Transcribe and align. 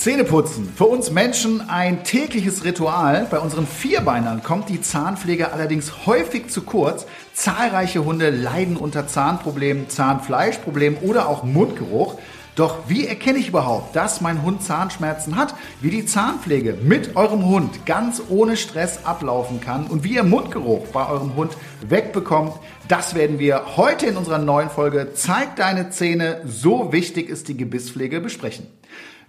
Zähneputzen. 0.00 0.66
Für 0.74 0.86
uns 0.86 1.10
Menschen 1.10 1.68
ein 1.68 2.04
tägliches 2.04 2.64
Ritual. 2.64 3.26
Bei 3.30 3.38
unseren 3.38 3.66
Vierbeinern 3.66 4.42
kommt 4.42 4.70
die 4.70 4.80
Zahnpflege 4.80 5.52
allerdings 5.52 6.06
häufig 6.06 6.48
zu 6.48 6.62
kurz. 6.62 7.04
Zahlreiche 7.34 8.02
Hunde 8.02 8.30
leiden 8.30 8.78
unter 8.78 9.06
Zahnproblemen, 9.06 9.90
Zahnfleischproblemen 9.90 11.00
oder 11.02 11.28
auch 11.28 11.44
Mundgeruch. 11.44 12.16
Doch 12.54 12.88
wie 12.88 13.06
erkenne 13.06 13.40
ich 13.40 13.48
überhaupt, 13.48 13.94
dass 13.94 14.22
mein 14.22 14.42
Hund 14.42 14.62
Zahnschmerzen 14.62 15.36
hat? 15.36 15.54
Wie 15.82 15.90
die 15.90 16.06
Zahnpflege 16.06 16.78
mit 16.82 17.14
eurem 17.14 17.44
Hund 17.44 17.84
ganz 17.84 18.22
ohne 18.30 18.56
Stress 18.56 19.04
ablaufen 19.04 19.60
kann 19.60 19.86
und 19.86 20.02
wie 20.02 20.14
ihr 20.14 20.24
Mundgeruch 20.24 20.86
bei 20.94 21.06
eurem 21.10 21.36
Hund 21.36 21.58
wegbekommt, 21.86 22.54
das 22.88 23.14
werden 23.14 23.38
wir 23.38 23.76
heute 23.76 24.06
in 24.06 24.16
unserer 24.16 24.38
neuen 24.38 24.70
Folge 24.70 25.12
Zeig 25.12 25.56
deine 25.56 25.90
Zähne, 25.90 26.40
so 26.46 26.90
wichtig 26.90 27.28
ist 27.28 27.48
die 27.48 27.56
Gebisspflege 27.58 28.22
besprechen. 28.22 28.66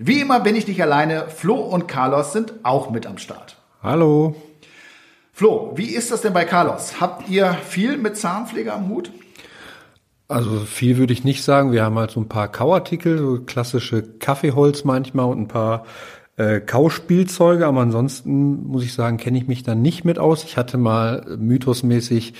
Wie 0.03 0.19
immer 0.19 0.39
bin 0.39 0.55
ich 0.55 0.67
nicht 0.67 0.81
alleine. 0.81 1.27
Flo 1.27 1.53
und 1.57 1.87
Carlos 1.87 2.33
sind 2.33 2.53
auch 2.63 2.89
mit 2.89 3.05
am 3.05 3.19
Start. 3.19 3.57
Hallo. 3.83 4.35
Flo, 5.31 5.73
wie 5.75 5.93
ist 5.93 6.09
das 6.09 6.21
denn 6.21 6.33
bei 6.33 6.43
Carlos? 6.43 6.99
Habt 6.99 7.29
ihr 7.29 7.53
viel 7.53 7.97
mit 7.97 8.17
Zahnpflege 8.17 8.73
am 8.73 8.89
Hut? 8.89 9.11
Also 10.27 10.61
viel 10.61 10.97
würde 10.97 11.13
ich 11.13 11.23
nicht 11.23 11.43
sagen. 11.43 11.71
Wir 11.71 11.83
haben 11.83 11.99
halt 11.99 12.09
so 12.09 12.19
ein 12.19 12.27
paar 12.27 12.47
Kauartikel, 12.47 13.19
so 13.19 13.41
klassische 13.41 14.01
Kaffeeholz 14.01 14.85
manchmal 14.85 15.27
und 15.27 15.41
ein 15.41 15.47
paar 15.47 15.85
äh, 16.35 16.61
Kauspielzeuge, 16.61 17.67
aber 17.67 17.81
ansonsten 17.81 18.63
muss 18.63 18.83
ich 18.83 18.93
sagen, 18.93 19.17
kenne 19.17 19.37
ich 19.37 19.47
mich 19.47 19.61
da 19.61 19.75
nicht 19.75 20.03
mit 20.03 20.17
aus. 20.17 20.43
Ich 20.43 20.57
hatte 20.57 20.79
mal 20.79 21.37
mythosmäßig 21.37 22.33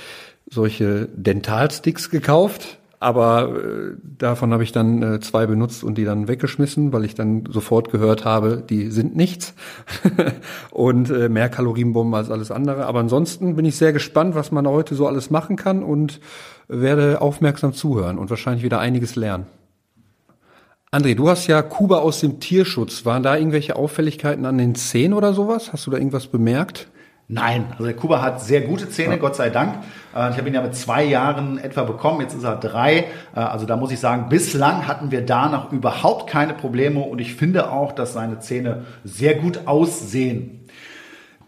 solche 0.50 1.10
Dentalsticks 1.14 2.10
gekauft 2.10 2.80
aber 3.02 3.50
äh, 3.56 3.96
davon 4.20 4.54
habe 4.54 4.62
ich 4.64 4.72
dann 4.72 5.02
äh, 5.02 5.20
zwei 5.20 5.48
benutzt 5.48 5.84
und 5.84 5.98
die 5.98 6.06
dann 6.06 6.28
weggeschmissen, 6.28 6.94
weil 6.94 7.04
ich 7.04 7.16
dann 7.16 7.46
sofort 7.50 7.92
gehört 7.92 8.26
habe, 8.26 8.64
die 8.70 8.92
sind 8.92 9.16
nichts 9.16 9.56
und 10.72 11.10
äh, 11.10 11.28
mehr 11.28 11.50
Kalorienbomben 11.50 12.14
als 12.14 12.30
alles 12.30 12.52
andere. 12.52 12.86
Aber 12.86 13.00
ansonsten 13.00 13.56
bin 13.56 13.66
ich 13.66 13.76
sehr 13.76 13.92
gespannt, 13.92 14.36
was 14.36 14.52
man 14.52 14.68
heute 14.68 14.94
so 14.94 15.08
alles 15.08 15.32
machen 15.32 15.56
kann 15.56 15.82
und 15.82 16.20
werde 16.68 17.22
aufmerksam 17.22 17.74
zuhören 17.74 18.20
und 18.20 18.30
wahrscheinlich 18.30 18.64
wieder 18.64 18.80
einiges 18.80 19.16
lernen. 19.16 19.48
André, 20.92 21.16
du 21.16 21.28
hast 21.28 21.48
ja 21.48 21.64
Kuba 21.64 21.98
aus 21.98 22.20
dem 22.20 22.40
Tierschutz. 22.40 23.04
Waren 23.04 23.24
da 23.24 23.36
irgendwelche 23.36 23.78
Auffälligkeiten 23.78 24.46
an 24.46 24.60
den 24.60 24.76
Zähnen 24.76 25.16
oder 25.16 25.34
sowas? 25.34 25.74
Hast 25.74 25.88
du 25.88 25.92
da 25.92 25.98
irgendwas 25.98 26.28
bemerkt? 26.28 26.88
Nein, 27.34 27.68
also 27.72 27.86
der 27.86 27.96
Kuba 27.96 28.22
hat 28.22 28.42
sehr 28.42 28.60
gute 28.60 28.90
Zähne, 28.90 29.18
Gott 29.18 29.38
sei 29.38 29.50
Dank. 29.50 29.76
Äh, 30.14 30.32
ich 30.32 30.38
habe 30.38 30.50
ihn 30.50 30.54
ja 30.54 30.62
mit 30.62 30.76
zwei 30.76 31.06
Jahren 31.06 31.60
etwa 31.60 31.84
bekommen, 31.84 32.20
jetzt 32.20 32.34
ist 32.34 32.44
er 32.44 32.58
drei. 32.58 33.06
Äh, 33.34 33.40
also 33.40 33.66
da 33.66 33.78
muss 33.78 33.90
ich 33.92 34.02
sagen, 34.02 34.28
bislang 34.28 34.86
hatten 34.86 35.12
wir 35.12 35.26
da 35.26 35.48
noch 35.48 35.72
überhaupt 35.72 36.30
keine 36.30 36.54
Probleme 36.54 37.00
und 37.00 37.20
ich 37.20 37.36
finde 37.36 37.72
auch, 37.72 37.94
dass 37.94 38.12
seine 38.12 38.40
Zähne 38.40 38.86
sehr 39.06 39.36
gut 39.36 39.62
aussehen. 39.66 40.61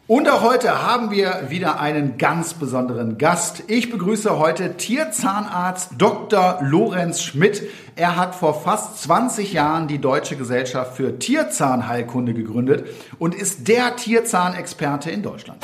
Und 0.06 0.30
auch 0.30 0.42
heute 0.42 0.86
haben 0.86 1.12
wir 1.12 1.46
wieder 1.48 1.80
einen 1.80 2.18
ganz 2.18 2.56
besonderen 2.56 3.18
Gast. 3.18 3.64
Ich 3.68 3.90
begrüße 3.90 4.38
heute 4.38 4.76
Tierzahnarzt 4.76 5.92
Dr. 5.98 6.60
Lorenz 6.62 7.22
Schmidt. 7.22 7.64
Er 7.96 8.18
hat 8.18 8.36
vor 8.36 8.62
fast 8.62 9.02
20 9.02 9.54
Jahren 9.54 9.88
die 9.88 10.00
Deutsche 10.00 10.36
Gesellschaft 10.36 10.98
für 10.98 11.20
Tierzahnheilkunde 11.20 12.34
gegründet 12.34 12.86
und 13.18 13.34
ist 13.34 13.70
der 13.70 13.96
Tierzahnexperte 13.96 15.10
in 15.10 15.24
Deutschland. 15.24 15.64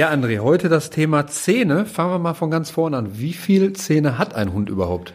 Ja, 0.00 0.08
André, 0.08 0.38
heute 0.38 0.70
das 0.70 0.88
Thema 0.88 1.26
Zähne. 1.26 1.84
Fangen 1.84 2.10
wir 2.10 2.18
mal 2.18 2.32
von 2.32 2.50
ganz 2.50 2.70
vorne 2.70 2.96
an. 2.96 3.18
Wie 3.18 3.34
viele 3.34 3.74
Zähne 3.74 4.16
hat 4.16 4.34
ein 4.34 4.54
Hund 4.54 4.70
überhaupt? 4.70 5.12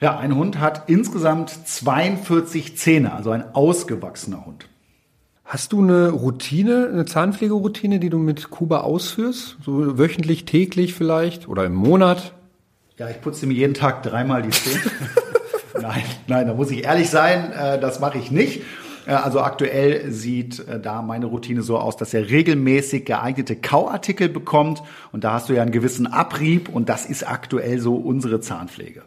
Ja, 0.00 0.16
ein 0.16 0.34
Hund 0.34 0.58
hat 0.58 0.84
insgesamt 0.86 1.50
42 1.50 2.78
Zähne, 2.78 3.12
also 3.12 3.30
ein 3.30 3.44
ausgewachsener 3.54 4.46
Hund. 4.46 4.70
Hast 5.44 5.74
du 5.74 5.82
eine 5.82 6.08
Routine, 6.08 6.88
eine 6.90 7.04
Zahnpflegeroutine, 7.04 8.00
die 8.00 8.08
du 8.08 8.16
mit 8.16 8.48
Kuba 8.48 8.80
ausführst? 8.80 9.58
So 9.62 9.98
wöchentlich, 9.98 10.46
täglich 10.46 10.94
vielleicht 10.94 11.46
oder 11.46 11.66
im 11.66 11.74
Monat? 11.74 12.32
Ja, 12.96 13.10
ich 13.10 13.20
putze 13.20 13.46
mir 13.46 13.52
jeden 13.52 13.74
Tag 13.74 14.02
dreimal 14.02 14.40
die 14.40 14.48
Zähne. 14.48 14.80
nein, 15.78 16.04
nein, 16.26 16.46
da 16.46 16.54
muss 16.54 16.70
ich 16.70 16.84
ehrlich 16.84 17.10
sein, 17.10 17.52
äh, 17.52 17.78
das 17.78 18.00
mache 18.00 18.16
ich 18.16 18.30
nicht. 18.30 18.62
Äh, 19.06 19.12
also 19.12 19.40
aktuell 19.40 20.10
sieht 20.10 20.66
äh, 20.66 20.80
da 20.80 21.02
meine 21.02 21.26
Routine 21.26 21.62
so 21.62 21.78
aus, 21.78 21.96
dass 21.96 22.14
er 22.14 22.28
regelmäßig 22.28 23.04
geeignete 23.04 23.56
Kauartikel 23.56 24.28
bekommt 24.28 24.82
und 25.12 25.24
da 25.24 25.34
hast 25.34 25.48
du 25.48 25.54
ja 25.54 25.62
einen 25.62 25.72
gewissen 25.72 26.06
Abrieb 26.06 26.68
und 26.68 26.88
das 26.88 27.06
ist 27.06 27.28
aktuell 27.28 27.78
so 27.78 27.94
unsere 27.94 28.40
Zahnpflege. 28.40 29.02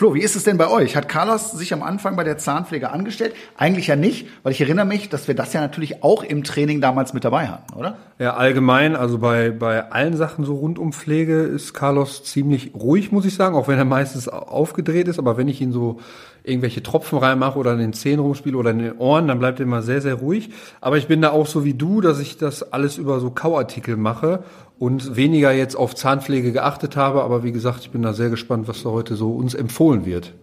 Flo, 0.00 0.14
wie 0.14 0.22
ist 0.22 0.34
es 0.34 0.44
denn 0.44 0.56
bei 0.56 0.70
euch? 0.70 0.96
Hat 0.96 1.10
Carlos 1.10 1.52
sich 1.52 1.74
am 1.74 1.82
Anfang 1.82 2.16
bei 2.16 2.24
der 2.24 2.38
Zahnpflege 2.38 2.90
angestellt? 2.90 3.34
Eigentlich 3.58 3.88
ja 3.88 3.96
nicht, 3.96 4.28
weil 4.42 4.52
ich 4.52 4.60
erinnere 4.62 4.86
mich, 4.86 5.10
dass 5.10 5.28
wir 5.28 5.34
das 5.34 5.52
ja 5.52 5.60
natürlich 5.60 6.02
auch 6.02 6.22
im 6.22 6.42
Training 6.42 6.80
damals 6.80 7.12
mit 7.12 7.22
dabei 7.22 7.48
hatten, 7.48 7.74
oder? 7.74 7.98
Ja, 8.18 8.32
allgemein, 8.32 8.96
also 8.96 9.18
bei, 9.18 9.50
bei 9.50 9.90
allen 9.92 10.16
Sachen 10.16 10.46
so 10.46 10.54
rund 10.54 10.78
um 10.78 10.94
Pflege 10.94 11.42
ist 11.42 11.74
Carlos 11.74 12.24
ziemlich 12.24 12.72
ruhig, 12.72 13.12
muss 13.12 13.26
ich 13.26 13.34
sagen, 13.34 13.54
auch 13.54 13.68
wenn 13.68 13.76
er 13.76 13.84
meistens 13.84 14.26
aufgedreht 14.26 15.06
ist, 15.06 15.18
aber 15.18 15.36
wenn 15.36 15.48
ich 15.48 15.60
ihn 15.60 15.70
so 15.70 16.00
irgendwelche 16.42 16.82
Tropfen 16.82 17.18
reinmache 17.18 17.58
oder 17.58 17.72
in 17.72 17.78
den 17.78 17.92
Zähnen 17.92 18.20
rumspiele 18.20 18.56
oder 18.56 18.70
in 18.70 18.78
den 18.78 18.98
Ohren, 18.98 19.28
dann 19.28 19.38
bleibt 19.38 19.60
er 19.60 19.64
immer 19.64 19.82
sehr, 19.82 20.00
sehr 20.00 20.14
ruhig. 20.14 20.50
Aber 20.80 20.98
ich 20.98 21.06
bin 21.06 21.22
da 21.22 21.30
auch 21.30 21.46
so 21.46 21.64
wie 21.64 21.74
du, 21.74 22.00
dass 22.00 22.18
ich 22.20 22.38
das 22.38 22.72
alles 22.72 22.98
über 22.98 23.20
so 23.20 23.30
Kauartikel 23.30 23.96
mache 23.96 24.44
und 24.78 25.16
weniger 25.16 25.52
jetzt 25.52 25.76
auf 25.76 25.94
Zahnpflege 25.94 26.52
geachtet 26.52 26.96
habe. 26.96 27.22
Aber 27.22 27.42
wie 27.42 27.52
gesagt, 27.52 27.80
ich 27.80 27.90
bin 27.90 28.02
da 28.02 28.12
sehr 28.12 28.30
gespannt, 28.30 28.68
was 28.68 28.82
da 28.82 28.90
heute 28.90 29.16
so 29.16 29.32
uns 29.32 29.54
empfohlen 29.54 30.06
wird. 30.06 30.34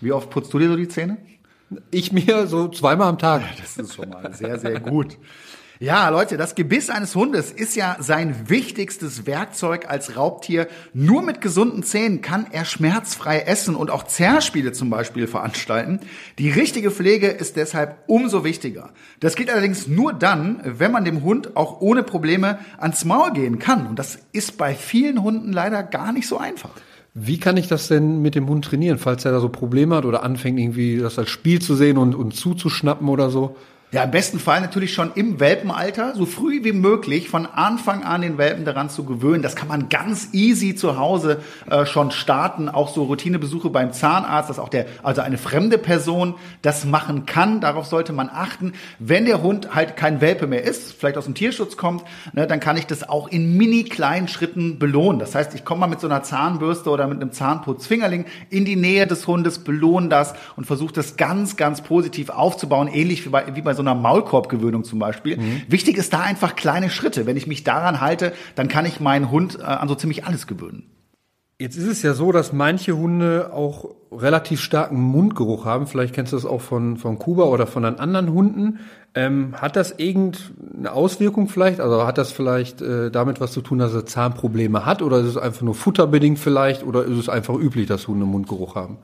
Wie 0.00 0.12
oft 0.12 0.30
putzt 0.30 0.52
du 0.52 0.58
dir 0.58 0.68
so 0.68 0.76
die 0.76 0.88
Zähne? 0.88 1.18
Ich 1.90 2.12
mir 2.12 2.46
so 2.46 2.68
zweimal 2.68 3.08
am 3.08 3.18
Tag. 3.18 3.42
Das 3.60 3.76
ist 3.76 3.94
schon 3.94 4.08
mal 4.10 4.32
sehr, 4.32 4.58
sehr 4.58 4.80
gut. 4.80 5.18
Ja, 5.80 6.08
Leute, 6.08 6.36
das 6.36 6.56
Gebiss 6.56 6.90
eines 6.90 7.14
Hundes 7.14 7.52
ist 7.52 7.76
ja 7.76 7.98
sein 8.00 8.48
wichtigstes 8.48 9.26
Werkzeug 9.26 9.88
als 9.88 10.16
Raubtier. 10.16 10.66
Nur 10.92 11.22
mit 11.22 11.40
gesunden 11.40 11.84
Zähnen 11.84 12.20
kann 12.20 12.48
er 12.50 12.64
schmerzfrei 12.64 13.42
essen 13.42 13.76
und 13.76 13.88
auch 13.88 14.02
Zerspiele 14.02 14.72
zum 14.72 14.90
Beispiel 14.90 15.28
veranstalten. 15.28 16.00
Die 16.40 16.50
richtige 16.50 16.90
Pflege 16.90 17.28
ist 17.28 17.54
deshalb 17.54 17.98
umso 18.08 18.42
wichtiger. 18.42 18.90
Das 19.20 19.36
geht 19.36 19.50
allerdings 19.50 19.86
nur 19.86 20.12
dann, 20.12 20.60
wenn 20.64 20.90
man 20.90 21.04
dem 21.04 21.22
Hund 21.22 21.56
auch 21.56 21.80
ohne 21.80 22.02
Probleme 22.02 22.58
ans 22.78 23.04
Maul 23.04 23.32
gehen 23.32 23.60
kann. 23.60 23.86
Und 23.86 24.00
das 24.00 24.18
ist 24.32 24.58
bei 24.58 24.74
vielen 24.74 25.22
Hunden 25.22 25.52
leider 25.52 25.84
gar 25.84 26.12
nicht 26.12 26.26
so 26.26 26.38
einfach. 26.38 26.70
Wie 27.14 27.38
kann 27.38 27.56
ich 27.56 27.68
das 27.68 27.86
denn 27.86 28.20
mit 28.20 28.34
dem 28.34 28.48
Hund 28.48 28.64
trainieren, 28.64 28.98
falls 28.98 29.24
er 29.24 29.30
da 29.30 29.38
so 29.38 29.48
Probleme 29.48 29.94
hat 29.94 30.06
oder 30.06 30.24
anfängt 30.24 30.58
irgendwie 30.58 30.98
das 30.98 31.20
als 31.20 31.30
Spiel 31.30 31.62
zu 31.62 31.76
sehen 31.76 31.98
und, 31.98 32.16
und 32.16 32.34
zuzuschnappen 32.34 33.08
oder 33.08 33.30
so? 33.30 33.54
Ja, 33.90 34.04
im 34.04 34.10
besten 34.10 34.38
Fall 34.38 34.60
natürlich 34.60 34.92
schon 34.92 35.12
im 35.14 35.40
Welpenalter, 35.40 36.12
so 36.14 36.26
früh 36.26 36.62
wie 36.62 36.72
möglich 36.72 37.30
von 37.30 37.46
Anfang 37.46 38.04
an 38.04 38.20
den 38.20 38.36
Welpen 38.36 38.66
daran 38.66 38.90
zu 38.90 39.04
gewöhnen. 39.04 39.42
Das 39.42 39.56
kann 39.56 39.66
man 39.66 39.88
ganz 39.88 40.28
easy 40.34 40.76
zu 40.76 40.98
Hause 40.98 41.40
äh, 41.70 41.86
schon 41.86 42.10
starten. 42.10 42.68
Auch 42.68 42.88
so 42.88 43.04
Routinebesuche 43.04 43.70
beim 43.70 43.94
Zahnarzt, 43.94 44.50
dass 44.50 44.58
auch 44.58 44.68
der, 44.68 44.84
also 45.02 45.22
eine 45.22 45.38
fremde 45.38 45.78
Person 45.78 46.34
das 46.60 46.84
machen 46.84 47.24
kann. 47.24 47.62
Darauf 47.62 47.86
sollte 47.86 48.12
man 48.12 48.28
achten. 48.28 48.74
Wenn 48.98 49.24
der 49.24 49.40
Hund 49.40 49.74
halt 49.74 49.96
kein 49.96 50.20
Welpe 50.20 50.46
mehr 50.46 50.64
ist, 50.64 50.92
vielleicht 50.92 51.16
aus 51.16 51.24
dem 51.24 51.34
Tierschutz 51.34 51.78
kommt, 51.78 52.04
ne, 52.34 52.46
dann 52.46 52.60
kann 52.60 52.76
ich 52.76 52.86
das 52.86 53.08
auch 53.08 53.28
in 53.28 53.56
mini 53.56 53.84
kleinen 53.84 54.28
Schritten 54.28 54.78
belohnen. 54.78 55.18
Das 55.18 55.34
heißt, 55.34 55.54
ich 55.54 55.64
komme 55.64 55.80
mal 55.80 55.86
mit 55.86 56.00
so 56.00 56.08
einer 56.08 56.22
Zahnbürste 56.22 56.90
oder 56.90 57.06
mit 57.06 57.22
einem 57.22 57.32
Zahnputzfingerling 57.32 58.26
in 58.50 58.66
die 58.66 58.76
Nähe 58.76 59.06
des 59.06 59.26
Hundes, 59.26 59.60
belohne 59.60 60.10
das 60.10 60.34
und 60.56 60.66
versuche 60.66 60.92
das 60.92 61.16
ganz, 61.16 61.56
ganz 61.56 61.80
positiv 61.80 62.28
aufzubauen, 62.28 62.88
ähnlich 62.88 63.24
wie 63.24 63.30
bei, 63.30 63.56
wie 63.56 63.62
bei 63.62 63.77
so 63.78 63.82
einer 63.82 63.94
Maulkorbgewöhnung 63.94 64.84
zum 64.84 64.98
Beispiel. 64.98 65.38
Mhm. 65.38 65.62
Wichtig 65.68 65.96
ist 65.96 66.12
da 66.12 66.20
einfach 66.20 66.54
kleine 66.54 66.90
Schritte. 66.90 67.24
Wenn 67.24 67.36
ich 67.36 67.46
mich 67.46 67.64
daran 67.64 68.02
halte, 68.02 68.34
dann 68.54 68.68
kann 68.68 68.84
ich 68.84 69.00
meinen 69.00 69.30
Hund 69.30 69.58
äh, 69.58 69.62
an 69.62 69.88
so 69.88 69.94
ziemlich 69.94 70.26
alles 70.26 70.46
gewöhnen. 70.46 70.90
Jetzt 71.60 71.76
ist 71.76 71.88
es 71.88 72.02
ja 72.02 72.14
so, 72.14 72.30
dass 72.30 72.52
manche 72.52 72.96
Hunde 72.96 73.50
auch 73.52 73.86
relativ 74.12 74.60
starken 74.60 75.00
Mundgeruch 75.00 75.64
haben. 75.64 75.88
Vielleicht 75.88 76.14
kennst 76.14 76.32
du 76.32 76.36
das 76.36 76.46
auch 76.46 76.60
von, 76.60 76.96
von 76.98 77.18
Kuba 77.18 77.44
oder 77.44 77.66
von 77.66 77.84
anderen 77.84 78.32
Hunden. 78.32 78.78
Ähm, 79.16 79.54
hat 79.60 79.74
das 79.74 79.98
irgendeine 79.98 80.92
Auswirkung 80.92 81.48
vielleicht? 81.48 81.80
Also 81.80 82.06
hat 82.06 82.16
das 82.16 82.30
vielleicht 82.30 82.80
äh, 82.80 83.10
damit 83.10 83.40
was 83.40 83.50
zu 83.50 83.60
tun, 83.60 83.78
dass 83.78 83.92
er 83.92 84.06
Zahnprobleme 84.06 84.86
hat? 84.86 85.02
Oder 85.02 85.18
ist 85.18 85.26
es 85.26 85.36
einfach 85.36 85.62
nur 85.62 85.74
futterbedingt 85.74 86.38
vielleicht? 86.38 86.84
Oder 86.84 87.04
ist 87.04 87.18
es 87.18 87.28
einfach 87.28 87.54
üblich, 87.54 87.88
dass 87.88 88.06
Hunde 88.06 88.24
Mundgeruch 88.24 88.76
haben? 88.76 88.98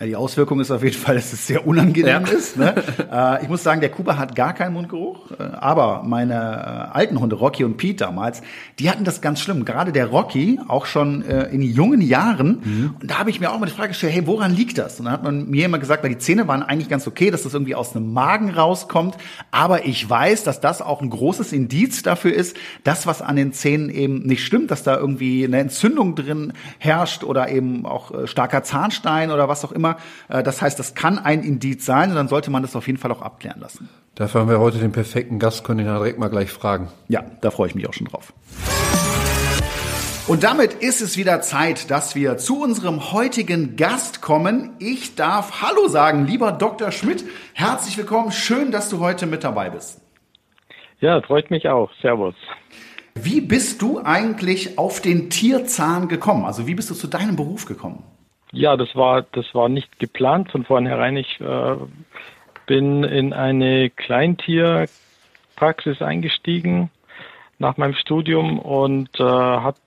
Ja, 0.00 0.06
die 0.06 0.16
Auswirkung 0.16 0.58
ist 0.58 0.72
auf 0.72 0.82
jeden 0.82 0.96
Fall, 0.96 1.14
dass 1.14 1.32
es 1.32 1.46
sehr 1.46 1.68
unangenehm 1.68 2.24
ja. 2.26 2.32
ist. 2.32 2.56
Ne? 2.56 2.74
äh, 3.12 3.42
ich 3.44 3.48
muss 3.48 3.62
sagen, 3.62 3.80
der 3.80 3.90
Kuba 3.90 4.16
hat 4.16 4.34
gar 4.34 4.52
keinen 4.52 4.72
Mundgeruch, 4.72 5.30
äh, 5.38 5.42
aber 5.42 6.02
meine 6.02 6.34
äh, 6.34 6.96
alten 6.96 7.20
Hunde, 7.20 7.36
Rocky 7.36 7.62
und 7.62 7.76
Pete 7.76 8.04
damals, 8.04 8.42
die 8.80 8.90
hatten 8.90 9.04
das 9.04 9.20
ganz 9.20 9.40
schlimm. 9.40 9.64
Gerade 9.64 9.92
der 9.92 10.06
Rocky, 10.06 10.58
auch 10.66 10.86
schon 10.86 11.24
äh, 11.24 11.44
in 11.50 11.62
jungen 11.62 12.00
Jahren. 12.00 12.60
Mhm. 12.64 12.96
Und 13.00 13.08
da 13.08 13.20
habe 13.20 13.30
ich 13.30 13.38
mir 13.38 13.52
auch 13.52 13.58
mal 13.60 13.66
die 13.66 13.72
Frage 13.72 13.88
gestellt, 13.88 14.14
hey, 14.14 14.26
woran 14.26 14.52
liegt 14.52 14.78
das? 14.78 14.98
Und 14.98 15.04
dann 15.04 15.12
hat 15.12 15.22
man 15.22 15.48
mir 15.48 15.66
immer 15.66 15.78
gesagt, 15.78 16.02
weil 16.02 16.10
die 16.10 16.18
Zähne 16.18 16.48
waren 16.48 16.64
eigentlich 16.64 16.88
ganz 16.88 17.06
okay, 17.06 17.30
dass 17.30 17.44
das 17.44 17.54
irgendwie 17.54 17.76
aus 17.76 17.94
einem 17.94 18.12
Magen 18.12 18.50
rauskommt. 18.50 19.16
Aber 19.52 19.86
ich 19.86 20.10
weiß, 20.10 20.42
dass 20.42 20.60
das 20.60 20.82
auch 20.82 21.02
ein 21.02 21.10
großes 21.10 21.52
Indiz 21.52 22.02
dafür 22.02 22.34
ist, 22.34 22.56
dass 22.82 23.06
was 23.06 23.22
an 23.22 23.36
den 23.36 23.52
Zähnen 23.52 23.90
eben 23.90 24.22
nicht 24.24 24.44
stimmt, 24.44 24.72
dass 24.72 24.82
da 24.82 24.96
irgendwie 24.96 25.44
eine 25.44 25.60
Entzündung 25.60 26.16
drin 26.16 26.52
herrscht 26.78 27.22
oder 27.22 27.48
eben 27.48 27.86
auch 27.86 28.10
äh, 28.12 28.26
starker 28.26 28.64
Zahnstein 28.64 29.30
oder 29.30 29.48
was 29.48 29.64
auch 29.64 29.70
immer 29.70 29.83
immer. 29.84 29.96
Äh, 30.28 30.42
das 30.42 30.62
heißt, 30.62 30.78
das 30.78 30.94
kann 30.94 31.18
ein 31.18 31.42
Indiz 31.42 31.84
sein 31.84 32.10
und 32.10 32.16
dann 32.16 32.28
sollte 32.28 32.50
man 32.50 32.62
das 32.62 32.74
auf 32.76 32.86
jeden 32.86 32.98
Fall 32.98 33.12
auch 33.12 33.22
abklären 33.22 33.60
lassen. 33.60 33.88
Dafür 34.14 34.42
haben 34.42 34.48
wir 34.48 34.60
heute 34.60 34.78
den 34.78 34.92
perfekten 34.92 35.38
Gast, 35.38 35.64
können 35.64 35.80
ihn 35.80 35.86
ja 35.86 35.98
direkt 35.98 36.18
mal 36.18 36.28
gleich 36.28 36.50
fragen. 36.50 36.88
Ja, 37.08 37.24
da 37.40 37.50
freue 37.50 37.68
ich 37.68 37.74
mich 37.74 37.88
auch 37.88 37.92
schon 37.92 38.06
drauf. 38.06 38.32
Und 40.26 40.42
damit 40.42 40.72
ist 40.72 41.02
es 41.02 41.18
wieder 41.18 41.42
Zeit, 41.42 41.90
dass 41.90 42.14
wir 42.14 42.38
zu 42.38 42.62
unserem 42.62 43.12
heutigen 43.12 43.76
Gast 43.76 44.22
kommen. 44.22 44.70
Ich 44.78 45.16
darf 45.16 45.60
Hallo 45.60 45.86
sagen, 45.88 46.26
lieber 46.26 46.50
Dr. 46.52 46.92
Schmidt. 46.92 47.24
Herzlich 47.52 47.98
willkommen. 47.98 48.32
Schön, 48.32 48.70
dass 48.70 48.88
du 48.88 49.00
heute 49.00 49.26
mit 49.26 49.44
dabei 49.44 49.68
bist. 49.68 50.00
Ja, 51.00 51.20
freut 51.20 51.50
mich 51.50 51.68
auch. 51.68 51.90
Servus. 52.00 52.34
Wie 53.14 53.42
bist 53.42 53.82
du 53.82 54.00
eigentlich 54.02 54.78
auf 54.78 55.02
den 55.02 55.28
Tierzahn 55.28 56.08
gekommen? 56.08 56.46
Also 56.46 56.66
wie 56.66 56.74
bist 56.74 56.88
du 56.88 56.94
zu 56.94 57.06
deinem 57.06 57.36
Beruf 57.36 57.66
gekommen? 57.66 58.02
Ja, 58.54 58.76
das 58.76 58.94
war, 58.94 59.22
das 59.32 59.52
war 59.52 59.68
nicht 59.68 59.98
geplant 59.98 60.52
von 60.52 60.64
vornherein. 60.64 61.16
Ich 61.16 61.40
äh, 61.40 61.74
bin 62.66 63.02
in 63.02 63.32
eine 63.32 63.90
Kleintierpraxis 63.90 66.00
eingestiegen 66.00 66.88
nach 67.58 67.76
meinem 67.76 67.94
Studium 67.94 68.60
und 68.60 69.08
äh, 69.18 69.24
habe 69.24 69.78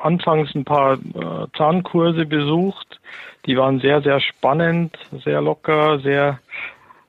anfangs 0.00 0.52
ein 0.56 0.64
paar 0.64 0.94
äh, 0.94 1.46
Zahnkurse 1.56 2.26
besucht. 2.26 3.00
Die 3.46 3.56
waren 3.56 3.78
sehr, 3.78 4.02
sehr 4.02 4.18
spannend, 4.18 4.98
sehr 5.24 5.40
locker, 5.40 6.00
sehr, 6.00 6.40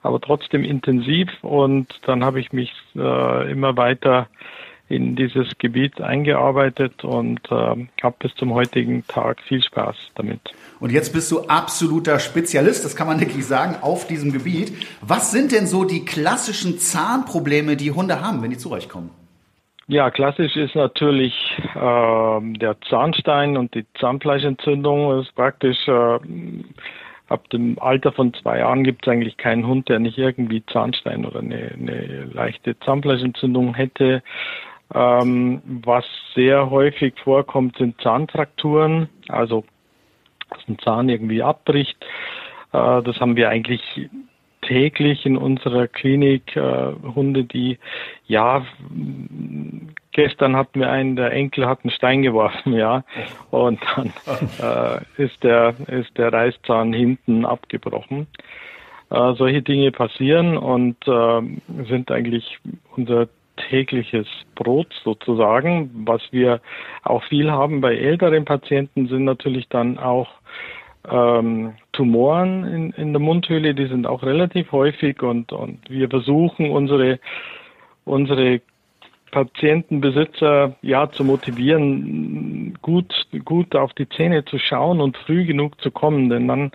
aber 0.04 0.22
trotzdem 0.22 0.64
intensiv. 0.64 1.30
Und 1.42 1.88
dann 2.06 2.24
habe 2.24 2.40
ich 2.40 2.54
mich 2.54 2.72
äh, 2.96 3.52
immer 3.52 3.76
weiter 3.78 4.28
in 4.90 5.16
dieses 5.16 5.58
Gebiet 5.58 6.02
eingearbeitet 6.02 7.04
und 7.04 7.40
äh, 7.50 7.88
habe 8.04 8.16
bis 8.20 8.36
zum 8.36 8.54
heutigen 8.54 9.08
Tag 9.08 9.42
viel 9.42 9.64
Spaß 9.64 9.96
damit. 10.14 10.54
Und 10.84 10.92
jetzt 10.92 11.14
bist 11.14 11.32
du 11.32 11.40
absoluter 11.48 12.20
Spezialist, 12.20 12.84
das 12.84 12.94
kann 12.94 13.08
man 13.08 13.22
wirklich 13.22 13.46
sagen, 13.46 13.78
auf 13.80 14.06
diesem 14.06 14.34
Gebiet. 14.34 14.74
Was 15.00 15.32
sind 15.32 15.54
denn 15.54 15.66
so 15.66 15.86
die 15.86 16.04
klassischen 16.04 16.78
Zahnprobleme, 16.78 17.78
die 17.78 17.92
Hunde 17.92 18.20
haben, 18.20 18.42
wenn 18.42 18.50
die 18.50 18.58
zu 18.58 18.70
euch 18.70 18.90
kommen? 18.90 19.10
Ja, 19.88 20.12
klassisch 20.12 20.58
ist 20.58 20.76
natürlich 20.76 21.34
äh, 21.74 21.78
der 21.80 22.76
Zahnstein 22.90 23.56
und 23.56 23.74
die 23.74 23.86
Zahnfleischentzündung. 23.98 25.22
Ist 25.22 25.34
praktisch 25.36 25.88
äh, 25.88 26.20
ab 27.30 27.50
dem 27.52 27.80
Alter 27.80 28.12
von 28.12 28.34
zwei 28.34 28.60
Jahren 28.60 28.84
gibt 28.84 29.08
es 29.08 29.14
eigentlich 29.14 29.38
keinen 29.38 29.66
Hund, 29.66 29.88
der 29.88 30.00
nicht 30.00 30.18
irgendwie 30.18 30.66
Zahnstein 30.66 31.26
oder 31.26 31.40
eine, 31.40 31.72
eine 31.80 32.26
leichte 32.34 32.78
Zahnfleischentzündung 32.80 33.74
hätte. 33.74 34.22
Ähm, 34.94 35.62
was 35.66 36.04
sehr 36.36 36.70
häufig 36.70 37.14
vorkommt, 37.24 37.78
sind 37.78 38.02
Zahnfrakturen, 38.02 39.08
also 39.30 39.64
dass 40.54 40.68
ein 40.68 40.80
Zahn 40.80 41.10
irgendwie 41.10 41.44
abbricht. 41.44 41.98
Äh, 42.72 43.02
das 43.04 43.20
haben 43.20 43.36
wir 43.36 43.50
eigentlich 43.50 44.10
täglich 44.62 45.26
in 45.26 45.38
unserer 45.38 45.88
Klinik 45.88 46.56
äh, 46.56 46.94
Hunde, 47.16 47.44
die 47.44 47.78
ja 48.28 48.66
gestern 50.12 50.56
hatten 50.56 50.80
wir 50.80 50.90
einen, 50.90 51.16
der 51.16 51.32
Enkel 51.32 51.68
hat 51.68 51.80
einen 51.84 51.92
Stein 51.92 52.22
geworfen, 52.22 52.74
ja, 52.74 53.04
und 53.52 53.80
dann 53.96 54.14
äh, 54.60 55.22
ist 55.22 55.44
der 55.44 55.76
ist 55.88 56.18
der 56.18 56.32
Reißzahn 56.32 56.94
hinten 56.94 57.46
abgebrochen. 57.46 58.28
Äh, 59.10 59.34
solche 59.36 59.62
Dinge 59.62 59.92
passieren 59.92 60.58
und 60.58 60.98
äh, 61.08 61.42
sind 61.88 62.10
eigentlich 62.10 62.60
unser 62.96 63.28
tägliches 63.58 64.28
Brot 64.56 64.88
sozusagen. 65.04 65.90
Was 66.06 66.22
wir 66.32 66.62
auch 67.04 67.24
viel 67.24 67.52
haben 67.52 67.82
bei 67.82 67.96
älteren 67.96 68.46
Patienten 68.46 69.08
sind 69.08 69.26
natürlich 69.26 69.68
dann 69.70 69.98
auch 69.98 70.30
ähm, 71.10 71.74
Tumoren 71.92 72.64
in, 72.66 72.92
in 72.92 73.14
der 73.14 73.20
Mundhöhle, 73.20 73.76
die 73.76 73.88
sind 73.88 74.08
auch 74.08 74.24
relativ 74.24 74.72
häufig 74.72 75.22
und, 75.22 75.52
und 75.52 75.80
wir 75.90 76.10
versuchen 76.10 76.72
unsere, 76.72 77.20
unsere 78.06 78.62
Patientenbesitzer 79.32 80.76
ja 80.84 81.12
zu 81.12 81.24
motivieren, 81.24 82.78
gut, 82.84 83.12
gut 83.44 83.76
auf 83.76 83.92
die 83.94 84.08
Zähne 84.08 84.46
zu 84.46 84.60
schauen 84.60 85.02
und 85.02 85.18
früh 85.18 85.44
genug 85.46 85.82
zu 85.82 85.90
kommen. 85.90 86.30
Denn 86.30 86.48
dann, 86.48 86.72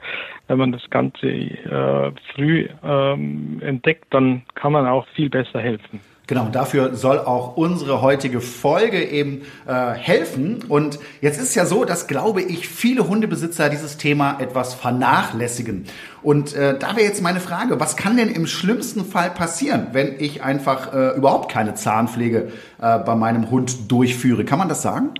wenn 0.48 0.58
man 0.58 0.72
das 0.72 0.90
Ganze 0.90 1.28
äh, 1.28 2.12
früh 2.34 2.68
ähm, 2.82 3.62
entdeckt, 3.62 4.06
dann 4.10 4.42
kann 4.56 4.72
man 4.72 4.88
auch 4.88 5.06
viel 5.14 5.30
besser 5.30 5.60
helfen. 5.60 6.00
Genau, 6.28 6.50
dafür 6.52 6.94
soll 6.94 7.20
auch 7.20 7.56
unsere 7.56 8.02
heutige 8.02 8.42
Folge 8.42 9.02
eben 9.02 9.46
äh, 9.66 9.92
helfen. 9.92 10.62
Und 10.68 10.98
jetzt 11.22 11.38
ist 11.38 11.48
es 11.48 11.54
ja 11.54 11.64
so, 11.64 11.86
dass, 11.86 12.06
glaube 12.06 12.42
ich, 12.42 12.68
viele 12.68 13.08
Hundebesitzer 13.08 13.70
dieses 13.70 13.96
Thema 13.96 14.38
etwas 14.38 14.74
vernachlässigen. 14.74 15.86
Und 16.22 16.54
äh, 16.54 16.78
da 16.78 16.96
wäre 16.96 17.06
jetzt 17.06 17.22
meine 17.22 17.40
Frage, 17.40 17.80
was 17.80 17.96
kann 17.96 18.18
denn 18.18 18.28
im 18.28 18.46
schlimmsten 18.46 19.06
Fall 19.06 19.30
passieren, 19.30 19.88
wenn 19.92 20.16
ich 20.20 20.42
einfach 20.42 20.92
äh, 20.92 21.16
überhaupt 21.16 21.50
keine 21.50 21.72
Zahnpflege 21.72 22.52
äh, 22.78 22.98
bei 22.98 23.14
meinem 23.14 23.50
Hund 23.50 23.90
durchführe? 23.90 24.44
Kann 24.44 24.58
man 24.58 24.68
das 24.68 24.82
sagen? 24.82 25.14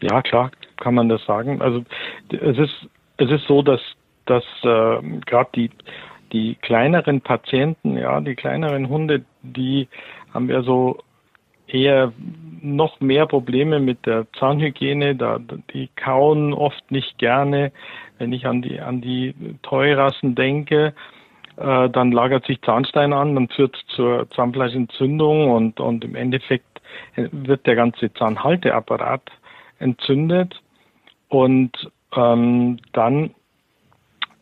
Ja, 0.00 0.22
klar, 0.22 0.52
kann 0.76 0.94
man 0.94 1.08
das 1.08 1.24
sagen. 1.26 1.60
Also 1.60 1.82
es 2.30 2.56
ist, 2.56 2.86
es 3.16 3.30
ist 3.30 3.48
so, 3.48 3.62
dass, 3.62 3.80
dass 4.26 4.44
äh, 4.62 5.02
gerade 5.26 5.50
die 5.56 5.70
die 6.32 6.56
kleineren 6.62 7.20
Patienten, 7.20 7.98
ja, 7.98 8.20
die 8.20 8.34
kleineren 8.34 8.88
Hunde, 8.88 9.22
die 9.42 9.88
haben 10.32 10.48
ja 10.48 10.62
so 10.62 10.98
eher 11.66 12.12
noch 12.60 13.00
mehr 13.00 13.26
Probleme 13.26 13.80
mit 13.80 14.06
der 14.06 14.26
Zahnhygiene. 14.38 15.16
Da, 15.16 15.38
die 15.72 15.88
kauen 15.96 16.52
oft 16.52 16.90
nicht 16.90 17.18
gerne. 17.18 17.72
Wenn 18.18 18.32
ich 18.32 18.46
an 18.46 18.62
die, 18.62 18.80
an 18.80 19.00
die 19.00 19.34
Teurassen 19.62 20.34
denke, 20.34 20.94
äh, 21.56 21.90
dann 21.90 22.12
lagert 22.12 22.46
sich 22.46 22.60
Zahnstein 22.62 23.12
an, 23.12 23.34
dann 23.34 23.48
führt 23.48 23.76
zur 23.88 24.30
Zahnfleischentzündung 24.30 25.50
und, 25.50 25.80
und 25.80 26.04
im 26.04 26.14
Endeffekt 26.14 26.80
wird 27.16 27.66
der 27.66 27.74
ganze 27.74 28.12
Zahnhalteapparat 28.12 29.22
entzündet. 29.78 30.60
Und 31.28 31.90
ähm, 32.14 32.78
dann 32.92 33.34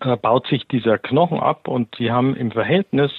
äh, 0.00 0.16
baut 0.16 0.46
sich 0.48 0.66
dieser 0.66 0.98
Knochen 0.98 1.40
ab 1.40 1.68
und 1.68 1.94
sie 1.96 2.10
haben 2.10 2.34
im 2.34 2.50
Verhältnis 2.50 3.12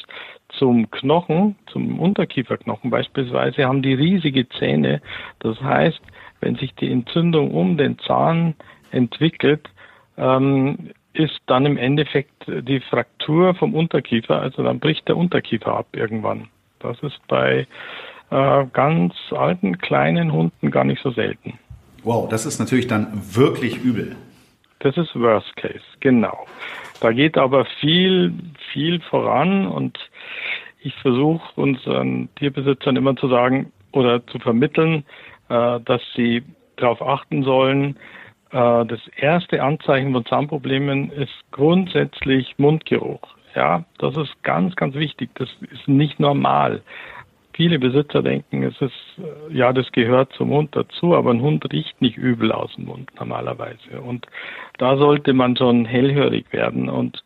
zum 0.58 0.90
Knochen, 0.92 1.56
zum 1.72 2.00
Unterkieferknochen 2.00 2.90
beispielsweise, 2.90 3.66
haben 3.66 3.82
die 3.82 3.94
riesige 3.94 4.48
Zähne. 4.50 5.02
Das 5.40 5.60
heißt, 5.62 6.02
wenn 6.40 6.56
sich 6.56 6.74
die 6.76 6.92
Entzündung 6.92 7.52
um 7.52 7.78
den 7.78 8.00
Zahn 8.00 8.56
entwickelt, 8.92 9.70
ähm, 10.18 10.92
ist 11.14 11.40
dann 11.48 11.66
im 11.66 11.78
Endeffekt 11.78 12.46
die 12.48 12.80
Fraktur 12.80 13.54
vom 13.56 13.74
Unterkiefer, 13.76 14.42
also 14.42 14.64
dann 14.64 14.80
bricht 14.80 15.08
der 15.08 15.18
Unterkiefer 15.18 15.76
ab 15.76 15.88
irgendwann. 15.94 16.48
Das 16.80 16.98
ist 17.02 17.20
bei 17.28 17.68
äh, 18.30 18.66
ganz 18.74 19.14
alten, 19.32 19.78
kleinen 19.78 20.32
Hunden 20.32 20.72
gar 20.72 20.84
nicht 20.86 21.02
so 21.02 21.12
selten. 21.12 21.60
Wow, 22.04 22.30
das 22.30 22.46
ist 22.46 22.60
natürlich 22.60 22.88
dann 22.88 23.08
wirklich 23.36 23.78
übel. 23.78 24.16
Das 24.80 24.98
ist 24.98 25.14
Worst 25.16 25.56
Case, 25.58 25.84
genau. 26.00 26.46
Da 27.02 27.12
geht 27.12 27.38
aber 27.38 27.66
viel, 27.80 28.32
viel 28.72 29.02
voran 29.02 29.68
und 29.68 29.98
ich 30.80 30.96
versuche 30.96 31.44
unseren 31.56 32.30
Tierbesitzern 32.36 32.96
immer 32.96 33.16
zu 33.16 33.28
sagen 33.28 33.72
oder 33.92 34.26
zu 34.28 34.38
vermitteln, 34.40 35.04
äh, 35.50 35.80
dass 35.82 36.02
sie 36.16 36.44
darauf 36.76 37.02
achten 37.02 37.44
sollen, 37.44 37.98
äh, 38.52 38.86
das 38.86 39.00
erste 39.18 39.64
Anzeichen 39.64 40.14
von 40.14 40.26
Zahnproblemen 40.26 41.12
ist 41.12 41.34
grundsätzlich 41.52 42.54
Mundgeruch. 42.58 43.22
Ja, 43.56 43.84
das 43.98 44.16
ist 44.16 44.44
ganz, 44.44 44.76
ganz 44.76 44.94
wichtig. 44.96 45.32
Das 45.36 45.50
ist 45.72 45.88
nicht 45.88 46.20
normal 46.20 46.82
viele 47.62 47.78
Besitzer 47.78 48.24
denken, 48.24 48.64
es 48.64 48.82
ist, 48.82 49.20
äh, 49.20 49.56
ja, 49.56 49.72
das 49.72 49.92
gehört 49.92 50.34
zum 50.34 50.50
Hund 50.50 50.76
dazu, 50.76 51.16
aber 51.16 51.30
ein 51.30 51.42
Hund 51.42 51.72
riecht 51.72 52.02
nicht 52.02 52.18
übel 52.18 52.52
aus 52.52 52.74
dem 52.74 52.86
Mund 52.86 53.12
normalerweise. 53.20 54.02
Und 54.04 54.26
da 54.80 54.98
sollte 54.98 55.34
man 55.34 55.56
schon 55.56 55.86
hellhörig 55.86 56.52
werden. 56.52 56.90
Und 56.90 57.24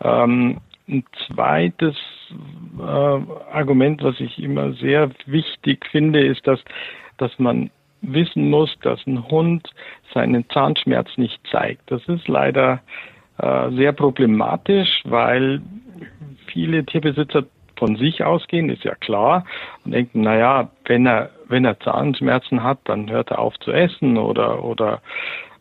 ähm, 0.00 0.56
ein 0.88 1.04
zweites 1.26 1.96
äh, 2.78 2.82
Argument, 2.82 4.02
was 4.02 4.18
ich 4.20 4.42
immer 4.42 4.72
sehr 4.72 5.10
wichtig 5.26 5.84
finde, 5.90 6.24
ist, 6.24 6.46
dass, 6.46 6.60
dass 7.18 7.38
man 7.38 7.68
wissen 8.00 8.48
muss, 8.48 8.74
dass 8.80 9.06
ein 9.06 9.28
Hund 9.28 9.68
seinen 10.14 10.48
Zahnschmerz 10.48 11.10
nicht 11.18 11.38
zeigt. 11.50 11.90
Das 11.90 12.02
ist 12.08 12.26
leider 12.26 12.80
äh, 13.36 13.70
sehr 13.72 13.92
problematisch, 13.92 15.02
weil 15.04 15.60
viele 16.46 16.86
Tierbesitzer 16.86 17.44
von 17.78 17.96
sich 17.96 18.24
ausgehen, 18.24 18.68
ist 18.68 18.84
ja 18.84 18.94
klar, 18.94 19.44
und 19.84 19.92
denken, 19.92 20.22
naja, 20.22 20.70
wenn 20.84 21.06
er, 21.06 21.30
wenn 21.48 21.64
er 21.64 21.78
Zahnschmerzen 21.80 22.62
hat, 22.62 22.78
dann 22.84 23.10
hört 23.10 23.30
er 23.30 23.38
auf 23.38 23.58
zu 23.60 23.72
essen 23.72 24.16
oder, 24.16 24.64
oder 24.64 25.00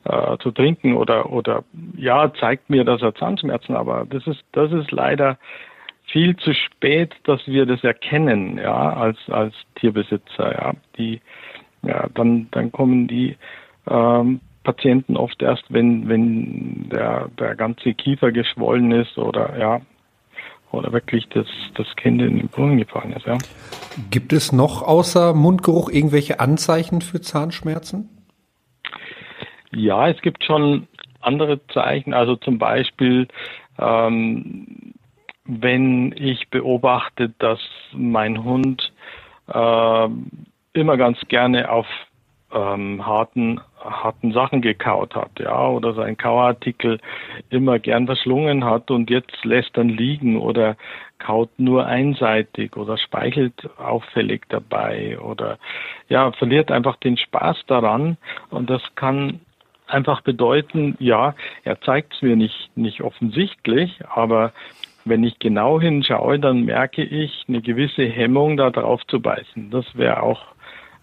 äh, 0.05 0.37
zu 0.39 0.51
trinken 0.51 0.95
oder, 0.95 1.31
oder 1.31 1.63
ja, 1.95 2.31
zeigt 2.33 2.69
mir, 2.69 2.83
dass 2.83 3.01
er 3.01 3.15
Zahnschmerzen, 3.15 3.75
aber 3.75 4.05
das 4.09 4.25
ist, 4.27 4.43
das 4.51 4.71
ist 4.71 4.91
leider 4.91 5.37
viel 6.05 6.35
zu 6.37 6.53
spät, 6.53 7.15
dass 7.23 7.45
wir 7.47 7.65
das 7.65 7.83
erkennen, 7.83 8.57
ja, 8.57 8.93
als, 8.93 9.17
als 9.29 9.53
Tierbesitzer, 9.75 10.53
ja. 10.53 10.73
Die, 10.97 11.21
ja, 11.81 12.07
dann, 12.13 12.47
dann 12.51 12.71
kommen 12.71 13.07
die 13.07 13.37
ähm, 13.89 14.39
Patienten 14.63 15.17
oft 15.17 15.41
erst, 15.41 15.65
wenn, 15.69 16.07
wenn 16.07 16.89
der, 16.89 17.29
der 17.39 17.55
ganze 17.55 17.93
Kiefer 17.93 18.31
geschwollen 18.31 18.91
ist 18.91 19.17
oder 19.17 19.57
ja, 19.57 19.81
oder 20.73 20.91
wirklich 20.91 21.27
das, 21.29 21.47
das 21.75 21.87
Kind 21.95 22.21
in 22.21 22.37
den 22.37 22.47
Brunnen 22.47 22.77
gefallen 22.77 23.13
ist, 23.13 23.25
ja. 23.25 23.37
Gibt 24.09 24.33
es 24.33 24.51
noch 24.51 24.81
außer 24.81 25.33
Mundgeruch 25.33 25.89
irgendwelche 25.89 26.39
Anzeichen 26.39 27.01
für 27.01 27.21
Zahnschmerzen? 27.21 28.09
Ja, 29.71 30.09
es 30.09 30.21
gibt 30.21 30.43
schon 30.43 30.87
andere 31.21 31.65
Zeichen, 31.67 32.13
also 32.13 32.35
zum 32.35 32.57
Beispiel, 32.57 33.27
ähm, 33.79 34.93
wenn 35.45 36.13
ich 36.17 36.49
beobachte, 36.49 37.33
dass 37.39 37.59
mein 37.93 38.43
Hund 38.43 38.91
äh, 39.47 40.07
immer 40.73 40.97
ganz 40.97 41.19
gerne 41.27 41.69
auf 41.69 41.87
ähm, 42.53 43.05
harten, 43.05 43.59
harten 43.79 44.31
Sachen 44.31 44.61
gekaut 44.61 45.15
hat, 45.15 45.31
ja, 45.39 45.67
oder 45.67 45.93
sein 45.93 46.17
Kauartikel 46.17 46.99
immer 47.49 47.79
gern 47.79 48.05
verschlungen 48.05 48.63
hat 48.63 48.91
und 48.91 49.09
jetzt 49.09 49.43
lässt 49.43 49.75
dann 49.75 49.89
liegen 49.89 50.39
oder 50.39 50.77
kaut 51.19 51.49
nur 51.57 51.85
einseitig 51.85 52.75
oder 52.77 52.97
speichelt 52.97 53.69
auffällig 53.77 54.43
dabei 54.49 55.19
oder 55.19 55.57
ja, 56.09 56.31
verliert 56.33 56.71
einfach 56.71 56.97
den 56.97 57.17
Spaß 57.17 57.63
daran 57.67 58.17
und 58.49 58.69
das 58.69 58.81
kann 58.95 59.39
einfach 59.87 60.21
bedeuten, 60.21 60.95
ja, 60.99 61.35
er 61.63 61.81
zeigt 61.81 62.13
es 62.13 62.21
mir 62.21 62.35
nicht, 62.35 62.71
nicht 62.75 63.01
offensichtlich, 63.01 63.99
aber 64.09 64.53
wenn 65.05 65.23
ich 65.23 65.37
genau 65.39 65.81
hinschaue, 65.81 66.39
dann 66.39 66.63
merke 66.63 67.03
ich 67.03 67.43
eine 67.47 67.61
gewisse 67.61 68.05
Hemmung, 68.05 68.55
da 68.57 68.69
drauf 68.69 69.05
zu 69.07 69.19
beißen. 69.19 69.69
Das 69.69 69.85
wäre 69.97 70.23
auch 70.23 70.41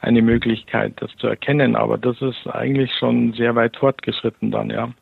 eine 0.01 0.23
Möglichkeit, 0.23 0.95
das 0.97 1.11
zu 1.17 1.27
erkennen. 1.27 1.77
Aber 1.77 1.99
das 1.99 2.21
ist 2.23 2.47
eigentlich 2.47 2.93
schon 2.95 3.33
sehr 3.35 3.55
weit 3.55 3.77
fortgeschritten 3.77 4.51
dann, 4.51 4.71
ja. 4.71 4.93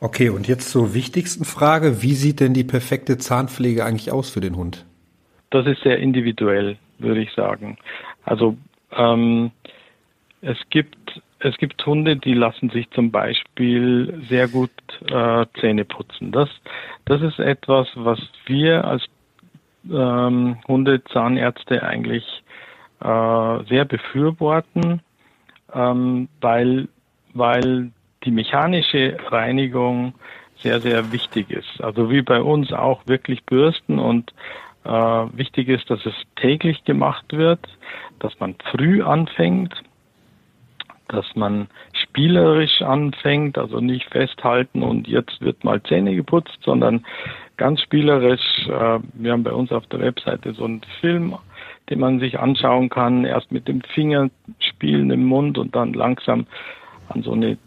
Okay, 0.00 0.30
und 0.30 0.48
jetzt 0.48 0.70
zur 0.70 0.94
wichtigsten 0.94 1.44
Frage. 1.44 2.02
Wie 2.02 2.14
sieht 2.14 2.40
denn 2.40 2.54
die 2.54 2.64
perfekte 2.64 3.18
Zahnpflege 3.18 3.84
eigentlich 3.84 4.10
aus 4.10 4.30
für 4.30 4.40
den 4.40 4.56
Hund? 4.56 4.86
Das 5.50 5.66
ist 5.66 5.82
sehr 5.82 5.98
individuell, 5.98 6.76
würde 6.98 7.20
ich 7.20 7.32
sagen. 7.32 7.76
Also 8.24 8.56
ähm, 8.92 9.50
es 10.40 10.56
gibt 10.70 10.96
es 11.42 11.56
gibt 11.56 11.84
Hunde, 11.86 12.16
die 12.16 12.34
lassen 12.34 12.68
sich 12.68 12.90
zum 12.90 13.10
Beispiel 13.10 14.22
sehr 14.28 14.46
gut 14.46 14.70
äh, 15.10 15.46
Zähne 15.60 15.84
putzen. 15.84 16.32
Das 16.32 16.48
das 17.04 17.20
ist 17.22 17.38
etwas, 17.38 17.88
was 17.94 18.20
wir 18.46 18.84
als 18.84 19.04
ähm, 19.90 20.58
Hundezahnärzte 20.66 21.82
eigentlich 21.82 22.24
äh, 23.00 23.64
sehr 23.68 23.84
befürworten, 23.84 25.00
ähm, 25.74 26.28
weil, 26.40 26.88
weil 27.34 27.90
die 28.24 28.30
mechanische 28.30 29.16
Reinigung 29.30 30.14
sehr, 30.62 30.80
sehr 30.80 31.10
wichtig 31.12 31.50
ist. 31.50 31.82
Also 31.82 32.10
wie 32.10 32.22
bei 32.22 32.40
uns 32.40 32.72
auch 32.72 33.06
wirklich 33.06 33.44
bürsten 33.44 33.98
und 33.98 34.32
äh, 34.84 34.90
wichtig 34.90 35.68
ist, 35.68 35.90
dass 35.90 36.04
es 36.04 36.14
täglich 36.36 36.84
gemacht 36.84 37.24
wird, 37.30 37.60
dass 38.18 38.38
man 38.40 38.54
früh 38.70 39.02
anfängt, 39.02 39.74
dass 41.08 41.26
man 41.34 41.68
spielerisch 41.92 42.82
anfängt, 42.82 43.58
also 43.58 43.80
nicht 43.80 44.08
festhalten 44.10 44.82
und 44.82 45.08
jetzt 45.08 45.40
wird 45.40 45.64
mal 45.64 45.82
Zähne 45.82 46.14
geputzt, 46.14 46.58
sondern 46.62 47.04
ganz 47.56 47.80
spielerisch. 47.80 48.68
Äh, 48.68 49.00
wir 49.14 49.32
haben 49.32 49.42
bei 49.42 49.52
uns 49.52 49.72
auf 49.72 49.86
der 49.86 50.00
Webseite 50.00 50.52
so 50.52 50.64
einen 50.64 50.82
Film 51.00 51.36
den 51.90 52.00
man 52.00 52.20
sich 52.20 52.38
anschauen 52.38 52.88
kann, 52.88 53.24
erst 53.24 53.52
mit 53.52 53.68
dem 53.68 53.82
Finger 53.82 54.30
spielen 54.58 55.10
im 55.10 55.24
Mund 55.24 55.58
und 55.58 55.74
dann 55.74 55.92
langsam 55.92 56.46
an 57.08 57.22
so 57.22 57.32
eine 57.32 57.58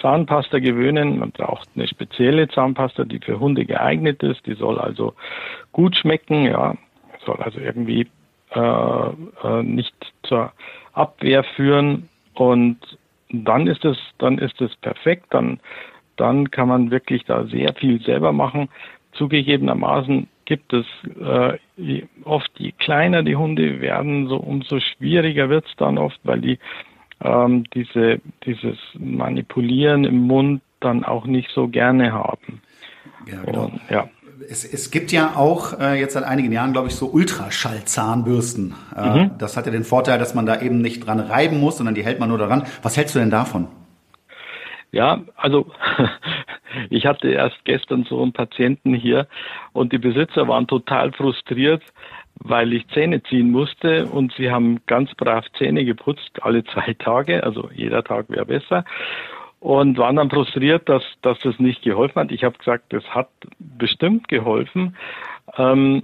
Zahnpasta 0.00 0.60
gewöhnen. 0.60 1.18
Man 1.18 1.32
braucht 1.32 1.68
eine 1.74 1.88
spezielle 1.88 2.48
Zahnpasta, 2.48 3.04
die 3.04 3.18
für 3.18 3.40
Hunde 3.40 3.64
geeignet 3.64 4.22
ist. 4.22 4.46
Die 4.46 4.54
soll 4.54 4.78
also 4.78 5.14
gut 5.72 5.96
schmecken, 5.96 6.44
ja, 6.44 6.76
soll 7.26 7.36
also 7.36 7.58
irgendwie 7.58 8.06
äh, 8.54 8.60
äh, 8.60 9.62
nicht 9.62 9.94
zur 10.22 10.52
Abwehr 10.92 11.42
führen. 11.42 12.08
Und 12.34 12.78
dann 13.30 13.66
ist 13.66 13.84
es, 13.84 13.98
dann 14.18 14.38
ist 14.38 14.60
es 14.60 14.74
perfekt. 14.76 15.26
Dann, 15.30 15.58
dann 16.16 16.50
kann 16.50 16.68
man 16.68 16.90
wirklich 16.90 17.24
da 17.24 17.44
sehr 17.46 17.74
viel 17.74 18.00
selber 18.02 18.32
machen. 18.32 18.68
Zugegebenermaßen 19.14 20.28
gibt 20.52 20.74
es 20.74 20.84
äh, 21.18 22.02
oft, 22.24 22.50
je 22.58 22.72
kleiner 22.72 23.22
die 23.22 23.36
Hunde 23.36 23.80
werden, 23.80 24.28
so 24.28 24.36
umso 24.36 24.80
schwieriger 24.80 25.48
wird 25.48 25.64
es 25.64 25.74
dann 25.78 25.96
oft, 25.96 26.20
weil 26.24 26.42
die 26.42 26.58
ähm, 27.22 27.64
diese, 27.72 28.20
dieses 28.44 28.76
Manipulieren 28.98 30.04
im 30.04 30.26
Mund 30.26 30.60
dann 30.80 31.04
auch 31.04 31.24
nicht 31.24 31.48
so 31.54 31.68
gerne 31.68 32.12
haben. 32.12 32.60
Ja, 33.26 33.40
genau. 33.46 33.64
Und, 33.64 33.80
ja. 33.88 34.10
Es, 34.46 34.62
es 34.62 34.90
gibt 34.90 35.10
ja 35.10 35.36
auch 35.36 35.80
äh, 35.80 35.98
jetzt 35.98 36.12
seit 36.12 36.24
einigen 36.24 36.52
Jahren, 36.52 36.72
glaube 36.74 36.88
ich, 36.88 36.96
so 36.96 37.06
Ultraschallzahnbürsten. 37.06 38.74
Äh, 38.94 39.08
mhm. 39.08 39.30
Das 39.38 39.56
hat 39.56 39.64
ja 39.64 39.72
den 39.72 39.84
Vorteil, 39.84 40.18
dass 40.18 40.34
man 40.34 40.44
da 40.44 40.60
eben 40.60 40.82
nicht 40.82 41.06
dran 41.06 41.18
reiben 41.18 41.60
muss, 41.60 41.78
sondern 41.78 41.94
die 41.94 42.04
hält 42.04 42.20
man 42.20 42.28
nur 42.28 42.36
daran. 42.36 42.64
Was 42.82 42.98
hältst 42.98 43.14
du 43.14 43.20
denn 43.20 43.30
davon? 43.30 43.68
Ja, 44.90 45.22
also 45.34 45.72
ich 46.90 47.06
hatte 47.06 47.28
erst 47.28 47.64
gestern 47.64 48.04
so 48.04 48.22
einen 48.22 48.32
Patienten 48.32 48.94
hier 48.94 49.26
und 49.72 49.92
die 49.92 49.98
Besitzer 49.98 50.48
waren 50.48 50.66
total 50.66 51.12
frustriert, 51.12 51.82
weil 52.36 52.72
ich 52.72 52.86
Zähne 52.88 53.22
ziehen 53.22 53.50
musste 53.50 54.06
und 54.06 54.32
sie 54.34 54.50
haben 54.50 54.80
ganz 54.86 55.14
brav 55.14 55.44
Zähne 55.58 55.84
geputzt, 55.84 56.42
alle 56.42 56.64
zwei 56.64 56.94
Tage, 56.98 57.44
also 57.44 57.70
jeder 57.74 58.02
Tag 58.02 58.28
wäre 58.30 58.46
besser 58.46 58.84
und 59.60 59.96
waren 59.96 60.16
dann 60.16 60.30
frustriert, 60.30 60.88
dass, 60.88 61.04
dass 61.22 61.38
das 61.38 61.58
nicht 61.60 61.82
geholfen 61.82 62.20
hat. 62.20 62.32
Ich 62.32 62.42
habe 62.42 62.58
gesagt, 62.58 62.92
das 62.92 63.04
hat 63.14 63.28
bestimmt 63.58 64.28
geholfen, 64.28 64.96
ähm, 65.56 66.02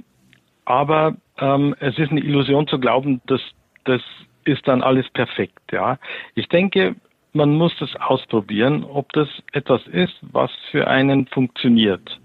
aber 0.65 1.17
ähm, 1.39 1.75
es 1.81 1.99
ist 1.99 2.11
eine 2.11 2.21
Illusion 2.21 2.69
zu 2.69 2.79
glauben, 2.79 3.21
dass 3.27 3.41
das 3.85 4.03
ist 4.45 4.67
dann 4.69 4.83
alles 4.83 5.09
perfekt. 5.11 5.61
Ja, 5.73 5.99
ich 6.35 6.49
denke, 6.49 6.95
man 7.39 7.55
muss 7.55 7.73
das 7.79 7.95
ausprobieren, 7.97 8.85
ob 8.85 9.13
das 9.13 9.29
etwas 9.53 9.87
ist, 9.87 10.15
was 10.33 10.51
für 10.73 10.89
einen 10.89 11.29
funktioniert. 11.29 12.21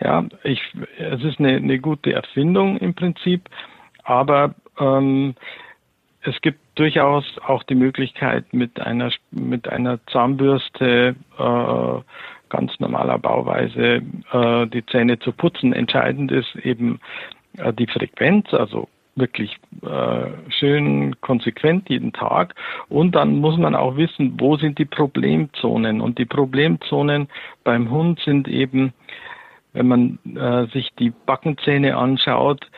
Ja, 0.00 0.24
ich, 0.42 0.60
es 0.98 1.22
ist 1.22 1.38
eine, 1.38 1.56
eine 1.56 1.78
gute 1.78 2.14
Erfindung 2.14 2.78
im 2.78 2.94
Prinzip, 2.94 3.42
aber 4.04 4.54
ähm, 4.80 5.34
es 6.22 6.40
gibt 6.40 6.60
durchaus 6.76 7.24
auch 7.46 7.62
die 7.64 7.74
Möglichkeit, 7.74 8.54
mit 8.54 8.80
einer, 8.80 9.10
mit 9.30 9.68
einer 9.68 9.98
Zahnbürste 10.06 11.14
äh, 11.38 12.00
ganz 12.48 12.80
normaler 12.80 13.18
Bauweise 13.18 14.02
äh, 14.32 14.66
die 14.66 14.84
Zähne 14.86 15.18
zu 15.18 15.32
putzen. 15.32 15.74
Entscheidend 15.74 16.32
ist 16.32 16.56
eben 16.56 17.00
äh, 17.58 17.72
die 17.74 17.86
Frequenz, 17.86 18.52
also 18.54 18.88
wirklich 19.16 19.58
äh, 19.82 20.50
schön 20.50 21.20
konsequent 21.20 21.88
jeden 21.88 22.12
Tag. 22.12 22.54
Und 22.88 23.14
dann 23.14 23.38
muss 23.38 23.56
man 23.56 23.74
auch 23.74 23.96
wissen, 23.96 24.34
wo 24.38 24.56
sind 24.56 24.78
die 24.78 24.84
Problemzonen. 24.84 26.00
Und 26.00 26.18
die 26.18 26.24
Problemzonen 26.24 27.28
beim 27.62 27.90
Hund 27.90 28.20
sind 28.20 28.48
eben, 28.48 28.92
wenn 29.72 29.88
man 29.88 30.18
äh, 30.36 30.66
sich 30.72 30.92
die 30.98 31.10
Backenzähne 31.10 31.96
anschaut, 31.96 32.70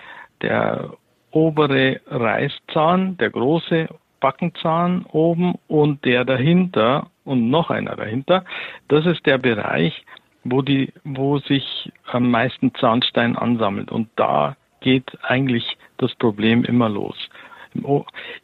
der 0.42 0.90
obere 1.30 2.00
Reißzahn, 2.06 3.16
der 3.18 3.30
große 3.30 3.88
Backenzahn 4.20 5.04
oben 5.12 5.54
und 5.68 6.04
der 6.04 6.24
dahinter 6.24 7.10
und 7.24 7.50
noch 7.50 7.70
einer 7.70 7.96
dahinter. 7.96 8.44
Das 8.88 9.04
ist 9.06 9.26
der 9.26 9.38
Bereich, 9.38 10.04
wo 10.44 10.62
die, 10.62 10.92
wo 11.04 11.38
sich 11.38 11.92
am 12.06 12.30
meisten 12.30 12.74
Zahnstein 12.74 13.36
ansammelt. 13.36 13.90
Und 13.90 14.08
da 14.16 14.56
geht 14.80 15.18
eigentlich 15.22 15.76
das 15.98 16.14
Problem 16.14 16.64
immer 16.64 16.88
los. 16.88 17.16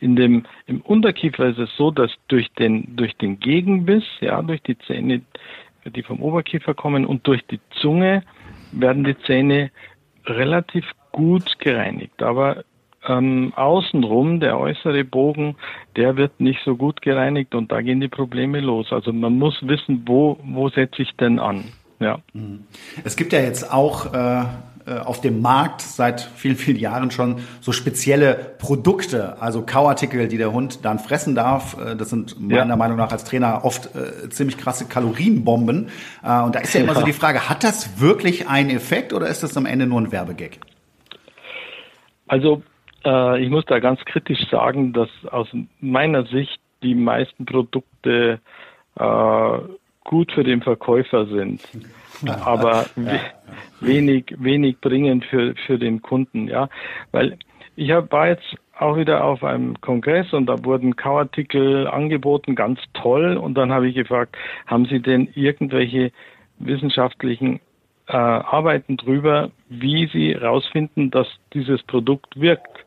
In 0.00 0.16
dem, 0.16 0.44
Im 0.66 0.82
Unterkiefer 0.82 1.46
ist 1.48 1.58
es 1.58 1.74
so, 1.76 1.90
dass 1.90 2.10
durch 2.28 2.52
den, 2.52 2.96
durch 2.96 3.16
den 3.16 3.40
Gegenbiss, 3.40 4.04
ja, 4.20 4.42
durch 4.42 4.62
die 4.62 4.76
Zähne, 4.78 5.22
die 5.84 6.02
vom 6.02 6.20
Oberkiefer 6.20 6.74
kommen 6.74 7.06
und 7.06 7.26
durch 7.26 7.44
die 7.46 7.60
Zunge 7.80 8.24
werden 8.72 9.04
die 9.04 9.18
Zähne 9.20 9.70
relativ 10.26 10.84
gut 11.12 11.58
gereinigt. 11.58 12.22
Aber 12.22 12.64
ähm, 13.06 13.52
außenrum, 13.56 14.40
der 14.40 14.58
äußere 14.58 15.04
Bogen, 15.04 15.56
der 15.96 16.16
wird 16.16 16.40
nicht 16.40 16.60
so 16.64 16.76
gut 16.76 17.02
gereinigt 17.02 17.54
und 17.54 17.72
da 17.72 17.80
gehen 17.80 18.00
die 18.00 18.08
Probleme 18.08 18.60
los. 18.60 18.92
Also 18.92 19.12
man 19.12 19.38
muss 19.38 19.58
wissen, 19.62 20.02
wo, 20.06 20.38
wo 20.44 20.68
setze 20.68 21.02
ich 21.02 21.14
denn 21.16 21.38
an? 21.38 21.64
Ja. 22.00 22.20
Es 23.04 23.16
gibt 23.16 23.32
ja 23.32 23.40
jetzt 23.40 23.72
auch 23.72 24.12
äh, 24.12 24.44
auf 24.86 25.20
dem 25.20 25.40
Markt 25.40 25.80
seit 25.80 26.20
vielen, 26.20 26.56
vielen 26.56 26.78
Jahren 26.78 27.10
schon 27.10 27.40
so 27.60 27.72
spezielle 27.72 28.34
Produkte, 28.58 29.40
also 29.40 29.62
Kauartikel, 29.62 30.28
die 30.28 30.38
der 30.38 30.52
Hund 30.52 30.84
dann 30.84 30.98
fressen 30.98 31.34
darf. 31.34 31.76
Äh, 31.78 31.96
das 31.96 32.10
sind 32.10 32.40
meiner 32.40 32.66
ja. 32.66 32.76
Meinung 32.76 32.96
nach 32.96 33.12
als 33.12 33.24
Trainer 33.24 33.64
oft 33.64 33.94
äh, 33.94 34.28
ziemlich 34.30 34.58
krasse 34.58 34.86
Kalorienbomben. 34.86 35.88
Äh, 36.24 36.40
und 36.42 36.54
da 36.54 36.60
ist 36.60 36.74
ja 36.74 36.80
immer 36.80 36.94
so 36.94 37.04
die 37.04 37.12
Frage, 37.12 37.48
hat 37.48 37.64
das 37.64 38.00
wirklich 38.00 38.48
einen 38.48 38.70
Effekt 38.70 39.12
oder 39.12 39.26
ist 39.28 39.42
das 39.42 39.56
am 39.56 39.66
Ende 39.66 39.86
nur 39.86 40.00
ein 40.00 40.12
Werbegag? 40.12 40.58
Also 42.26 42.62
äh, 43.04 43.42
ich 43.42 43.50
muss 43.50 43.64
da 43.66 43.78
ganz 43.78 44.00
kritisch 44.04 44.48
sagen, 44.50 44.92
dass 44.92 45.08
aus 45.30 45.48
meiner 45.80 46.24
Sicht 46.26 46.60
die 46.82 46.94
meisten 46.94 47.44
Produkte 47.44 48.40
äh, 48.98 49.58
gut 50.04 50.32
für 50.32 50.44
den 50.44 50.62
Verkäufer 50.62 51.26
sind, 51.26 51.62
aber 52.44 52.86
ja. 52.96 53.20
wenig 53.80 54.34
wenig 54.38 54.80
bringend 54.80 55.24
für 55.26 55.54
für 55.66 55.78
den 55.78 56.02
Kunden, 56.02 56.48
ja, 56.48 56.68
weil 57.10 57.38
ich 57.76 57.90
hab, 57.90 58.12
war 58.12 58.28
jetzt 58.28 58.56
auch 58.78 58.96
wieder 58.96 59.24
auf 59.24 59.44
einem 59.44 59.80
Kongress 59.80 60.32
und 60.32 60.46
da 60.46 60.64
wurden 60.64 60.96
Kauartikel 60.96 61.86
angeboten, 61.86 62.54
ganz 62.54 62.80
toll. 62.94 63.36
Und 63.36 63.54
dann 63.54 63.72
habe 63.72 63.88
ich 63.88 63.94
gefragt, 63.94 64.36
haben 64.66 64.86
Sie 64.86 65.00
denn 65.00 65.28
irgendwelche 65.34 66.10
wissenschaftlichen 66.58 67.60
äh, 68.08 68.16
Arbeiten 68.16 68.96
drüber, 68.96 69.50
wie 69.68 70.08
Sie 70.12 70.34
herausfinden, 70.34 71.10
dass 71.10 71.28
dieses 71.54 71.82
Produkt 71.84 72.38
wirkt? 72.40 72.84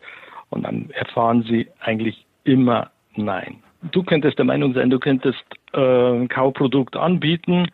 Und 0.49 0.63
dann 0.63 0.89
erfahren 0.91 1.43
Sie 1.43 1.67
eigentlich 1.79 2.25
immer 2.43 2.91
nein 3.15 3.64
du 3.91 4.03
könntest 4.03 4.37
der 4.37 4.45
Meinung 4.45 4.73
sein, 4.73 4.89
du 4.89 4.99
könntest 4.99 5.43
äh, 5.73 5.79
ein 5.79 6.27
Kauprodukt 6.27 6.95
anbieten 6.95 7.67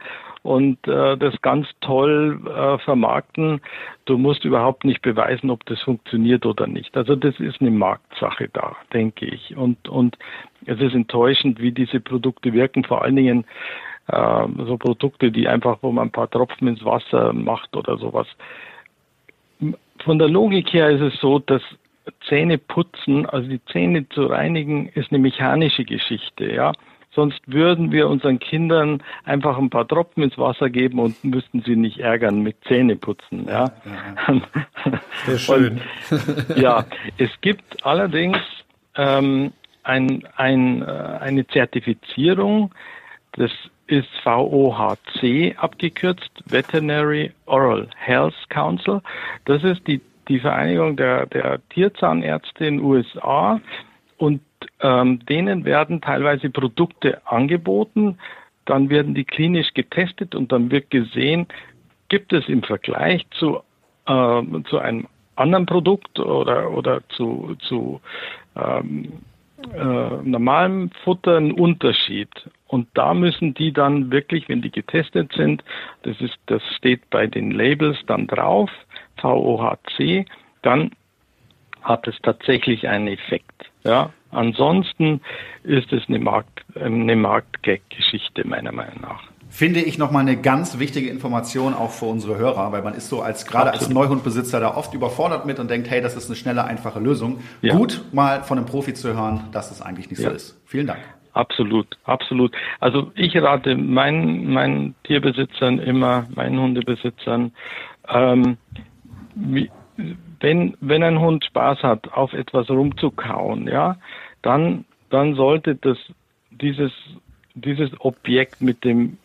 und 0.44 0.88
äh, 0.88 1.18
das 1.18 1.40
ganz 1.42 1.68
toll 1.82 2.40
äh, 2.48 2.78
vermarkten. 2.80 3.62
Du 4.06 4.18
musst 4.18 4.44
überhaupt 4.44 4.86
nicht 4.86 5.02
beweisen, 5.02 5.50
ob 5.50 5.66
das 5.66 5.82
funktioniert 5.82 6.46
oder 6.46 6.68
nicht. 6.68 6.96
Also 6.98 7.16
das 7.16 7.40
ist 7.40 7.62
eine 7.62 7.72
Marktsache 7.72 8.50
da, 8.52 8.76
denke 8.94 9.26
ich. 9.26 9.56
Und, 9.56 9.88
und 9.88 10.18
es 10.66 10.80
ist 10.80 10.96
enttäuschend, 10.96 11.62
wie 11.62 11.72
diese 11.72 12.00
Produkte 12.00 12.54
wirken, 12.54 12.84
vor 12.84 13.04
allen 13.04 13.16
Dingen 13.16 13.46
äh, 14.08 14.48
so 14.66 14.78
Produkte, 14.78 15.32
die 15.32 15.48
einfach, 15.48 15.78
wo 15.82 15.92
man 15.92 16.08
ein 16.08 16.12
paar 16.12 16.30
Tropfen 16.30 16.68
ins 16.68 16.84
Wasser 16.84 17.34
macht 17.34 17.76
oder 17.76 17.98
sowas. 17.98 18.28
Von 20.04 20.18
der 20.18 20.30
Logik 20.30 20.74
her 20.74 20.90
ist 20.90 21.02
es 21.02 21.20
so, 21.20 21.38
dass 21.38 21.62
Zähne 22.28 22.58
putzen, 22.58 23.26
also 23.26 23.48
die 23.48 23.64
Zähne 23.66 24.08
zu 24.10 24.26
reinigen, 24.26 24.88
ist 24.90 25.12
eine 25.12 25.20
mechanische 25.20 25.84
Geschichte, 25.84 26.52
ja. 26.52 26.74
Sonst 27.14 27.42
würden 27.46 27.92
wir 27.92 28.08
unseren 28.08 28.40
Kindern 28.40 29.04
einfach 29.26 29.58
ein 29.58 29.70
paar 29.70 29.86
Tropfen 29.86 30.24
ins 30.24 30.38
Wasser 30.38 30.70
geben 30.70 31.00
und 31.00 31.22
müssten 31.26 31.62
sie 31.62 31.76
nicht 31.76 32.00
ärgern 32.00 32.42
mit 32.42 32.56
Zähneputzen, 32.66 33.48
ja. 33.48 33.72
Sehr 35.26 35.38
schön. 35.38 35.82
Und, 36.10 36.56
ja, 36.58 36.86
es 37.18 37.30
gibt 37.42 37.86
allerdings 37.86 38.38
ähm, 38.96 39.52
ein, 39.84 40.24
ein, 40.36 40.84
äh, 40.84 40.86
eine 40.86 41.46
Zertifizierung, 41.48 42.74
das 43.34 43.52
ist 43.88 44.08
VOHC 44.24 45.54
abgekürzt, 45.58 46.32
Veterinary 46.46 47.34
Oral 47.46 47.90
Health 47.98 48.36
Council. 48.50 49.02
Das 49.44 49.64
ist 49.66 49.86
die 49.86 50.00
die 50.28 50.40
Vereinigung 50.40 50.96
der, 50.96 51.26
der 51.28 51.60
Tierzahnärzte 51.70 52.66
in 52.66 52.78
den 52.78 52.86
USA 52.86 53.60
und 54.18 54.42
ähm, 54.82 55.26
denen 55.26 55.66
werden 55.66 56.02
teilweise 56.02 56.50
Produkte 56.50 57.26
angeboten, 57.26 58.18
dann 58.66 58.90
werden 58.90 59.16
die 59.16 59.26
klinisch 59.26 59.74
getestet 59.74 60.36
und 60.36 60.52
dann 60.52 60.72
wird 60.72 60.90
gesehen, 60.90 61.48
gibt 62.10 62.34
es 62.34 62.48
im 62.48 62.64
Vergleich 62.64 63.26
zu, 63.32 63.62
äh, 64.06 64.42
zu 64.70 64.80
einem 64.80 65.08
anderen 65.36 65.66
Produkt 65.66 66.20
oder, 66.20 66.72
oder 66.72 67.02
zu, 67.10 67.56
zu 67.60 68.02
ähm, 68.56 69.14
äh, 69.74 70.18
normalem 70.24 70.90
Futter 71.04 71.38
einen 71.38 71.54
Unterschied. 71.54 72.30
Und 72.68 72.88
da 72.94 73.14
müssen 73.14 73.54
die 73.54 73.72
dann 73.72 74.12
wirklich, 74.12 74.50
wenn 74.50 74.62
die 74.62 74.72
getestet 74.72 75.34
sind, 75.34 75.64
das 76.04 76.20
ist, 76.22 76.38
das 76.48 76.62
steht 76.78 77.10
bei 77.10 77.28
den 77.28 77.52
Labels 77.52 77.98
dann 78.08 78.28
drauf, 78.28 78.70
VOHC, 79.22 80.26
dann 80.62 80.92
hat 81.82 82.08
es 82.08 82.16
tatsächlich 82.22 82.88
einen 82.88 83.08
Effekt. 83.08 83.72
Ja, 83.84 84.12
ansonsten 84.30 85.22
ist 85.64 85.92
es 85.92 86.04
eine 86.08 86.20
Markt, 86.20 86.64
eine 86.76 87.16
Marktgag-Geschichte 87.16 88.48
meiner 88.48 88.72
Meinung 88.72 89.02
nach. 89.02 89.24
Finde 89.50 89.82
ich 89.82 89.98
nochmal 89.98 90.22
eine 90.22 90.38
ganz 90.38 90.80
wichtige 90.80 91.10
Information 91.10 91.74
auch 91.74 91.92
für 91.92 92.06
unsere 92.06 92.38
Hörer, 92.38 92.72
weil 92.72 92.84
man 92.84 92.94
ist 92.94 93.10
so 93.10 93.22
als, 93.22 93.46
gerade 93.46 93.72
als 93.72 93.90
Neuhundbesitzer 93.90 94.62
da 94.62 94.78
oft 94.78 94.94
überfordert 94.94 95.46
mit 95.46 95.60
und 95.60 95.70
denkt, 95.70 95.90
hey, 95.90 96.02
das 96.02 96.16
ist 96.16 96.28
eine 96.28 96.38
schnelle, 96.38 96.64
einfache 96.64 97.02
Lösung. 97.02 97.42
Ja. 97.62 97.76
Gut, 97.76 98.02
mal 98.14 98.44
von 98.44 98.58
einem 98.58 98.66
Profi 98.66 98.94
zu 98.94 99.14
hören, 99.14 99.50
dass 99.52 99.70
es 99.70 99.82
eigentlich 99.82 100.10
nicht 100.10 100.22
ja. 100.22 100.30
so 100.30 100.36
ist. 100.36 100.62
Vielen 100.66 100.88
Dank. 100.88 101.02
Absolut, 101.34 101.98
absolut. 102.06 102.54
Also 102.80 103.12
ich 103.16 103.36
rate 103.36 103.76
meinen, 103.76 104.52
meinen 104.52 104.96
Tierbesitzern 105.04 105.80
immer, 105.80 106.28
meinen 106.34 106.58
Hundebesitzern, 106.58 107.52
ähm, 108.08 108.58
wie, 109.36 109.70
wenn, 110.40 110.76
wenn 110.80 111.04
ein 111.04 111.20
Hund 111.20 111.46
Spaß 111.46 111.84
hat, 111.84 112.14
auf 112.14 112.34
etwas 112.34 112.70
rumzukauen, 112.70 113.68
ja, 113.68 113.98
dann, 114.42 114.86
dann 115.10 115.36
sollte 115.36 115.76
das, 115.76 115.98
dieses, 116.50 116.92
dieses 117.54 117.90
Objekt 118.00 118.62
mit 118.62 118.84
dem 118.84 119.18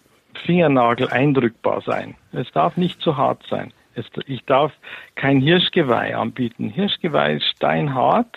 Fingernagel 0.45 1.09
eindrückbar 1.09 1.81
sein. 1.81 2.15
Es 2.33 2.51
darf 2.53 2.77
nicht 2.77 3.01
zu 3.01 3.17
hart 3.17 3.43
sein. 3.49 3.73
Es, 3.95 4.05
ich 4.27 4.45
darf 4.45 4.73
kein 5.15 5.41
Hirschgeweih 5.41 6.17
anbieten. 6.17 6.69
Hirschgeweih 6.69 7.37
ist 7.37 7.47
steinhart. 7.47 8.37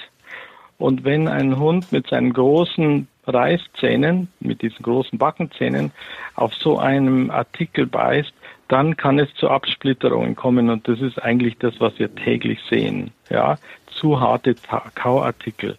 Und 0.77 1.03
wenn 1.03 1.27
ein 1.27 1.59
Hund 1.59 1.91
mit 1.91 2.07
seinen 2.07 2.31
großen 2.31 3.09
Reißzähnen, 3.27 4.29
mit 4.39 4.61
diesen 4.61 4.81
großen 4.81 5.19
Backenzähnen, 5.19 5.91
auf 6.35 6.53
so 6.55 6.79
einem 6.79 7.29
Artikel 7.31 7.85
beißt, 7.85 8.33
dann 8.69 8.95
kann 8.95 9.19
es 9.19 9.33
zu 9.33 9.49
Absplitterungen 9.49 10.35
kommen 10.35 10.69
und 10.69 10.87
das 10.87 11.01
ist 11.01 11.21
eigentlich 11.21 11.57
das, 11.57 11.73
was 11.79 11.97
wir 11.99 12.13
täglich 12.15 12.59
sehen. 12.69 13.11
Ja, 13.29 13.57
zu 13.87 14.21
harte 14.21 14.55
Kauartikel. 14.95 15.77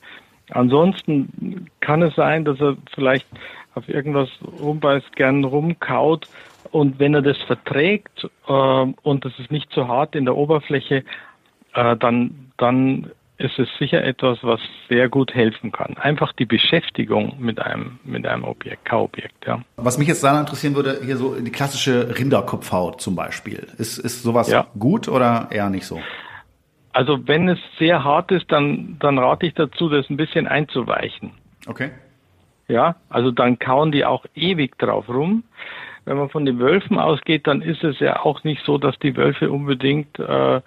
Ansonsten 0.51 1.71
kann 1.79 2.03
es 2.03 2.15
sein, 2.17 2.45
dass 2.45 2.61
er 2.61 2.77
vielleicht 2.93 3.27
auf 3.75 3.89
irgendwas 3.89 4.29
rumbeißt, 4.61 5.15
gern 5.15 5.45
rumkaut 5.45 6.29
und 6.73 6.99
wenn 6.99 7.15
er 7.15 7.23
das 7.23 7.39
verträgt 7.39 8.29
äh, 8.49 8.53
und 8.53 9.25
das 9.25 9.39
ist 9.39 9.53
nicht 9.53 9.73
zu 9.73 9.87
hart 9.87 10.17
in 10.17 10.25
der 10.25 10.37
Oberfläche, 10.37 11.05
äh, 11.75 11.97
dann 11.97 12.51
dann 12.57 13.11
ist 13.41 13.59
es 13.59 13.69
sicher 13.79 14.05
etwas, 14.05 14.39
was 14.43 14.61
sehr 14.89 15.09
gut 15.09 15.35
helfen 15.35 15.73
kann. 15.73 15.97
Einfach 15.97 16.33
die 16.33 16.45
Beschäftigung 16.45 17.35
mit 17.39 17.61
einem, 17.61 17.99
mit 18.05 18.27
einem 18.27 18.45
Objekt, 18.45 18.85
Kauobjekt, 18.85 19.47
ja. 19.47 19.63
Was 19.77 19.99
mich 19.99 20.09
jetzt 20.09 20.23
daran 20.23 20.41
interessieren 20.41 20.75
würde, 20.75 21.01
hier 21.05 21.17
so 21.17 21.35
die 21.41 21.51
klassische 21.51 22.19
Rinderkopfhaut 22.19 23.01
zum 23.01 23.17
Beispiel. 23.17 23.67
Ist, 23.79 23.99
ist 23.99 24.23
sowas 24.23 24.51
ja. 24.51 24.67
gut 24.79 25.09
oder 25.09 25.49
eher 25.51 25.71
nicht 25.71 25.87
so? 25.87 26.01
Also 26.93 27.27
wenn 27.27 27.49
es 27.49 27.59
sehr 27.79 28.05
hart 28.05 28.33
ist, 28.33 28.51
dann, 28.51 28.97
dann 29.01 29.19
rate 29.19 29.47
ich 29.47 29.55
dazu, 29.55 29.89
das 29.89 30.09
ein 30.11 30.17
bisschen 30.17 30.47
einzuweichen. 30.47 31.33
Okay. 31.67 31.91
Ja, 32.69 32.97
also 33.09 33.31
dann 33.31 33.59
kauen 33.59 33.91
die 33.91 34.05
auch 34.05 34.25
ewig 34.35 34.79
drauf 34.79 35.09
rum. 35.09 35.45
Wenn 36.05 36.17
man 36.17 36.31
von 36.31 36.45
den 36.45 36.59
Wölfen 36.59 36.99
ausgeht, 36.99 37.47
dann 37.47 37.63
ist 37.63 37.85
es 37.85 37.99
ja 38.01 38.25
auch 38.25 38.43
nicht 38.45 38.65
so, 38.65 38.79
dass 38.79 38.99
die 38.99 39.17
Wölfe 39.17 39.51
unbedingt 39.51 40.19
äh, 40.19 40.61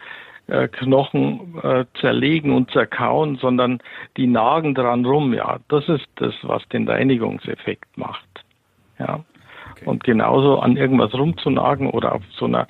äh, 0.48 0.68
Knochen 0.68 1.58
äh, 1.64 1.86
zerlegen 2.00 2.54
und 2.54 2.72
zerkauen, 2.72 3.38
sondern 3.38 3.80
die 4.18 4.28
nagen 4.28 4.76
dran 4.76 5.06
rum. 5.06 5.34
Ja, 5.34 5.60
das 5.70 5.88
ist 5.88 6.08
das, 6.16 6.34
was 6.44 6.68
den 6.70 6.88
Reinigungseffekt 6.88 7.98
macht. 7.98 8.28
Ja. 9.00 9.24
Okay. 9.72 9.86
Und 9.86 10.04
genauso 10.04 10.60
an 10.60 10.78
irgendwas 10.78 11.14
rumzunagen 11.14 11.90
oder 11.90 12.16
auf 12.16 12.24
so 12.38 12.46
einer 12.46 12.68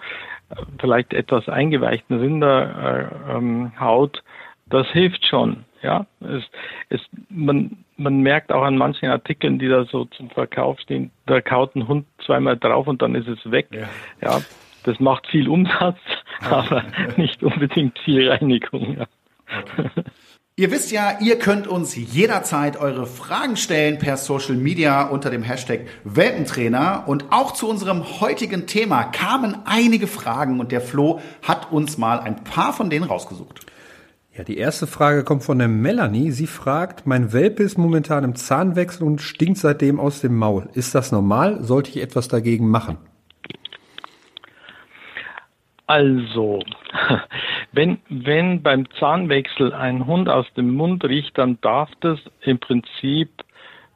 äh, 0.50 0.56
vielleicht 0.80 1.14
etwas 1.14 1.50
eingeweichten 1.50 2.20
Rinderhaut, 2.20 4.18
äh, 4.18 4.20
ähm, 4.20 4.24
das 4.68 4.88
hilft 4.90 5.26
schon. 5.26 5.66
Ja, 5.82 6.06
es, 6.22 6.44
es, 6.90 7.02
man, 7.30 7.84
man 7.98 8.22
merkt 8.22 8.54
auch 8.54 8.64
an 8.64 8.78
manchen 8.78 9.10
Artikeln, 9.10 9.60
die 9.60 9.68
da 9.68 9.84
so 9.84 10.06
zum 10.06 10.30
Verkauf 10.30 10.80
stehen, 10.80 11.12
da 11.26 11.42
kaut 11.42 11.76
ein 11.76 11.90
Hund 11.90 12.06
zweimal 12.26 12.56
drauf 12.56 12.88
und 12.88 13.02
dann 13.02 13.16
ist 13.16 13.28
es 13.28 13.52
weg. 13.52 13.68
Ja, 13.72 13.90
ja 14.22 14.42
das 14.84 15.00
macht 15.00 15.28
viel 15.28 15.48
Umsatz, 15.50 16.00
aber 16.50 16.84
nicht 17.18 17.44
unbedingt 17.44 17.98
viel 18.00 18.30
Reinigung. 18.30 18.98
Ja. 18.98 19.08
Okay. 19.48 19.90
Ihr 20.56 20.70
wisst 20.70 20.92
ja, 20.92 21.18
ihr 21.20 21.40
könnt 21.40 21.66
uns 21.66 21.96
jederzeit 21.96 22.78
eure 22.78 23.08
Fragen 23.08 23.58
stellen 23.58 23.98
per 23.98 24.18
Social 24.18 24.56
Media 24.56 25.02
unter 25.02 25.32
dem 25.32 25.42
Hashtag 25.42 25.88
Welpentrainer. 26.04 27.06
Und 27.08 27.26
auch 27.32 27.54
zu 27.54 27.68
unserem 27.68 28.22
heutigen 28.22 28.68
Thema 28.68 29.04
kamen 29.06 29.58
einige 29.66 30.06
Fragen 30.06 30.60
und 30.60 30.72
der 30.72 30.82
Flo 30.82 31.22
hat 31.42 31.72
uns 31.72 31.98
mal 31.98 32.20
ein 32.20 32.44
paar 32.44 32.72
von 32.72 32.92
denen 32.92 33.06
rausgesucht. 33.06 33.66
Ja, 34.38 34.44
die 34.44 34.58
erste 34.58 34.86
Frage 34.86 35.24
kommt 35.24 35.44
von 35.44 35.58
der 35.58 35.68
Melanie. 35.68 36.30
Sie 36.30 36.46
fragt, 36.46 37.08
mein 37.08 37.34
Welpe 37.34 37.64
ist 37.64 37.80
momentan 37.80 38.24
im 38.24 38.36
Zahnwechsel 38.36 39.08
und 39.08 39.24
stinkt 39.24 39.58
seitdem 39.58 40.00
aus 40.00 40.22
dem 40.22 40.38
Maul. 40.38 40.70
Ist 40.74 40.94
das 40.94 41.12
normal? 41.12 41.64
Sollte 41.64 41.90
ich 41.90 41.98
etwas 41.98 42.28
dagegen 42.28 42.68
machen? 42.68 42.98
Also, 45.94 46.60
wenn, 47.72 48.00
wenn 48.10 48.64
beim 48.64 48.90
Zahnwechsel 48.98 49.74
ein 49.74 50.08
Hund 50.08 50.28
aus 50.28 50.52
dem 50.56 50.74
Mund 50.74 51.06
riecht, 51.06 51.38
dann 51.38 51.62
darf 51.62 51.92
das 52.00 52.18
im 52.42 52.58
Prinzip 52.58 53.30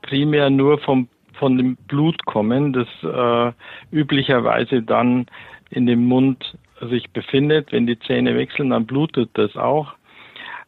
primär 0.04 0.52
nur 0.52 0.78
vom, 0.78 1.08
von 1.40 1.58
dem 1.58 1.76
Blut 1.88 2.24
kommen, 2.28 2.72
das 2.72 2.88
äh, 3.02 3.52
üblicherweise 3.92 4.84
dann 4.84 5.26
in 5.72 5.88
dem 5.88 6.06
Mund 6.06 6.56
sich 6.82 7.10
befindet. 7.10 7.72
Wenn 7.72 7.88
die 7.88 7.98
Zähne 7.98 8.36
wechseln, 8.36 8.70
dann 8.70 8.86
blutet 8.86 9.32
das 9.34 9.56
auch. 9.58 9.96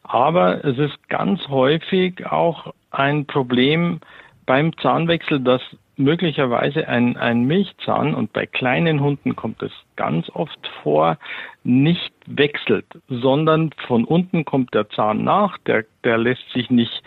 Aber 0.02 0.66
es 0.66 0.80
ist 0.80 1.10
ganz 1.10 1.48
häufig 1.48 2.26
auch 2.26 2.74
ein 2.90 3.28
Problem 3.28 4.00
beim 4.48 4.76
Zahnwechsel, 4.78 5.42
dass 5.42 5.62
möglicherweise 6.00 6.88
ein, 6.88 7.18
ein 7.18 7.46
Milchzahn, 7.46 8.16
und 8.16 8.34
bei 8.34 8.46
kleinen 8.46 9.02
Hunden 9.02 9.36
kommt 9.36 9.62
es 9.62 9.72
ganz 9.96 10.30
oft 10.34 10.60
vor, 10.82 11.18
nicht 11.64 12.14
wechselt, 12.26 12.86
sondern 13.10 13.72
von 13.88 14.06
unten 14.06 14.46
kommt 14.46 14.74
der 14.74 14.90
Zahn 14.90 15.24
nach, 15.24 15.58
der, 15.60 15.86
der 16.04 16.18
lässt 16.18 16.50
sich 16.54 16.70
nicht, 16.70 17.04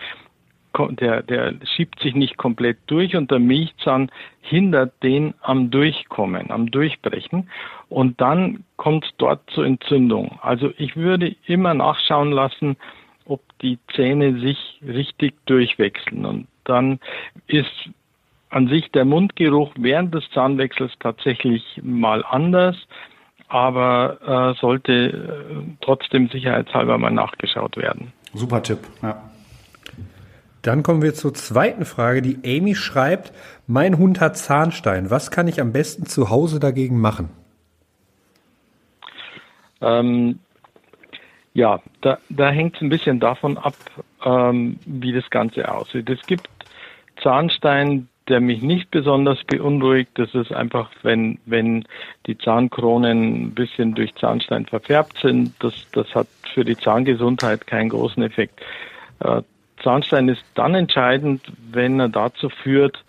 der, 0.78 1.22
der 1.22 1.54
schiebt 1.64 2.00
sich 2.00 2.14
nicht 2.14 2.36
komplett 2.36 2.78
durch 2.86 3.16
und 3.16 3.30
der 3.30 3.38
Milchzahn 3.38 4.10
hindert 4.40 5.02
den 5.02 5.34
am 5.40 5.70
Durchkommen, 5.70 6.50
am 6.50 6.70
Durchbrechen. 6.70 7.50
Und 7.88 8.20
dann 8.20 8.64
kommt 8.76 9.12
dort 9.18 9.48
zur 9.50 9.66
Entzündung. 9.66 10.38
Also 10.40 10.72
ich 10.78 10.96
würde 10.96 11.34
immer 11.46 11.74
nachschauen 11.74 12.32
lassen, 12.32 12.76
ob 13.26 13.40
die 13.60 13.78
Zähne 13.94 14.40
sich 14.40 14.80
richtig 14.86 15.34
durchwechseln. 15.46 16.24
Und 16.24 16.46
dann 16.64 17.00
ist 17.46 17.90
an 18.52 18.68
sich 18.68 18.90
der 18.92 19.04
Mundgeruch 19.06 19.72
während 19.78 20.14
des 20.14 20.24
Zahnwechsels 20.34 20.92
tatsächlich 21.00 21.80
mal 21.82 22.22
anders, 22.24 22.76
aber 23.48 24.54
äh, 24.54 24.60
sollte 24.60 24.92
äh, 24.92 25.76
trotzdem 25.80 26.28
sicherheitshalber 26.28 26.98
mal 26.98 27.10
nachgeschaut 27.10 27.76
werden. 27.76 28.12
Super 28.34 28.62
Tipp, 28.62 28.80
ja. 29.02 29.22
Dann 30.60 30.82
kommen 30.82 31.02
wir 31.02 31.14
zur 31.14 31.34
zweiten 31.34 31.84
Frage, 31.84 32.22
die 32.22 32.38
Amy 32.44 32.74
schreibt, 32.74 33.32
mein 33.66 33.98
Hund 33.98 34.20
hat 34.20 34.36
Zahnstein. 34.36 35.10
Was 35.10 35.30
kann 35.30 35.48
ich 35.48 35.60
am 35.60 35.72
besten 35.72 36.06
zu 36.06 36.30
Hause 36.30 36.60
dagegen 36.60 37.00
machen? 37.00 37.30
Ähm, 39.80 40.38
ja, 41.54 41.80
da, 42.02 42.18
da 42.28 42.50
hängt 42.50 42.76
es 42.76 42.82
ein 42.82 42.90
bisschen 42.90 43.18
davon 43.18 43.58
ab, 43.58 43.74
ähm, 44.24 44.78
wie 44.86 45.12
das 45.12 45.28
Ganze 45.30 45.72
aussieht. 45.72 46.08
Es 46.08 46.24
gibt 46.26 46.48
Zahnstein, 47.22 48.08
der 48.32 48.40
mich 48.40 48.62
nicht 48.62 48.90
besonders 48.90 49.44
beunruhigt. 49.44 50.12
Das 50.14 50.34
ist 50.34 50.52
einfach, 50.52 50.90
wenn, 51.02 51.38
wenn 51.44 51.84
die 52.26 52.38
Zahnkronen 52.38 53.42
ein 53.42 53.50
bisschen 53.50 53.94
durch 53.94 54.14
Zahnstein 54.14 54.64
verfärbt 54.64 55.18
sind. 55.18 55.52
Das, 55.58 55.74
das 55.92 56.12
hat 56.14 56.28
für 56.54 56.64
die 56.64 56.78
Zahngesundheit 56.78 57.66
keinen 57.66 57.90
großen 57.90 58.22
Effekt. 58.22 58.62
Äh, 59.20 59.42
Zahnstein 59.82 60.30
ist 60.30 60.42
dann 60.54 60.74
entscheidend, 60.74 61.42
wenn 61.70 62.00
er 62.00 62.08
dazu 62.08 62.48
führt, 62.48 63.04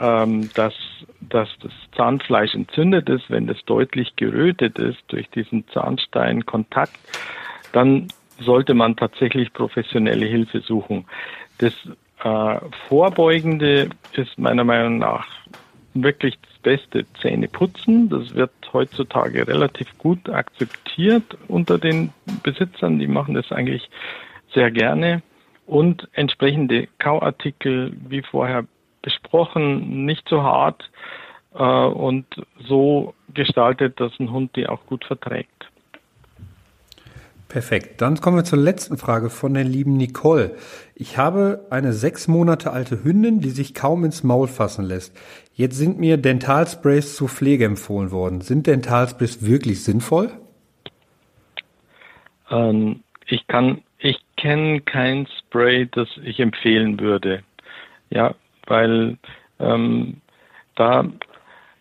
ähm, 0.00 0.48
dass, 0.54 0.72
dass 1.20 1.50
das 1.60 1.72
Zahnfleisch 1.94 2.54
entzündet 2.54 3.10
ist, 3.10 3.30
wenn 3.30 3.46
das 3.46 3.62
deutlich 3.66 4.16
gerötet 4.16 4.78
ist 4.78 5.02
durch 5.08 5.28
diesen 5.28 5.68
Zahnsteinkontakt, 5.68 6.98
dann 7.72 8.08
sollte 8.40 8.72
man 8.72 8.96
tatsächlich 8.96 9.52
professionelle 9.52 10.24
Hilfe 10.24 10.60
suchen. 10.60 11.04
Das 11.58 11.74
äh, 12.24 12.58
Vorbeugende 12.88 13.90
ist 14.12 14.38
meiner 14.38 14.64
Meinung 14.64 14.98
nach 14.98 15.26
wirklich 15.92 16.38
das 16.40 16.58
beste 16.62 17.04
Zähneputzen. 17.20 18.08
Das 18.08 18.34
wird 18.34 18.50
heutzutage 18.72 19.46
relativ 19.46 19.96
gut 19.98 20.28
akzeptiert 20.28 21.36
unter 21.48 21.78
den 21.78 22.12
Besitzern. 22.42 22.98
Die 22.98 23.06
machen 23.06 23.34
das 23.34 23.52
eigentlich 23.52 23.88
sehr 24.52 24.70
gerne. 24.70 25.22
Und 25.66 26.08
entsprechende 26.12 26.88
Kauartikel, 26.98 27.94
wie 28.08 28.22
vorher 28.22 28.64
besprochen, 29.02 30.04
nicht 30.04 30.28
so 30.28 30.42
hart 30.42 30.90
äh, 31.54 31.62
und 31.62 32.26
so 32.66 33.14
gestaltet, 33.32 34.00
dass 34.00 34.18
ein 34.18 34.32
Hund 34.32 34.56
die 34.56 34.66
auch 34.66 34.84
gut 34.86 35.04
verträgt. 35.04 35.50
Perfekt. 37.54 38.00
Dann 38.00 38.20
kommen 38.20 38.36
wir 38.36 38.42
zur 38.42 38.58
letzten 38.58 38.96
Frage 38.96 39.30
von 39.30 39.54
der 39.54 39.62
lieben 39.62 39.96
Nicole. 39.96 40.56
Ich 40.96 41.18
habe 41.18 41.64
eine 41.70 41.92
sechs 41.92 42.26
Monate 42.26 42.72
alte 42.72 43.04
Hündin, 43.04 43.40
die 43.40 43.50
sich 43.50 43.74
kaum 43.74 44.04
ins 44.04 44.24
Maul 44.24 44.48
fassen 44.48 44.84
lässt. 44.84 45.16
Jetzt 45.54 45.76
sind 45.76 46.00
mir 46.00 46.16
Dentalsprays 46.16 47.14
zur 47.14 47.28
Pflege 47.28 47.64
empfohlen 47.66 48.10
worden. 48.10 48.40
Sind 48.40 48.66
Dentalsprays 48.66 49.46
wirklich 49.46 49.84
sinnvoll? 49.84 50.32
Ähm, 52.50 53.04
ich 53.28 53.46
kann, 53.46 53.82
ich 53.98 54.18
kenne 54.36 54.80
kein 54.80 55.28
Spray, 55.38 55.86
das 55.86 56.08
ich 56.24 56.40
empfehlen 56.40 56.98
würde. 56.98 57.44
Ja, 58.10 58.34
weil 58.66 59.16
ähm, 59.60 60.20
da 60.74 61.04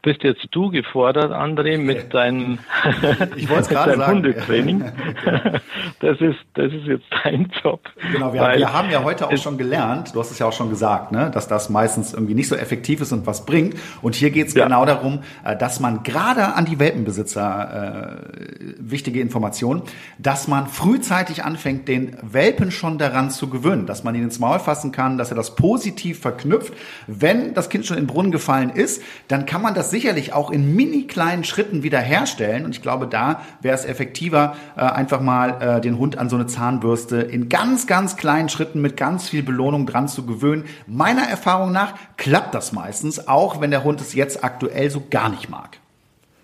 bist 0.04 0.22
jetzt 0.22 0.46
du 0.52 0.70
gefordert, 0.70 1.32
André, 1.32 1.78
mit 1.78 2.14
deinem, 2.14 2.60
ich 3.38 3.50
mit 3.50 3.72
deinem 3.72 4.06
Hundetraining. 4.06 4.82
das 6.02 6.20
ist, 6.20 6.40
das 6.56 6.74
ist 6.74 6.86
jetzt 6.86 7.06
dein 7.24 7.50
Job. 7.64 7.80
Genau, 8.12 8.34
wir, 8.34 8.42
wir 8.42 8.74
haben 8.74 8.90
ja 8.92 9.02
heute 9.04 9.28
auch 9.28 9.38
schon 9.38 9.58
gelernt, 9.58 10.14
du 10.14 10.20
hast 10.20 10.30
es 10.30 10.40
ja 10.40 10.46
auch 10.46 10.54
schon 10.54 10.70
gesagt, 10.70 11.14
ne, 11.14 11.32
dass 11.34 11.48
das 11.48 11.70
meistens 11.70 12.14
irgendwie 12.14 12.36
nicht 12.36 12.50
so 12.50 12.56
effektiv 12.56 13.00
ist 13.00 13.14
und 13.14 13.26
was 13.26 13.46
bringt. 13.46 13.76
Und 14.02 14.16
hier 14.16 14.30
geht 14.30 14.50
es 14.50 14.54
ja. 14.54 14.66
genau 14.66 14.86
darum, 14.86 15.20
äh, 15.46 15.56
dass 15.56 15.80
man 15.80 16.04
gerade 16.04 16.54
an 16.54 16.66
die 16.66 16.80
Welpenbesitzer 16.80 18.20
äh, 18.20 18.74
wichtige 18.78 19.22
Informationen, 19.22 19.84
dass 20.18 20.50
man 20.50 20.68
frühzeitig 20.68 21.46
anfängt, 21.46 21.88
den 21.88 22.18
Welpen 22.22 22.72
schon 22.72 22.98
daran 22.98 23.32
zu 23.32 23.50
gewöhnen, 23.50 23.86
dass 23.86 24.04
man 24.04 24.16
ihn 24.16 24.24
ins 24.24 24.40
Maul 24.40 24.60
fassen 24.60 24.92
kann, 24.92 25.18
dass 25.18 25.32
er 25.32 25.38
das 25.38 25.56
positiv 25.56 26.20
verknüpft. 26.20 26.74
Wenn 27.08 27.54
das 27.54 27.70
Kind 27.70 27.86
schon 27.86 27.98
in 27.98 28.04
den 28.04 28.08
Brunnen 28.14 28.34
gefallen 28.34 28.70
ist, 28.70 29.02
dann 29.30 29.46
kann 29.46 29.62
man 29.62 29.74
das 29.74 29.93
sicherlich 29.94 30.34
auch 30.34 30.50
in 30.50 30.76
mini 30.76 31.06
kleinen 31.06 31.44
Schritten 31.44 31.84
wiederherstellen. 31.84 32.66
Und 32.66 32.76
ich 32.76 32.82
glaube, 32.82 33.06
da 33.06 33.42
wäre 33.62 33.76
es 33.76 33.86
effektiver, 33.86 34.56
äh, 34.76 34.82
einfach 34.82 35.22
mal 35.22 35.62
äh, 35.62 35.82
den 35.82 36.00
Hund 36.00 36.18
an 36.18 36.30
so 36.30 36.36
eine 36.36 36.48
Zahnbürste 36.48 37.18
in 37.18 37.48
ganz, 37.48 37.86
ganz 37.86 38.18
kleinen 38.18 38.50
Schritten 38.50 38.82
mit 38.82 38.98
ganz 38.98 39.30
viel 39.30 39.44
Belohnung 39.44 39.86
dran 39.86 40.08
zu 40.08 40.26
gewöhnen. 40.26 40.66
Meiner 40.88 41.22
Erfahrung 41.22 41.72
nach 41.72 41.94
klappt 42.18 42.56
das 42.56 42.74
meistens, 42.74 43.28
auch 43.28 43.62
wenn 43.62 43.70
der 43.70 43.84
Hund 43.84 44.02
es 44.02 44.16
jetzt 44.16 44.44
aktuell 44.44 44.90
so 44.90 45.04
gar 45.12 45.30
nicht 45.30 45.50
mag. 45.50 45.78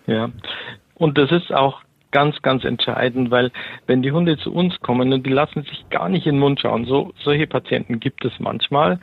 Ja, 0.05 0.29
und 0.93 1.17
das 1.17 1.31
ist 1.31 1.51
auch 1.51 1.81
ganz, 2.11 2.41
ganz 2.43 2.63
entscheidend, 2.65 3.31
weil 3.31 3.51
wenn 3.87 4.03
die 4.03 4.11
Hunde 4.11 4.37
zu 4.37 4.53
uns 4.53 4.79
kommen 4.81 5.11
und 5.11 5.25
die 5.25 5.31
lassen 5.31 5.63
sich 5.63 5.89
gar 5.89 6.07
nicht 6.07 6.27
in 6.27 6.35
den 6.35 6.39
Mund 6.39 6.59
schauen, 6.59 6.85
so 6.85 7.13
solche 7.23 7.47
Patienten 7.47 7.99
gibt 7.99 8.23
es 8.25 8.33
manchmal, 8.39 8.99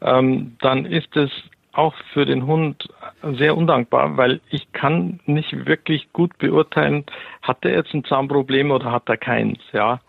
ähm, 0.00 0.56
dann 0.60 0.86
ist 0.86 1.14
es 1.16 1.30
auch 1.72 1.94
für 2.12 2.24
den 2.24 2.46
Hund 2.46 2.88
sehr 3.22 3.56
undankbar, 3.56 4.16
weil 4.16 4.40
ich 4.50 4.72
kann 4.72 5.20
nicht 5.26 5.66
wirklich 5.66 6.12
gut 6.12 6.36
beurteilen, 6.38 7.04
hat 7.42 7.64
er 7.64 7.72
jetzt 7.72 7.94
ein 7.94 8.04
Zahnproblem 8.04 8.70
oder 8.70 8.90
hat 8.90 9.08
er 9.08 9.16
keins, 9.16 9.58
ja. 9.72 10.00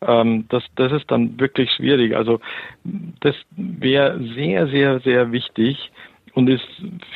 Ähm, 0.00 0.46
das, 0.48 0.62
das 0.76 0.92
ist 0.92 1.10
dann 1.10 1.40
wirklich 1.40 1.70
schwierig. 1.72 2.14
Also 2.14 2.40
das 3.20 3.34
wäre 3.50 4.22
sehr, 4.34 4.68
sehr, 4.68 5.00
sehr 5.00 5.32
wichtig 5.32 5.90
und 6.34 6.48
ist 6.48 6.68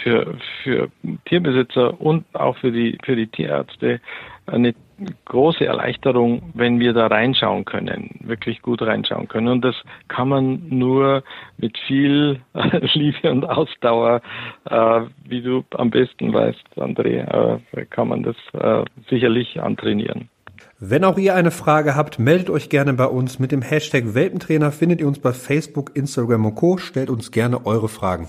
für, 0.02 0.36
für 0.62 0.90
Tierbesitzer 1.26 2.00
und 2.00 2.24
auch 2.34 2.56
für 2.56 2.72
die, 2.72 2.98
für 3.04 3.14
die 3.14 3.28
Tierärzte 3.28 4.00
eine 4.46 4.74
große 5.24 5.64
Erleichterung, 5.64 6.42
wenn 6.54 6.80
wir 6.80 6.92
da 6.92 7.06
reinschauen 7.06 7.64
können, 7.64 8.10
wirklich 8.20 8.62
gut 8.62 8.82
reinschauen 8.82 9.28
können. 9.28 9.48
Und 9.48 9.64
das 9.64 9.76
kann 10.08 10.28
man 10.28 10.62
nur 10.68 11.22
mit 11.58 11.76
viel 11.86 12.40
Liebe 12.94 13.30
und 13.30 13.44
Ausdauer, 13.44 14.20
äh, 14.68 15.00
wie 15.24 15.42
du 15.42 15.64
am 15.74 15.90
besten 15.90 16.32
weißt, 16.32 16.62
André, 16.76 17.58
äh, 17.72 17.86
kann 17.86 18.08
man 18.08 18.22
das 18.22 18.36
äh, 18.54 18.84
sicherlich 19.08 19.60
antrainieren. 19.60 20.28
Wenn 20.78 21.04
auch 21.04 21.16
ihr 21.16 21.36
eine 21.36 21.52
Frage 21.52 21.94
habt, 21.94 22.18
meldet 22.18 22.50
euch 22.50 22.68
gerne 22.68 22.92
bei 22.94 23.06
uns. 23.06 23.38
Mit 23.38 23.52
dem 23.52 23.62
Hashtag 23.62 24.14
Welpentrainer 24.14 24.72
findet 24.72 25.00
ihr 25.00 25.06
uns 25.06 25.20
bei 25.20 25.32
Facebook, 25.32 25.92
Instagram 25.94 26.46
und 26.46 26.54
Co. 26.56 26.76
Stellt 26.76 27.08
uns 27.08 27.30
gerne 27.30 27.64
eure 27.66 27.88
Fragen 27.88 28.26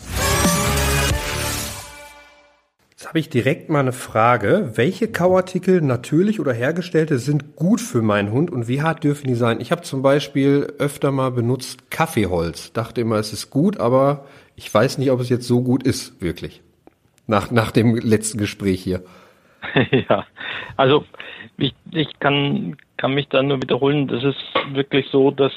habe 3.07 3.19
ich 3.19 3.29
direkt 3.29 3.69
mal 3.69 3.79
eine 3.79 3.91
Frage. 3.91 4.71
Welche 4.75 5.11
Kauartikel, 5.11 5.81
natürlich 5.81 6.39
oder 6.39 6.53
hergestellte, 6.53 7.17
sind 7.17 7.55
gut 7.55 7.81
für 7.81 8.01
meinen 8.01 8.31
Hund 8.31 8.51
und 8.51 8.67
wie 8.67 8.81
hart 8.81 9.03
dürfen 9.03 9.27
die 9.27 9.35
sein? 9.35 9.59
Ich 9.61 9.71
habe 9.71 9.81
zum 9.81 10.01
Beispiel 10.01 10.73
öfter 10.79 11.11
mal 11.11 11.31
benutzt 11.31 11.91
Kaffeeholz. 11.91 12.73
Dachte 12.73 13.01
immer, 13.01 13.15
es 13.17 13.33
ist 13.33 13.49
gut, 13.49 13.79
aber 13.79 14.25
ich 14.55 14.73
weiß 14.73 14.97
nicht, 14.97 15.11
ob 15.11 15.19
es 15.19 15.29
jetzt 15.29 15.47
so 15.47 15.61
gut 15.61 15.83
ist, 15.83 16.21
wirklich. 16.21 16.61
Nach, 17.27 17.51
nach 17.51 17.71
dem 17.71 17.95
letzten 17.95 18.37
Gespräch 18.37 18.81
hier. 18.83 19.03
Ja, 20.09 20.25
also 20.75 21.05
ich, 21.57 21.73
ich 21.91 22.19
kann, 22.19 22.75
kann 22.97 23.13
mich 23.13 23.29
da 23.29 23.41
nur 23.41 23.61
wiederholen. 23.61 24.07
Das 24.07 24.23
ist 24.23 24.37
wirklich 24.73 25.07
so, 25.09 25.31
dass 25.31 25.53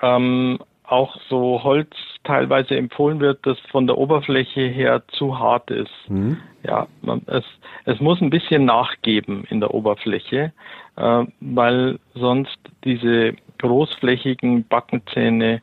ähm, 0.00 0.58
auch 0.84 1.16
so 1.28 1.62
Holz 1.62 1.90
teilweise 2.24 2.76
empfohlen 2.76 3.20
wird, 3.20 3.46
das 3.46 3.58
von 3.70 3.86
der 3.86 3.98
Oberfläche 3.98 4.62
her 4.62 5.02
zu 5.08 5.38
hart 5.38 5.70
ist. 5.70 5.92
Mhm. 6.08 6.38
Ja, 6.62 6.86
man, 7.02 7.22
es, 7.26 7.44
es 7.84 8.00
muss 8.00 8.20
ein 8.20 8.30
bisschen 8.30 8.64
nachgeben 8.64 9.44
in 9.50 9.60
der 9.60 9.72
Oberfläche, 9.72 10.52
äh, 10.96 11.24
weil 11.40 11.98
sonst 12.14 12.58
diese 12.84 13.34
großflächigen 13.58 14.66
Backenzähne 14.66 15.62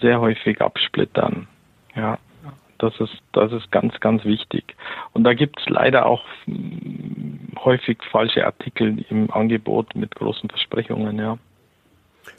sehr 0.00 0.20
häufig 0.20 0.60
absplittern. 0.60 1.48
Ja, 1.94 2.18
das 2.78 2.98
ist, 3.00 3.22
das 3.32 3.52
ist 3.52 3.70
ganz, 3.70 3.98
ganz 4.00 4.24
wichtig. 4.24 4.74
Und 5.12 5.24
da 5.24 5.34
gibt 5.34 5.60
es 5.60 5.68
leider 5.68 6.06
auch 6.06 6.24
hm, 6.44 7.52
häufig 7.64 7.98
falsche 8.10 8.44
Artikel 8.44 9.04
im 9.08 9.30
Angebot 9.30 9.94
mit 9.94 10.14
großen 10.14 10.50
Versprechungen, 10.50 11.18
ja. 11.18 11.38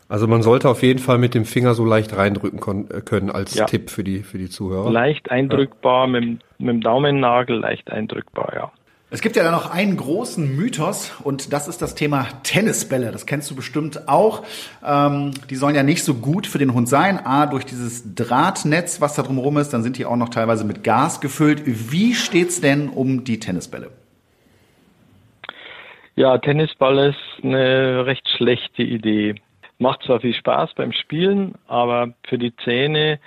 Also 0.10 0.28
man 0.28 0.44
sollte 0.44 0.70
auf 0.70 0.84
jeden 0.84 1.00
Fall 1.00 1.18
mit 1.18 1.34
dem 1.34 1.46
Finger 1.46 1.74
so 1.74 1.86
leicht 1.86 2.16
reindrücken 2.16 2.60
äh, 2.90 3.02
können 3.02 3.32
als 3.32 3.56
ja. 3.56 3.66
Tipp 3.66 3.90
für 3.90 4.04
die, 4.04 4.20
für 4.20 4.38
die 4.38 4.50
Zuhörer. 4.50 4.92
Leicht 4.92 5.32
eindrückbar, 5.32 6.06
ja. 6.06 6.20
mit, 6.20 6.40
mit 6.60 6.70
dem 6.70 6.82
Daumennagel 6.82 7.58
leicht 7.58 7.90
eindrückbar, 7.92 8.54
ja. 8.56 8.72
Es 9.14 9.22
gibt 9.22 9.36
ja 9.36 9.44
da 9.44 9.52
noch 9.52 9.70
einen 9.70 9.96
großen 9.96 10.56
Mythos 10.56 11.14
und 11.24 11.54
das 11.54 11.68
ist 11.68 11.84
das 11.84 11.94
Thema 11.94 12.26
Tennisbälle. 12.42 13.12
Das 13.12 13.28
kennst 13.28 13.52
du 13.52 13.56
bestimmt 13.56 14.10
auch. 14.10 14.44
Ähm, 14.84 15.34
die 15.52 15.56
sollen 15.56 15.76
ja 15.76 15.84
nicht 15.84 16.04
so 16.04 16.16
gut 16.16 16.48
für 16.48 16.58
den 16.58 16.74
Hund 16.74 16.90
sein. 16.90 17.24
A, 17.24 17.46
durch 17.46 17.64
dieses 17.64 18.16
Drahtnetz, 18.16 19.02
was 19.02 19.14
da 19.14 19.22
drumherum 19.22 19.58
ist, 19.58 19.70
dann 19.70 19.84
sind 19.84 20.00
die 20.00 20.08
auch 20.08 20.16
noch 20.16 20.30
teilweise 20.30 20.66
mit 20.66 20.84
Gas 20.84 21.22
gefüllt. 21.22 21.62
Wie 21.66 22.16
steht's 22.16 22.60
denn 22.60 22.90
um 22.90 23.24
die 23.24 23.40
Tennisbälle? 23.40 23.92
Ja, 26.16 26.40
Tennisball 26.40 27.10
ist 27.10 27.44
eine 27.44 28.08
recht 28.08 28.28
schlechte 28.30 28.82
Idee. 28.82 29.36
Macht 29.84 30.04
zwar 30.04 30.22
viel 30.22 30.34
Spaß 30.34 30.76
beim 30.76 30.94
Spielen, 30.94 31.56
aber 31.68 32.14
für 32.26 32.38
die 32.38 32.56
Zähne 32.56 33.20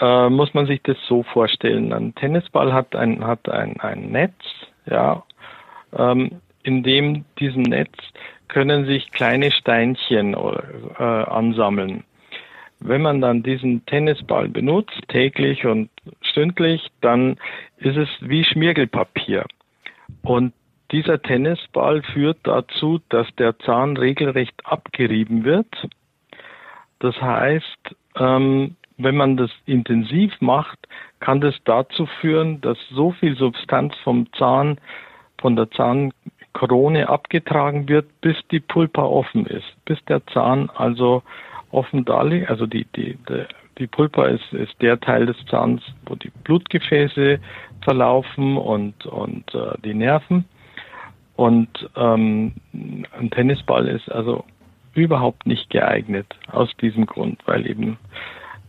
äh, 0.00 0.28
muss 0.28 0.54
man 0.54 0.66
sich 0.66 0.80
das 0.84 0.96
so 1.08 1.24
vorstellen. 1.24 1.92
Ein 1.92 2.14
Tennisball 2.14 2.72
hat 2.72 2.94
ein, 2.94 3.26
hat 3.26 3.48
ein, 3.48 3.80
ein 3.80 4.12
Netz, 4.12 4.38
ja, 4.86 5.24
ähm, 5.98 6.40
in 6.62 6.84
dem 6.84 7.24
diesem 7.40 7.62
Netz 7.62 7.92
können 8.46 8.86
sich 8.86 9.10
kleine 9.10 9.50
Steinchen 9.50 10.34
äh, 10.34 11.02
ansammeln. 11.02 12.04
Wenn 12.78 13.02
man 13.02 13.20
dann 13.20 13.42
diesen 13.42 13.84
Tennisball 13.86 14.48
benutzt, 14.48 15.00
täglich 15.08 15.66
und 15.66 15.90
stündlich, 16.20 16.86
dann 17.00 17.36
ist 17.78 17.96
es 17.96 18.08
wie 18.20 18.44
Schmirgelpapier. 18.44 19.44
Und 20.22 20.52
dieser 20.94 21.20
Tennisball 21.20 22.04
führt 22.04 22.38
dazu, 22.44 23.00
dass 23.08 23.26
der 23.34 23.58
Zahn 23.58 23.96
regelrecht 23.96 24.54
abgerieben 24.64 25.42
wird. 25.42 25.66
Das 27.00 27.20
heißt, 27.20 27.96
ähm, 28.16 28.76
wenn 28.96 29.16
man 29.16 29.36
das 29.36 29.50
intensiv 29.66 30.40
macht, 30.40 30.78
kann 31.18 31.40
das 31.40 31.56
dazu 31.64 32.06
führen, 32.20 32.60
dass 32.60 32.78
so 32.90 33.10
viel 33.10 33.34
Substanz 33.36 33.96
vom 34.04 34.32
Zahn, 34.34 34.78
von 35.38 35.56
der 35.56 35.68
Zahnkrone 35.72 37.08
abgetragen 37.08 37.88
wird, 37.88 38.06
bis 38.20 38.36
die 38.52 38.60
Pulpa 38.60 39.02
offen 39.02 39.46
ist, 39.46 39.66
bis 39.86 39.98
der 40.04 40.24
Zahn 40.28 40.70
also 40.70 41.24
offen 41.72 42.04
da 42.04 42.22
liegt. 42.22 42.48
Also 42.50 42.66
die, 42.66 42.86
die, 42.94 43.18
die, 43.28 43.46
die 43.78 43.88
Pulpa 43.88 44.26
ist, 44.26 44.52
ist 44.52 44.80
der 44.80 45.00
Teil 45.00 45.26
des 45.26 45.44
Zahns, 45.46 45.82
wo 46.06 46.14
die 46.14 46.30
Blutgefäße 46.44 47.40
verlaufen 47.82 48.56
und, 48.56 49.06
und 49.06 49.52
äh, 49.56 49.76
die 49.84 49.94
Nerven. 49.94 50.44
Und 51.36 51.68
ähm, 51.96 52.52
ein 52.72 53.30
Tennisball 53.30 53.88
ist 53.88 54.10
also 54.10 54.44
überhaupt 54.94 55.46
nicht 55.46 55.70
geeignet 55.70 56.26
aus 56.52 56.70
diesem 56.80 57.06
Grund, 57.06 57.40
weil 57.46 57.68
eben 57.68 57.98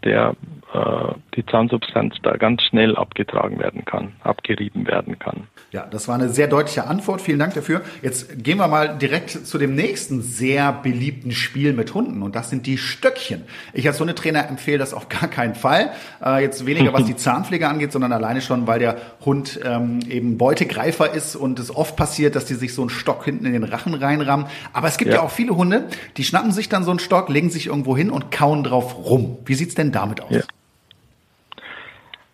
der 0.06 0.36
äh, 0.76 1.14
die 1.36 1.46
Zahnsubstanz 1.46 2.16
da 2.24 2.38
ganz 2.38 2.62
schnell 2.64 2.96
abgetragen 2.96 3.60
werden 3.60 3.84
kann, 3.84 4.14
abgerieben 4.24 4.88
werden 4.88 5.20
kann. 5.20 5.48
Ja, 5.72 5.86
das 5.86 6.08
war 6.08 6.16
eine 6.16 6.30
sehr 6.30 6.48
deutliche 6.48 6.88
Antwort. 6.88 7.22
Vielen 7.22 7.40
Dank 7.40 7.54
dafür. 7.54 7.82
Jetzt 8.02 8.44
gehen 8.44 8.58
wir 8.58 8.68
mal 8.68 8.98
direkt 8.98 9.32
zu 9.32 9.58
dem 9.58 9.76
nächsten 9.76 10.22
sehr 10.22 10.72
beliebten 10.72 11.32
Spiel 11.32 11.74
mit 11.74 11.94
Hunden 11.94 12.22
und 12.24 12.36
das 12.36 12.50
sind 12.50 12.66
die 12.66 12.78
Stöckchen. 12.78 13.44
Ich 13.74 13.86
als 13.88 14.00
Hundetrainer 14.00 14.48
empfehle 14.48 14.78
das 14.78 14.94
auf 14.94 15.10
gar 15.10 15.30
keinen 15.30 15.56
Fall. 15.56 15.92
Äh, 16.24 16.42
jetzt 16.42 16.66
weniger 16.66 16.94
was 16.94 17.06
die 17.06 17.16
Zahnpflege 17.18 17.68
angeht, 17.68 17.92
sondern 17.92 18.14
alleine 18.14 18.42
schon, 18.42 18.66
weil 18.68 18.80
der 18.80 18.98
Hund 19.26 19.60
ähm, 19.64 20.00
eben 20.10 20.38
Beutegreifer 20.38 21.14
ist 21.14 21.36
und 21.36 21.60
es 21.60 21.76
oft 21.76 21.96
passiert, 21.96 22.36
dass 22.36 22.46
die 22.46 22.54
sich 22.54 22.74
so 22.74 22.82
einen 22.82 22.90
Stock 22.90 23.26
hinten 23.26 23.46
in 23.46 23.54
den 23.54 23.64
Rachen 23.64 23.94
reinrammen. 23.94 24.48
Aber 24.74 24.88
es 24.88 24.98
gibt 24.98 25.12
ja. 25.12 25.18
ja 25.18 25.24
auch 25.24 25.32
viele 25.32 25.56
Hunde, 25.56 25.88
die 26.18 26.24
schnappen 26.24 26.52
sich 26.52 26.70
dann 26.70 26.84
so 26.84 26.92
einen 26.92 27.00
Stock, 27.00 27.30
legen 27.30 27.50
sich 27.50 27.68
irgendwo 27.68 27.96
hin 27.98 28.10
und 28.10 28.32
kauen 28.32 28.64
drauf 28.64 28.96
rum. 29.06 29.38
Wie 29.46 29.56
sieht's 29.56 29.76
denn 29.76 29.92
damit 29.96 30.22
aus? 30.22 30.32
Ja. 30.32 30.42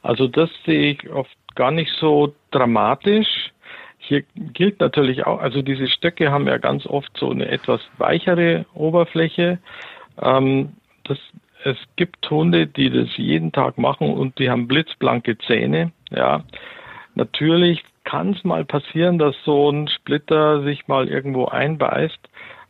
Also 0.03 0.27
das 0.27 0.49
sehe 0.65 0.91
ich 0.91 1.09
oft 1.09 1.35
gar 1.55 1.71
nicht 1.71 1.91
so 1.99 2.33
dramatisch. 2.51 3.51
Hier 3.99 4.23
gilt 4.35 4.79
natürlich 4.79 5.25
auch, 5.25 5.39
also 5.39 5.61
diese 5.61 5.87
Stöcke 5.87 6.31
haben 6.31 6.47
ja 6.47 6.57
ganz 6.57 6.85
oft 6.87 7.15
so 7.17 7.29
eine 7.29 7.47
etwas 7.47 7.81
weichere 7.97 8.65
Oberfläche. 8.73 9.59
Ähm, 10.19 10.73
das, 11.03 11.19
es 11.63 11.77
gibt 11.95 12.29
Hunde, 12.29 12.65
die 12.67 12.89
das 12.89 13.15
jeden 13.17 13.51
Tag 13.51 13.77
machen 13.77 14.11
und 14.11 14.39
die 14.39 14.49
haben 14.49 14.67
blitzblanke 14.67 15.37
Zähne. 15.37 15.91
Ja, 16.09 16.43
natürlich 17.13 17.83
kann 18.03 18.31
es 18.31 18.43
mal 18.43 18.65
passieren, 18.65 19.19
dass 19.19 19.35
so 19.45 19.69
ein 19.69 19.87
Splitter 19.87 20.63
sich 20.63 20.87
mal 20.87 21.07
irgendwo 21.07 21.45
einbeißt, 21.45 22.19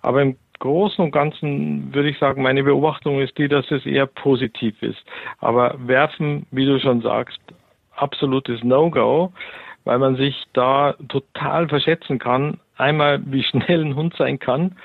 aber 0.01 0.21
im 0.21 0.35
Großen 0.61 1.03
und 1.03 1.11
Ganzen 1.11 1.93
würde 1.93 2.09
ich 2.09 2.19
sagen, 2.19 2.43
meine 2.43 2.63
Beobachtung 2.63 3.19
ist 3.19 3.37
die, 3.37 3.47
dass 3.47 3.69
es 3.71 3.85
eher 3.85 4.05
positiv 4.05 4.81
ist. 4.81 5.03
Aber 5.39 5.75
werfen, 5.85 6.45
wie 6.51 6.65
du 6.65 6.79
schon 6.79 7.01
sagst, 7.01 7.39
absolutes 7.95 8.63
No-Go, 8.63 9.33
weil 9.85 9.97
man 9.97 10.15
sich 10.15 10.35
da 10.53 10.93
total 11.09 11.67
verschätzen 11.67 12.19
kann. 12.19 12.59
Einmal, 12.77 13.21
wie 13.25 13.43
schnell 13.43 13.83
ein 13.83 13.95
Hund 13.95 14.15
sein 14.17 14.39
kann 14.39 14.75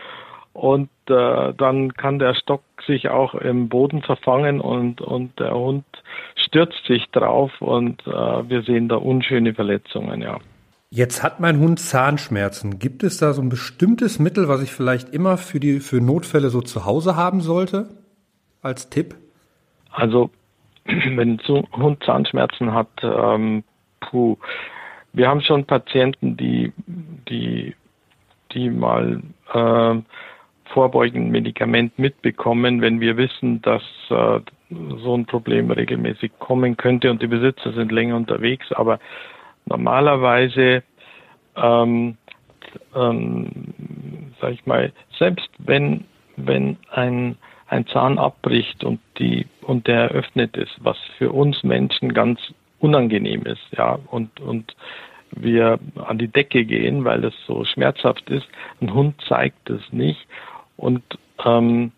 und 0.55 0.89
äh, 1.11 1.53
dann 1.55 1.93
kann 1.93 2.19
der 2.19 2.35
Stock 2.35 2.63
sich 2.87 3.11
auch 3.11 3.35
im 3.35 3.69
Boden 3.69 4.01
verfangen 4.01 4.61
und, 4.61 5.03
und 5.03 5.39
der 5.39 5.55
Hund 5.55 5.85
stürzt 6.37 6.85
sich 6.87 7.07
drauf 7.11 7.53
und 7.61 8.07
äh, 8.07 8.11
wir 8.11 8.63
sehen 8.63 8.89
da 8.89 8.97
unschöne 8.97 9.53
Verletzungen, 9.53 10.23
ja. 10.23 10.39
Jetzt 10.91 11.23
hat 11.23 11.41
mein 11.41 11.59
Hund 11.59 11.81
Zahnschmerzen. 11.81 12.79
Gibt 12.79 13.03
es 13.03 13.19
da 13.19 13.33
so 13.33 13.43
ein 13.43 13.49
bestimmtes 13.49 14.19
Mittel, 14.19 14.49
was 14.49 14.63
ich 14.63 14.73
vielleicht 14.73 15.09
immer 15.09 15.37
für 15.37 15.59
die 15.59 15.81
für 15.81 16.01
Notfälle 16.01 16.49
so 16.49 16.63
zu 16.63 16.85
Hause 16.85 17.17
haben 17.17 17.41
sollte? 17.41 17.89
Als 18.63 18.89
Tipp? 18.89 19.17
Also 19.91 20.31
wenn 20.85 21.41
ein 21.41 21.67
Hund 21.73 22.05
Zahnschmerzen 22.05 22.73
hat, 22.73 22.89
ähm, 23.03 23.65
puh, 24.01 24.37
wir 25.13 25.29
haben 25.29 25.41
schon 25.41 25.65
Patienten, 25.65 26.37
die 26.37 26.73
die 27.29 27.75
die 28.53 28.71
mal 28.71 29.23
äh, 29.53 29.95
vorbeugend 30.73 31.31
Medikament 31.31 31.99
mitbekommen, 31.99 32.81
wenn 32.81 33.01
wir 33.01 33.17
wissen, 33.17 33.61
dass 33.63 33.83
äh, 34.11 34.41
so 34.71 35.17
ein 35.17 35.27
Problem 35.27 35.71
regelmäßig 35.71 36.33
kommen 36.39 36.77
könnte 36.77 37.11
und 37.11 37.23
die 37.23 37.27
Besitzer 37.27 37.73
sind 37.73 37.93
länger 37.93 38.17
unterwegs, 38.17 38.73
aber 38.73 38.99
normalerweise, 39.67 40.83
ähm, 41.57 42.17
ähm, 42.95 43.75
sag 44.41 44.53
ich 44.53 44.67
mal, 44.67 44.93
selbst 45.19 45.49
wenn, 45.59 46.05
wenn 46.37 46.77
ein, 46.91 47.37
ein 47.69 47.87
Zahn 47.87 48.19
abbricht 48.19 48.85
und 48.85 49.01
die, 49.19 49.47
und 49.63 49.87
der 49.87 50.11
eröffnet 50.11 50.57
ist, 50.57 50.77
was 50.81 50.99
für 51.19 51.33
uns 51.33 51.63
Menschen 51.63 52.15
ganz 52.15 52.41
unangenehm 52.79 53.43
ist, 53.43 53.67
ja, 53.77 53.99
und, 54.11 54.41
und 54.41 54.77
wir 55.33 55.79
an 55.97 56.19
die 56.19 56.29
Decke 56.29 56.65
gehen, 56.65 57.05
weil 57.05 57.25
es 57.25 57.35
so 57.47 57.65
schmerzhaft 57.65 58.29
ist. 58.31 58.47
Ein 58.81 58.95
Hund 58.95 59.21
zeigt 59.29 59.69
es 59.71 59.83
nicht 59.93 60.27
und 60.77 61.03
ähm, 61.45 61.93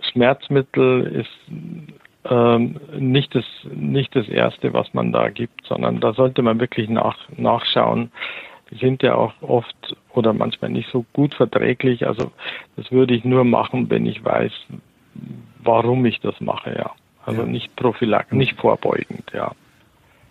Schmerzmittel 0.00 1.06
ist 1.06 2.01
ähm, 2.24 2.80
nicht, 2.98 3.34
das, 3.34 3.44
nicht 3.74 4.14
das 4.14 4.28
Erste, 4.28 4.72
was 4.72 4.92
man 4.94 5.12
da 5.12 5.28
gibt, 5.28 5.66
sondern 5.66 6.00
da 6.00 6.12
sollte 6.12 6.42
man 6.42 6.60
wirklich 6.60 6.88
nach, 6.88 7.16
nachschauen. 7.36 8.12
Die 8.70 8.76
sind 8.76 9.02
ja 9.02 9.14
auch 9.14 9.34
oft 9.42 9.96
oder 10.14 10.32
manchmal 10.32 10.70
nicht 10.70 10.88
so 10.90 11.04
gut 11.12 11.34
verträglich. 11.34 12.06
Also 12.06 12.30
das 12.76 12.90
würde 12.92 13.14
ich 13.14 13.24
nur 13.24 13.44
machen, 13.44 13.90
wenn 13.90 14.06
ich 14.06 14.24
weiß, 14.24 14.52
warum 15.62 16.04
ich 16.06 16.20
das 16.20 16.40
mache, 16.40 16.74
ja. 16.76 16.90
Also 17.24 17.42
ja. 17.42 17.46
nicht 17.46 17.74
prophylaktisch, 17.76 18.36
nicht 18.36 18.58
vorbeugend, 18.58 19.30
ja. 19.32 19.52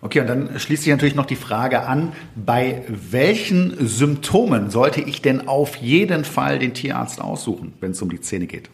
Okay, 0.02 0.20
und 0.20 0.26
dann 0.26 0.58
schließt 0.58 0.82
sich 0.82 0.90
natürlich 0.90 1.14
noch 1.14 1.26
die 1.26 1.36
Frage 1.36 1.86
an, 1.86 2.12
bei 2.34 2.82
welchen 2.88 3.86
Symptomen 3.86 4.68
sollte 4.68 5.00
ich 5.00 5.22
denn 5.22 5.46
auf 5.46 5.76
jeden 5.76 6.24
Fall 6.24 6.58
den 6.58 6.74
Tierarzt 6.74 7.20
aussuchen, 7.20 7.74
wenn 7.80 7.92
es 7.92 8.02
um 8.02 8.10
die 8.10 8.20
Zähne 8.20 8.46
geht? 8.46 8.68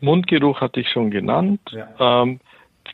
Mundgeruch 0.00 0.60
hatte 0.60 0.80
ich 0.80 0.88
schon 0.88 1.10
genannt. 1.10 1.60
Ja. 1.70 2.22
Ähm, 2.22 2.40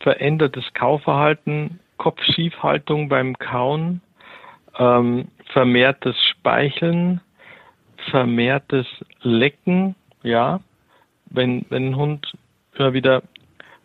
verändertes 0.01 0.65
Kauverhalten, 0.75 1.81
Kopfschiefhaltung 1.97 3.09
beim 3.09 3.38
Kauen, 3.38 4.01
ähm, 4.79 5.29
vermehrtes 5.53 6.17
Speicheln, 6.31 7.21
vermehrtes 8.11 8.87
Lecken, 9.21 9.95
ja. 10.23 10.61
Wenn, 11.27 11.65
wenn 11.71 11.88
ein 11.88 11.97
Hund 11.97 12.33
immer 12.75 12.93
wieder 12.93 13.23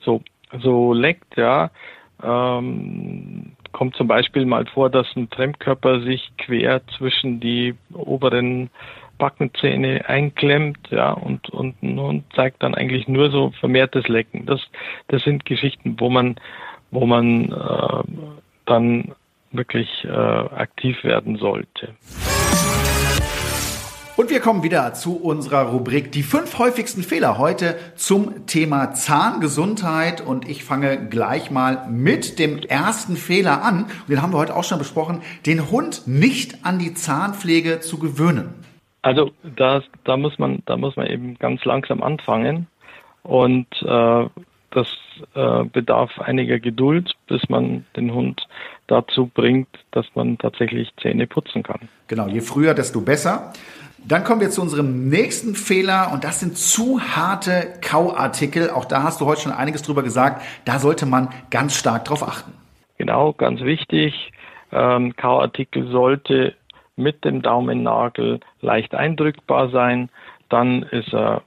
so, 0.02 0.22
so 0.60 0.94
leckt, 0.94 1.38
ja, 1.38 1.72
ähm, 2.24 3.54
kommt 3.72 3.96
zum 3.96 4.08
Beispiel 4.08 4.46
mal 4.46 4.66
vor, 4.66 4.90
dass 4.90 5.08
ein 5.16 5.28
Fremdkörper 5.28 6.02
sich 6.02 6.32
quer 6.38 6.82
zwischen 6.98 7.40
die 7.40 7.76
oberen 7.94 8.70
Backenzähne 9.18 10.08
einklemmt, 10.08 10.80
ja, 10.90 11.12
und, 11.12 11.50
und 11.50 11.76
Hund 11.82 12.24
zeigt 12.36 12.64
dann 12.64 12.76
eigentlich 12.76 13.08
nur 13.08 13.32
so 13.32 13.52
vermehrtes 13.60 14.08
Lecken. 14.08 14.46
Das, 14.46 14.62
das 15.08 15.24
sind 15.24 15.46
Geschichten, 15.46 15.96
wo 16.00 16.10
man, 16.10 16.36
wo 16.92 17.06
man 17.06 17.52
äh, 17.52 18.04
dann 18.66 19.16
wirklich 19.52 19.90
äh, 20.06 20.10
aktiv 20.10 21.04
werden 21.04 21.38
sollte. 21.38 21.94
Und 24.18 24.32
wir 24.32 24.40
kommen 24.40 24.64
wieder 24.64 24.96
zu 24.96 25.16
unserer 25.16 25.70
Rubrik 25.70 26.12
Die 26.12 26.24
fünf 26.24 26.58
häufigsten 26.58 27.04
Fehler 27.04 27.38
heute 27.38 27.78
zum 27.96 28.48
Thema 28.48 28.94
Zahngesundheit. 28.94 30.22
Und 30.22 30.50
ich 30.50 30.64
fange 30.64 31.08
gleich 31.08 31.52
mal 31.52 31.88
mit 31.88 32.40
dem 32.40 32.58
ersten 32.58 33.16
Fehler 33.16 33.62
an. 33.64 33.84
Und 33.84 34.10
den 34.10 34.24
haben 34.24 34.34
wir 34.34 34.40
heute 34.40 34.56
auch 34.56 34.64
schon 34.64 34.80
besprochen, 34.80 35.22
den 35.46 35.70
Hund 35.70 36.08
nicht 36.08 36.66
an 36.66 36.80
die 36.80 36.96
Zahnpflege 36.96 37.80
zu 37.80 38.00
gewöhnen. 38.00 38.56
Also 39.02 39.32
das, 39.56 39.84
da 40.04 40.18
muss 40.18 40.38
man, 40.40 40.64
da 40.66 40.78
muss 40.78 40.96
man 40.96 41.08
eben 41.08 41.38
ganz 41.40 41.64
langsam 41.66 42.04
anfangen. 42.04 42.68
Und 43.24 43.68
äh, 43.84 44.26
das 44.72 44.88
äh, 45.34 45.64
bedarf 45.66 46.20
einiger 46.20 46.60
Geduld, 46.60 47.14
bis 47.28 47.48
man 47.50 47.86
den 47.96 48.14
Hund 48.14 48.48
dazu 48.88 49.28
bringt, 49.28 49.70
dass 49.92 50.06
man 50.16 50.38
tatsächlich 50.38 50.92
Zähne 51.02 51.28
putzen 51.28 51.64
kann. 51.64 51.90
Genau, 52.08 52.28
je 52.28 52.42
früher, 52.42 52.74
desto 52.74 53.02
besser. 53.02 53.54
Dann 54.08 54.24
kommen 54.24 54.40
wir 54.40 54.50
zu 54.50 54.62
unserem 54.62 55.10
nächsten 55.10 55.56
Fehler 55.56 56.12
und 56.14 56.24
das 56.24 56.40
sind 56.40 56.58
zu 56.58 57.02
harte 57.02 57.74
Kauartikel. 57.82 58.70
Auch 58.70 58.86
da 58.86 59.04
hast 59.04 59.20
du 59.20 59.26
heute 59.26 59.42
schon 59.42 59.52
einiges 59.52 59.82
drüber 59.82 60.04
gesagt. 60.04 60.42
Da 60.64 60.80
sollte 60.80 61.06
man 61.06 61.30
ganz 61.50 61.76
stark 61.76 62.06
drauf 62.06 62.26
achten. 62.26 62.54
Genau, 62.98 63.34
ganz 63.34 63.62
wichtig. 63.62 64.32
Ähm, 64.72 65.16
Kauartikel 65.16 65.88
sollte 65.92 66.56
mit 66.98 67.24
dem 67.24 67.42
Daumennagel 67.42 68.40
leicht 68.62 68.94
eindrückbar 68.94 69.70
sein. 69.70 70.10
Dann 70.50 70.84
ist 70.84 71.14
er 71.14 71.44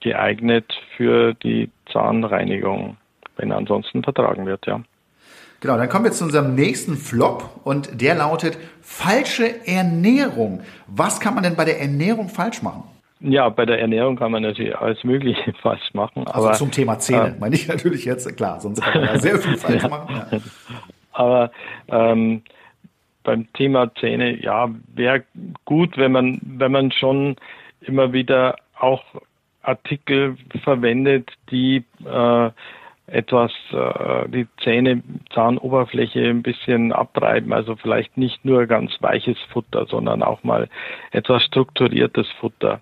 geeignet 0.00 0.72
für 0.96 1.34
die 1.34 1.70
Zahnreinigung, 1.92 2.96
wenn 3.36 3.50
er 3.50 3.58
ansonsten 3.58 4.02
vertragen 4.02 4.46
wird, 4.46 4.66
ja. 4.66 4.80
Genau, 5.60 5.76
dann 5.76 5.90
kommen 5.90 6.04
wir 6.04 6.12
zu 6.12 6.24
unserem 6.24 6.54
nächsten 6.54 6.96
Flop 6.96 7.60
und 7.64 8.00
der 8.00 8.14
lautet 8.14 8.56
falsche 8.80 9.66
Ernährung. 9.66 10.62
Was 10.86 11.20
kann 11.20 11.34
man 11.34 11.42
denn 11.42 11.54
bei 11.54 11.66
der 11.66 11.80
Ernährung 11.80 12.30
falsch 12.30 12.62
machen? 12.62 12.84
Ja, 13.20 13.50
bei 13.50 13.66
der 13.66 13.78
Ernährung 13.78 14.16
kann 14.16 14.32
man 14.32 14.42
natürlich 14.42 14.74
alles 14.76 15.04
Mögliche 15.04 15.52
falsch 15.62 15.92
machen. 15.92 16.26
Also 16.26 16.48
aber, 16.48 16.56
zum 16.56 16.70
Thema 16.70 16.98
Zähne, 16.98 17.34
äh, 17.36 17.38
meine 17.38 17.54
ich 17.54 17.68
natürlich 17.68 18.06
jetzt, 18.06 18.34
klar, 18.38 18.60
sonst 18.60 18.80
kann 18.80 19.02
man 19.02 19.14
ja 19.14 19.20
sehr 19.20 19.38
viel 19.38 19.56
falsch 19.58 19.86
machen. 19.86 20.22
Ja. 20.32 20.38
Aber 21.12 21.50
ähm, 21.88 22.42
beim 23.22 23.52
Thema 23.52 23.94
Zähne, 23.94 24.42
ja, 24.42 24.70
wäre 24.94 25.24
gut, 25.64 25.96
wenn 25.96 26.12
man, 26.12 26.40
wenn 26.42 26.72
man 26.72 26.92
schon 26.92 27.36
immer 27.80 28.12
wieder 28.12 28.56
auch 28.78 29.04
Artikel 29.62 30.36
verwendet, 30.64 31.30
die 31.50 31.84
äh, 32.04 32.50
etwas 33.06 33.52
äh, 33.72 34.28
die 34.28 34.46
Zähne, 34.62 35.02
Zahnoberfläche 35.34 36.28
ein 36.28 36.42
bisschen 36.42 36.92
abtreiben. 36.92 37.52
Also 37.52 37.76
vielleicht 37.76 38.16
nicht 38.16 38.44
nur 38.44 38.66
ganz 38.66 38.92
weiches 39.00 39.38
Futter, 39.52 39.86
sondern 39.86 40.22
auch 40.22 40.42
mal 40.44 40.68
etwas 41.10 41.42
strukturiertes 41.44 42.28
Futter. 42.38 42.80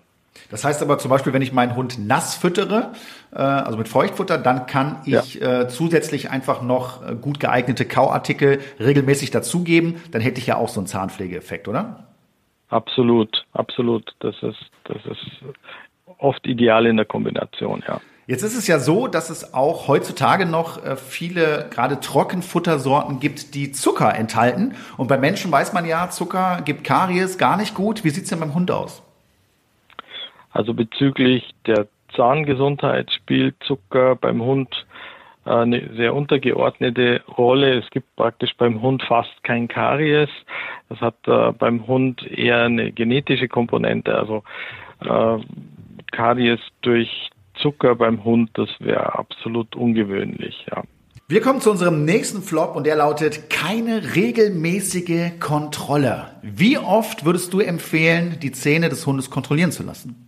Das 0.49 0.63
heißt 0.63 0.81
aber 0.81 0.97
zum 0.97 1.09
Beispiel, 1.09 1.33
wenn 1.33 1.41
ich 1.41 1.53
meinen 1.53 1.75
Hund 1.75 1.99
nass 1.99 2.35
füttere, 2.35 2.91
äh, 3.31 3.37
also 3.37 3.77
mit 3.77 3.87
Feuchtfutter, 3.87 4.37
dann 4.37 4.65
kann 4.65 5.01
ich 5.05 5.35
ja. 5.35 5.61
äh, 5.61 5.67
zusätzlich 5.67 6.29
einfach 6.31 6.61
noch 6.61 7.07
äh, 7.07 7.15
gut 7.15 7.39
geeignete 7.39 7.85
Kauartikel 7.85 8.59
regelmäßig 8.79 9.31
dazugeben. 9.31 10.01
Dann 10.11 10.21
hätte 10.21 10.39
ich 10.39 10.47
ja 10.47 10.57
auch 10.57 10.69
so 10.69 10.79
einen 10.79 10.87
Zahnpflegeeffekt, 10.87 11.67
oder? 11.67 12.07
Absolut, 12.69 13.45
absolut. 13.53 14.15
Das 14.19 14.35
ist, 14.41 14.59
das 14.85 14.97
ist 15.05 15.19
oft 16.17 16.45
ideal 16.45 16.85
in 16.85 16.97
der 16.97 17.05
Kombination, 17.05 17.83
ja. 17.87 18.01
Jetzt 18.29 18.43
ist 18.43 18.55
es 18.55 18.67
ja 18.67 18.77
so, 18.77 19.07
dass 19.07 19.31
es 19.31 19.55
auch 19.55 19.87
heutzutage 19.87 20.45
noch 20.45 20.85
äh, 20.85 20.95
viele 20.97 21.67
gerade 21.71 21.99
Trockenfuttersorten 21.99 23.19
gibt, 23.19 23.55
die 23.55 23.71
Zucker 23.71 24.13
enthalten. 24.13 24.75
Und 24.97 25.07
bei 25.07 25.17
Menschen 25.17 25.51
weiß 25.51 25.73
man 25.73 25.83
ja, 25.83 26.11
Zucker 26.11 26.61
gibt 26.63 26.83
Karies 26.83 27.39
gar 27.39 27.57
nicht 27.57 27.73
gut. 27.73 28.03
Wie 28.03 28.11
sieht's 28.11 28.29
denn 28.29 28.39
beim 28.39 28.53
Hund 28.53 28.69
aus? 28.69 29.01
Also 30.51 30.73
bezüglich 30.73 31.49
der 31.65 31.87
Zahngesundheit 32.15 33.11
spielt 33.11 33.55
Zucker 33.63 34.15
beim 34.15 34.41
Hund 34.41 34.85
äh, 35.45 35.51
eine 35.51 35.89
sehr 35.95 36.13
untergeordnete 36.15 37.21
Rolle. 37.37 37.79
Es 37.79 37.89
gibt 37.91 38.15
praktisch 38.15 38.55
beim 38.57 38.81
Hund 38.81 39.03
fast 39.03 39.43
kein 39.43 39.67
Karies. 39.67 40.29
Das 40.89 40.99
hat 41.01 41.15
äh, 41.27 41.51
beim 41.51 41.87
Hund 41.87 42.25
eher 42.29 42.63
eine 42.63 42.91
genetische 42.91 43.47
Komponente. 43.47 44.15
Also 44.15 44.43
äh, 45.01 45.37
Karies 46.11 46.59
durch 46.81 47.29
Zucker 47.55 47.95
beim 47.95 48.23
Hund, 48.23 48.51
das 48.53 48.69
wäre 48.79 49.17
absolut 49.17 49.75
ungewöhnlich, 49.75 50.65
ja. 50.71 50.83
Wir 51.27 51.41
kommen 51.41 51.61
zu 51.61 51.69
unserem 51.69 52.05
nächsten 52.05 52.41
Flop 52.41 52.75
und 52.75 52.87
der 52.87 52.95
lautet 52.95 53.51
keine 53.51 54.15
regelmäßige 54.15 55.39
Kontrolle. 55.39 56.31
Wie 56.41 56.79
oft 56.79 57.23
würdest 57.23 57.53
du 57.53 57.59
empfehlen, 57.59 58.37
die 58.41 58.51
Zähne 58.51 58.89
des 58.89 59.05
Hundes 59.05 59.29
kontrollieren 59.29 59.71
zu 59.71 59.83
lassen? 59.83 60.27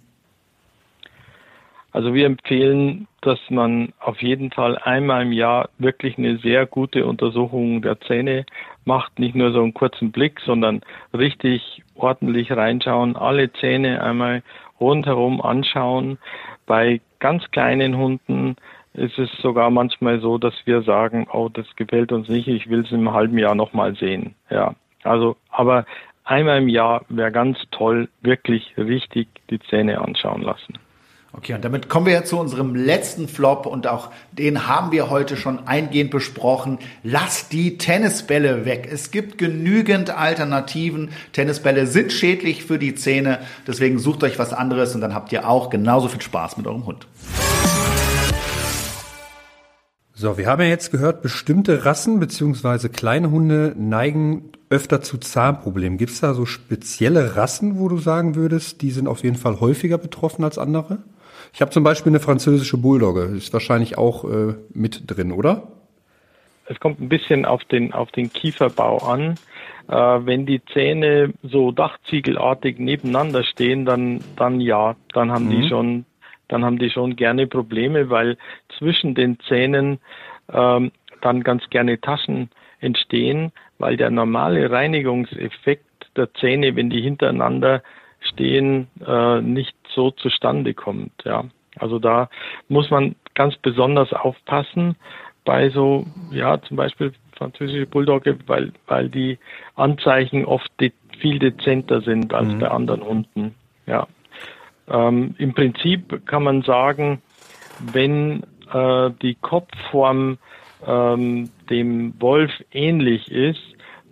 Also 1.94 2.14
wir 2.14 2.26
empfehlen, 2.26 3.08
dass 3.22 3.40
man 3.50 3.94
auf 4.00 4.22
jeden 4.22 4.52
Fall 4.52 4.78
einmal 4.78 5.24
im 5.24 5.34
Jahr 5.34 5.70
wirklich 5.78 6.18
eine 6.18 6.38
sehr 6.38 6.66
gute 6.66 7.06
Untersuchung 7.06 7.82
der 7.82 8.00
Zähne 8.02 8.46
macht. 8.86 9.20
Nicht 9.20 9.36
nur 9.36 9.52
so 9.52 9.62
einen 9.62 9.74
kurzen 9.74 10.12
Blick, 10.12 10.40
sondern 10.40 10.82
richtig 11.14 11.84
ordentlich 11.96 12.52
reinschauen, 12.52 13.16
alle 13.16 13.52
Zähne 13.54 14.02
einmal 14.02 14.42
rundherum 14.80 15.42
anschauen. 15.42 16.18
Bei 16.66 17.02
ganz 17.20 17.50
kleinen 17.52 17.98
Hunden 17.98 18.56
ist 18.94 19.18
es 19.20 19.30
sogar 19.42 19.70
manchmal 19.70 20.20
so, 20.20 20.38
dass 20.38 20.56
wir 20.66 20.82
sagen, 20.82 21.28
oh, 21.32 21.50
das 21.50 21.66
gefällt 21.76 22.12
uns 22.12 22.28
nicht, 22.30 22.48
ich 22.48 22.70
will 22.70 22.82
es 22.82 22.92
im 22.92 23.14
halben 23.14 23.38
Jahr 23.38 23.56
nochmal 23.56 23.96
sehen. 23.96 24.36
Ja, 24.50 24.76
also, 25.04 25.38
aber 25.50 25.86
einmal 26.24 26.60
im 26.60 26.68
Jahr 26.70 27.06
wäre 27.10 27.32
ganz 27.32 27.58
toll, 27.72 28.10
wirklich 28.22 28.76
richtig 28.78 29.28
die 29.50 29.60
Zähne 29.60 30.02
anschauen 30.02 30.42
lassen. 30.42 30.78
Okay, 31.34 31.54
und 31.54 31.64
damit 31.64 31.88
kommen 31.88 32.08
wir 32.08 32.14
ja 32.14 32.24
zu 32.26 32.38
unserem 32.38 32.76
letzten 32.76 33.30
Flop 33.30 33.66
und 33.66 33.88
auch 33.88 34.10
den 34.34 34.68
haben 34.68 34.92
wir 34.92 35.10
heute 35.10 35.38
schon 35.38 35.66
eingehend 35.66 36.12
besprochen. 36.12 36.78
Lass 37.04 37.48
die 37.48 37.78
Tennisbälle 37.78 38.66
weg. 38.66 38.90
Es 38.92 39.12
gibt 39.12 39.38
genügend 39.38 40.10
Alternativen. 40.10 41.12
Tennisbälle 41.32 41.88
sind 41.88 42.12
schädlich 42.12 42.66
für 42.66 42.78
die 42.78 42.96
Zähne. 42.96 43.40
Deswegen 43.66 43.98
sucht 43.98 44.26
euch 44.26 44.40
was 44.40 44.52
anderes 44.52 44.94
und 44.94 45.00
dann 45.00 45.14
habt 45.14 45.32
ihr 45.32 45.48
auch 45.48 45.70
genauso 45.70 46.10
viel 46.10 46.22
Spaß 46.22 46.58
mit 46.58 46.68
eurem 46.68 46.86
Hund. 46.86 47.08
So, 50.14 50.38
wir 50.38 50.48
haben 50.48 50.62
ja 50.62 50.68
jetzt 50.68 50.92
gehört, 50.92 51.22
bestimmte 51.22 51.86
Rassen 51.86 52.20
beziehungsweise 52.20 52.90
kleine 52.90 53.32
Hunde 53.32 53.74
neigen 53.78 54.52
öfter 54.70 55.02
zu 55.02 55.18
Zahnproblemen. 55.18 55.98
Gibt 55.98 56.12
es 56.12 56.20
da 56.20 56.34
so 56.34 56.46
spezielle 56.46 57.38
Rassen, 57.38 57.80
wo 57.80 57.88
du 57.88 57.98
sagen 57.98 58.36
würdest, 58.36 58.82
die 58.82 58.92
sind 58.92 59.08
auf 59.08 59.24
jeden 59.24 59.38
Fall 59.38 59.62
häufiger 59.62 59.98
betroffen 59.98 60.44
als 60.44 60.58
andere? 60.58 61.00
Ich 61.54 61.62
habe 61.62 61.72
zum 61.72 61.84
Beispiel 61.84 62.12
eine 62.12 62.20
französische 62.20 62.78
Bulldogge, 62.78 63.24
ist 63.24 63.54
wahrscheinlich 63.54 63.98
auch 63.98 64.24
äh, 64.24 64.56
mit 64.74 65.04
drin, 65.08 65.32
oder? 65.32 65.68
Es 66.66 66.80
kommt 66.80 67.02
ein 67.02 67.10
bisschen 67.10 67.46
auf 67.46 67.64
den, 67.66 67.94
auf 67.94 68.12
den 68.12 68.32
Kieferbau 68.32 68.98
an. 69.00 69.36
Äh, 69.90 69.94
wenn 69.94 70.46
die 70.46 70.64
Zähne 70.74 71.34
so 71.44 71.72
dachziegelartig 71.72 72.80
nebeneinander 72.80 73.44
stehen, 73.44 73.86
dann, 73.86 74.24
dann 74.38 74.62
ja, 74.62 74.96
dann 75.14 75.32
haben 75.32 75.46
mhm. 75.46 75.50
die 75.50 75.70
schon, 75.70 76.06
dann 76.48 76.64
haben 76.64 76.80
die 76.80 76.90
schon 76.90 77.16
gerne 77.16 77.48
Probleme, 77.48 78.10
weil 78.10 78.38
zwischen 78.78 79.16
den 79.16 79.38
Zähnen 79.42 80.00
ähm, 80.52 80.92
dann 81.22 81.44
ganz 81.44 81.70
gerne 81.70 82.00
Taschen 82.00 82.50
entstehen, 82.80 83.52
weil 83.78 83.98
der 83.98 84.10
normale 84.10 84.72
Reinigungseffekt 84.72 85.86
der 86.16 86.34
Zähne, 86.36 86.76
wenn 86.76 86.90
die 86.90 87.02
hintereinander 87.02 87.84
stehen, 88.22 88.88
äh, 89.06 89.42
nicht 89.42 89.76
so 89.94 90.12
zustande 90.12 90.74
kommt. 90.74 91.12
Ja, 91.24 91.46
also 91.78 92.00
da 92.00 92.30
muss 92.68 92.90
man 92.90 93.16
ganz 93.34 93.56
besonders 93.58 94.14
aufpassen 94.14 94.96
bei 95.46 95.70
so, 95.70 96.06
ja, 96.32 96.62
zum 96.62 96.78
Beispiel 96.78 97.14
französische 97.36 97.88
Bulldogge, 97.88 98.38
weil, 98.48 98.72
weil 98.88 99.10
die 99.10 99.40
Anzeichen 99.76 100.46
oft 100.46 100.70
de 100.80 100.92
viel 101.20 101.40
dezenter 101.40 102.02
sind 102.02 102.34
als 102.34 102.48
mhm. 102.54 102.60
bei 102.60 102.68
anderen 102.70 103.04
Hunden. 103.04 103.56
Ja. 103.86 104.08
Ähm, 104.88 105.36
Im 105.38 105.54
Prinzip 105.54 106.26
kann 106.26 106.44
man 106.44 106.64
sagen, 106.64 107.22
wenn 107.94 108.44
äh, 108.74 109.12
die 109.22 109.36
Kopfform 109.36 110.38
ähm, 110.86 111.50
dem 111.70 112.14
Wolf 112.20 112.52
ähnlich 112.72 113.32
ist, 113.32 113.62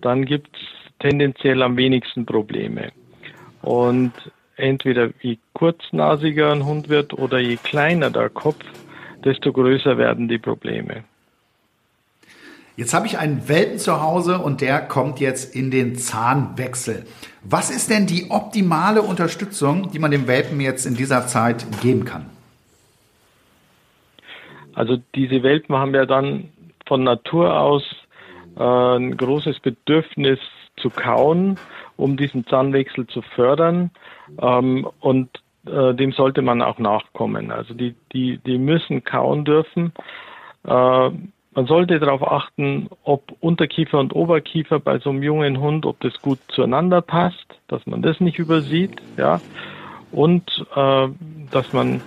dann 0.02 0.26
gibt 0.26 0.56
es 0.56 0.62
tendenziell 1.00 1.62
am 1.64 1.78
wenigsten 1.78 2.26
Probleme. 2.26 2.92
Und 3.62 4.14
entweder 4.60 5.12
je 5.22 5.38
kurznasiger 5.54 6.52
ein 6.52 6.66
Hund 6.66 6.90
wird 6.90 7.14
oder 7.14 7.40
je 7.40 7.58
kleiner 7.58 8.10
der 8.10 8.30
Kopf, 8.30 8.64
desto 9.24 9.52
größer 9.52 9.98
werden 9.98 10.28
die 10.28 10.38
Probleme. 10.38 11.04
Jetzt 12.76 12.94
habe 12.94 13.08
ich 13.08 13.18
einen 13.18 13.50
Welpen 13.50 13.78
zu 13.78 14.02
Hause 14.02 14.40
und 14.40 14.62
der 14.62 14.80
kommt 14.80 15.20
jetzt 15.20 15.54
in 15.54 15.70
den 15.70 15.96
Zahnwechsel. 15.96 17.06
Was 17.44 17.70
ist 17.70 17.90
denn 17.90 18.08
die 18.08 18.32
optimale 18.32 19.02
Unterstützung, 19.02 19.92
die 19.92 20.00
man 20.00 20.12
dem 20.12 20.28
Welpen 20.28 20.62
jetzt 20.62 20.86
in 20.86 20.96
dieser 20.96 21.28
Zeit 21.28 21.66
geben 21.82 22.06
kann? 22.06 22.30
Also 24.74 24.98
diese 25.14 25.44
Welpen 25.44 25.76
haben 25.76 25.94
ja 25.94 26.06
dann 26.06 26.54
von 26.88 27.04
Natur 27.04 27.60
aus 27.60 27.84
äh, 28.56 28.64
ein 28.64 29.18
großes 29.18 29.60
Bedürfnis 29.60 30.40
zu 30.78 30.90
kauen, 30.90 31.60
um 31.98 32.16
diesen 32.16 32.48
Zahnwechsel 32.48 33.08
zu 33.08 33.22
fördern. 33.22 33.92
Ähm, 34.42 34.88
und 35.00 35.30
äh, 35.66 35.94
dem 35.94 36.12
sollte 36.12 36.42
man 36.42 36.62
auch 36.62 36.80
nachkommen. 36.80 37.52
Also 37.52 37.74
die, 37.74 37.96
die, 38.14 38.38
die 38.38 38.58
müssen 38.58 39.04
kauen 39.04 39.46
dürfen. 39.46 39.94
Äh, 40.66 41.10
man 41.60 41.66
sollte 41.66 42.00
darauf 42.00 42.26
achten, 42.26 42.90
ob 43.04 43.36
Unterkiefer 43.40 44.00
und 44.00 44.16
Oberkiefer 44.16 44.80
bei 44.80 45.00
so 45.00 45.10
einem 45.10 45.24
jungen 45.24 45.60
Hund, 45.60 45.86
ob 45.86 46.00
das 46.00 46.22
gut 46.22 46.40
zueinander 46.50 47.02
passt, 47.02 47.60
dass 47.68 47.86
man 47.88 48.02
das 48.02 48.20
nicht 48.20 48.40
übersieht, 48.40 49.02
ja, 49.18 49.42
und 50.12 50.66
äh, 50.76 51.08
dass 51.52 51.74
man 51.74 52.02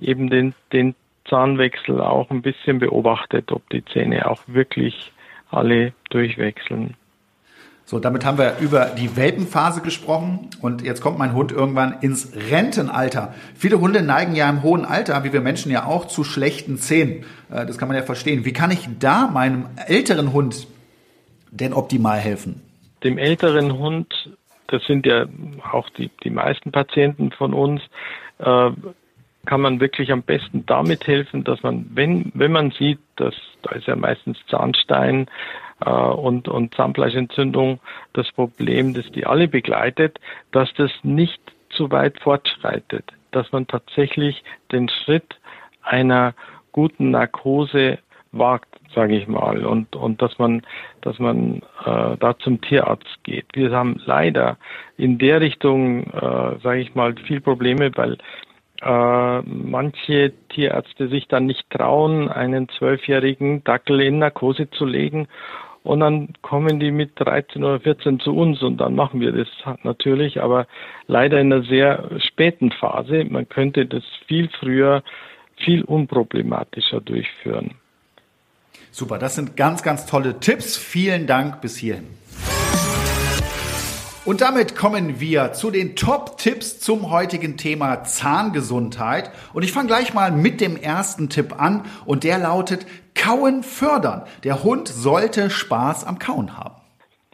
eben 0.00 0.28
den, 0.28 0.54
den 0.72 0.94
Zahnwechsel 1.28 2.00
auch 2.00 2.30
ein 2.30 2.42
bisschen 2.42 2.78
beobachtet, 2.78 3.52
ob 3.52 3.68
die 3.70 3.84
Zähne 3.84 4.28
auch 4.28 4.42
wirklich 4.46 5.12
alle 5.50 5.92
durchwechseln. 6.10 6.94
So, 7.90 7.98
damit 7.98 8.24
haben 8.24 8.38
wir 8.38 8.58
über 8.60 8.84
die 8.84 9.16
Welpenphase 9.16 9.80
gesprochen 9.80 10.48
und 10.62 10.80
jetzt 10.80 11.00
kommt 11.00 11.18
mein 11.18 11.32
Hund 11.32 11.50
irgendwann 11.50 11.96
ins 12.02 12.30
Rentenalter. 12.48 13.34
Viele 13.56 13.80
Hunde 13.80 14.00
neigen 14.00 14.36
ja 14.36 14.48
im 14.48 14.62
hohen 14.62 14.84
Alter, 14.84 15.24
wie 15.24 15.32
wir 15.32 15.40
Menschen 15.40 15.72
ja 15.72 15.86
auch, 15.86 16.04
zu 16.04 16.22
schlechten 16.22 16.78
Zähnen. 16.78 17.24
Äh, 17.50 17.66
das 17.66 17.78
kann 17.78 17.88
man 17.88 17.96
ja 17.96 18.04
verstehen. 18.04 18.44
Wie 18.44 18.52
kann 18.52 18.70
ich 18.70 18.88
da 19.00 19.26
meinem 19.26 19.66
älteren 19.88 20.32
Hund 20.32 20.68
denn 21.50 21.72
optimal 21.72 22.20
helfen? 22.20 22.62
Dem 23.02 23.18
älteren 23.18 23.76
Hund, 23.76 24.06
das 24.68 24.84
sind 24.84 25.04
ja 25.04 25.26
auch 25.72 25.90
die, 25.90 26.12
die 26.22 26.30
meisten 26.30 26.70
Patienten 26.70 27.32
von 27.32 27.52
uns, 27.52 27.82
äh, 28.38 28.70
kann 29.46 29.60
man 29.60 29.80
wirklich 29.80 30.12
am 30.12 30.22
besten 30.22 30.66
damit 30.66 31.06
helfen, 31.06 31.44
dass 31.44 31.62
man, 31.62 31.86
wenn, 31.94 32.30
wenn 32.34 32.52
man 32.52 32.70
sieht, 32.72 32.98
dass 33.16 33.34
da 33.62 33.72
ist 33.72 33.86
ja 33.86 33.96
meistens 33.96 34.38
Zahnstein 34.48 35.26
äh, 35.84 35.90
und, 35.90 36.48
und 36.48 36.74
Zahnfleischentzündung 36.74 37.80
das 38.12 38.30
Problem, 38.32 38.94
das 38.94 39.10
die 39.12 39.26
alle 39.26 39.48
begleitet, 39.48 40.18
dass 40.52 40.72
das 40.74 40.90
nicht 41.02 41.40
zu 41.70 41.90
weit 41.90 42.20
fortschreitet, 42.20 43.12
dass 43.30 43.50
man 43.52 43.66
tatsächlich 43.66 44.42
den 44.72 44.88
Schritt 44.88 45.38
einer 45.82 46.34
guten 46.72 47.10
Narkose 47.10 47.98
wagt, 48.32 48.68
sage 48.94 49.16
ich 49.16 49.26
mal, 49.26 49.64
und 49.64 49.96
und 49.96 50.22
dass 50.22 50.38
man 50.38 50.62
dass 51.00 51.18
man 51.18 51.62
äh, 51.84 52.16
da 52.18 52.38
zum 52.38 52.60
Tierarzt 52.60 53.18
geht. 53.24 53.46
Wir 53.54 53.70
haben 53.72 54.00
leider 54.04 54.56
in 54.96 55.18
der 55.18 55.40
Richtung, 55.40 56.04
äh, 56.04 56.58
sage 56.62 56.80
ich 56.80 56.94
mal, 56.94 57.14
viel 57.16 57.40
Probleme, 57.40 57.90
weil 57.96 58.18
äh, 58.82 59.40
manche 59.42 60.32
Tierärzte 60.48 61.08
sich 61.08 61.28
dann 61.28 61.46
nicht 61.46 61.68
trauen, 61.70 62.28
einen 62.28 62.68
zwölfjährigen 62.68 63.62
Dackel 63.64 64.00
in 64.00 64.18
Narkose 64.18 64.70
zu 64.70 64.84
legen 64.84 65.28
und 65.82 66.00
dann 66.00 66.34
kommen 66.42 66.78
die 66.78 66.90
mit 66.90 67.12
13 67.16 67.64
oder 67.64 67.80
14 67.80 68.20
zu 68.20 68.36
uns 68.36 68.62
und 68.62 68.78
dann 68.78 68.94
machen 68.94 69.20
wir 69.20 69.32
das 69.32 69.48
natürlich, 69.82 70.42
aber 70.42 70.66
leider 71.06 71.40
in 71.40 71.52
einer 71.52 71.64
sehr 71.64 72.10
späten 72.18 72.70
Phase. 72.70 73.24
Man 73.24 73.48
könnte 73.48 73.86
das 73.86 74.04
viel 74.26 74.50
früher, 74.60 75.02
viel 75.56 75.82
unproblematischer 75.82 77.00
durchführen. 77.00 77.74
Super, 78.90 79.18
das 79.18 79.36
sind 79.36 79.56
ganz, 79.56 79.82
ganz 79.82 80.04
tolle 80.06 80.40
Tipps. 80.40 80.76
Vielen 80.76 81.26
Dank 81.26 81.60
bis 81.60 81.76
hierhin. 81.78 82.08
Und 84.26 84.42
damit 84.42 84.76
kommen 84.76 85.18
wir 85.18 85.52
zu 85.54 85.70
den 85.70 85.96
Top-Tipps 85.96 86.78
zum 86.78 87.10
heutigen 87.10 87.56
Thema 87.56 88.04
Zahngesundheit. 88.04 89.30
Und 89.54 89.62
ich 89.62 89.72
fange 89.72 89.86
gleich 89.88 90.12
mal 90.12 90.30
mit 90.30 90.60
dem 90.60 90.76
ersten 90.76 91.30
Tipp 91.30 91.58
an 91.58 91.84
und 92.04 92.22
der 92.22 92.38
lautet 92.38 92.86
Kauen 93.14 93.62
fördern. 93.62 94.24
Der 94.44 94.62
Hund 94.62 94.88
sollte 94.88 95.48
Spaß 95.48 96.06
am 96.06 96.18
Kauen 96.18 96.58
haben. 96.58 96.74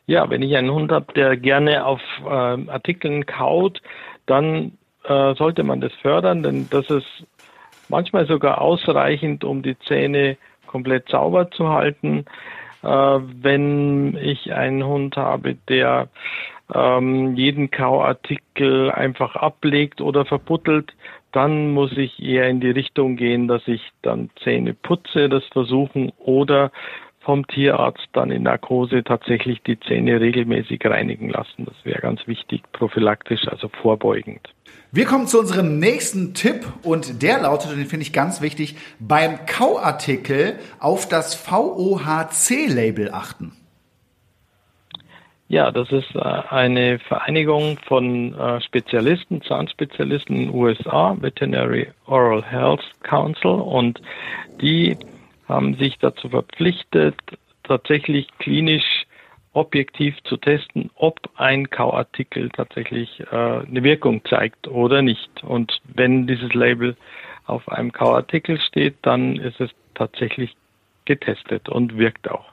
Ja, 0.07 0.31
wenn 0.31 0.43
ich 0.43 0.57
einen 0.57 0.71
Hund 0.71 0.93
habe, 0.93 1.13
der 1.15 1.37
gerne 1.37 1.85
auf 1.85 2.01
äh, 2.25 2.31
Artikeln 2.31 3.27
kaut, 3.27 3.83
dann 4.27 4.79
äh, 5.03 5.35
sollte 5.35 5.65
man 5.65 5.81
das 5.81 5.93
fördern, 5.95 6.45
denn 6.45 6.69
das 6.71 6.89
ist 6.89 7.27
manchmal 7.89 8.29
sogar 8.29 8.61
ausreichend, 8.61 9.43
um 9.43 9.63
die 9.63 9.77
Zähne 9.81 10.37
komplett 10.69 11.09
sauber 11.09 11.51
zu 11.51 11.69
halten. 11.69 12.27
Äh, 12.87 13.21
wenn 13.43 14.17
ich 14.17 14.53
einen 14.53 14.85
Hund 14.85 15.17
habe, 15.17 15.57
der 15.69 16.09
ähm, 16.73 17.35
jeden 17.35 17.71
Kauartikel 17.71 18.93
einfach 18.93 19.35
ablegt 19.35 20.01
oder 20.01 20.25
verbuttelt, 20.25 20.95
dann 21.33 21.73
muss 21.73 21.97
ich 21.97 22.23
eher 22.23 22.49
in 22.49 22.61
die 22.61 22.71
Richtung 22.71 23.17
gehen, 23.17 23.49
dass 23.49 23.67
ich 23.67 23.83
dann 24.03 24.31
Zähne 24.43 24.73
putze, 24.73 25.29
das 25.29 25.45
versuchen 25.47 26.13
oder 26.19 26.71
vom 27.21 27.45
Tierarzt 27.49 28.09
dann 28.13 28.31
in 28.31 28.45
Narkose 28.45 29.03
tatsächlich 29.03 29.61
die 29.63 29.81
Zähne 29.81 30.21
regelmäßig 30.21 30.81
reinigen 30.85 31.29
lassen. 31.29 31.65
Das 31.65 31.75
wäre 31.83 32.01
ganz 32.01 32.25
wichtig, 32.29 32.63
prophylaktisch, 32.73 33.49
also 33.49 33.69
vorbeugend. 33.69 34.56
Wir 34.93 35.05
kommen 35.05 35.27
zu 35.27 35.41
unserem 35.41 35.79
nächsten 35.79 36.33
Tipp 36.35 36.67
und 36.83 37.23
der 37.23 37.41
lautet, 37.41 37.73
und 37.73 37.79
den 37.79 37.87
finde 37.87 38.05
ich 38.05 38.13
ganz 38.13 38.41
wichtig, 38.41 38.77
beim 38.99 39.45
Kauartikel 39.47 40.59
auf 40.79 41.09
das 41.09 41.35
VOHC-Label 41.35 43.13
achten. 43.13 43.53
Ja, 45.49 45.71
das 45.71 45.93
ist 45.93 46.15
äh, 46.15 46.19
eine 46.19 46.99
Vereinigung 46.99 47.79
von 47.87 48.35
äh, 48.35 48.61
Spezialisten, 48.61 49.43
Zahnspezialisten 49.43 50.35
in 50.35 50.47
den 50.47 50.55
USA, 50.55 51.17
Veterinary 51.21 51.89
Oral 52.07 52.43
Health 52.45 52.83
Council, 53.03 53.61
und 53.61 54.01
die 54.61 54.97
haben 55.49 55.75
sich 55.77 55.99
dazu 55.99 56.29
verpflichtet, 56.29 57.15
tatsächlich 57.63 58.27
klinisch 58.39 59.07
objektiv 59.57 60.15
zu 60.25 60.37
testen, 60.37 60.91
ob 60.97 61.19
ein 61.37 61.71
Kauartikel 61.71 62.51
tatsächlich 62.51 63.21
äh, 63.21 63.25
eine 63.35 63.83
Wirkung 63.83 64.23
zeigt 64.29 64.69
oder 64.69 65.01
nicht. 65.01 65.43
Und 65.43 65.81
wenn 65.95 66.27
dieses 66.27 66.53
Label 66.53 66.95
auf 67.47 67.69
einem 67.69 67.91
Kauartikel 67.91 68.61
steht, 68.61 68.97
dann 69.03 69.37
ist 69.37 69.59
es 69.61 69.71
tatsächlich 69.95 70.55
getestet 71.07 71.71
und 71.71 71.97
wirkt 71.97 72.31
auch. 72.31 72.45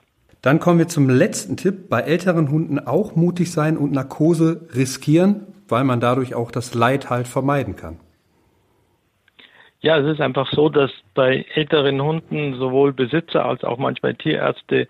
Dann 0.41 0.59
kommen 0.59 0.79
wir 0.79 0.87
zum 0.87 1.09
letzten 1.09 1.57
Tipp. 1.57 1.89
Bei 1.89 1.99
älteren 2.01 2.49
Hunden 2.49 2.79
auch 2.79 3.15
mutig 3.15 3.51
sein 3.51 3.77
und 3.77 3.91
Narkose 3.91 4.67
riskieren, 4.73 5.47
weil 5.67 5.83
man 5.83 5.99
dadurch 5.99 6.35
auch 6.35 6.51
das 6.51 6.73
Leid 6.73 7.09
halt 7.09 7.27
vermeiden 7.27 7.75
kann. 7.75 7.99
Ja, 9.81 9.97
es 9.97 10.13
ist 10.13 10.21
einfach 10.21 10.49
so, 10.51 10.69
dass 10.69 10.91
bei 11.13 11.45
älteren 11.53 12.01
Hunden 12.01 12.53
sowohl 12.55 12.93
Besitzer 12.93 13.43
als 13.43 13.65
auch 13.65 13.77
manchmal 13.77 14.15
Tierärzte 14.15 14.87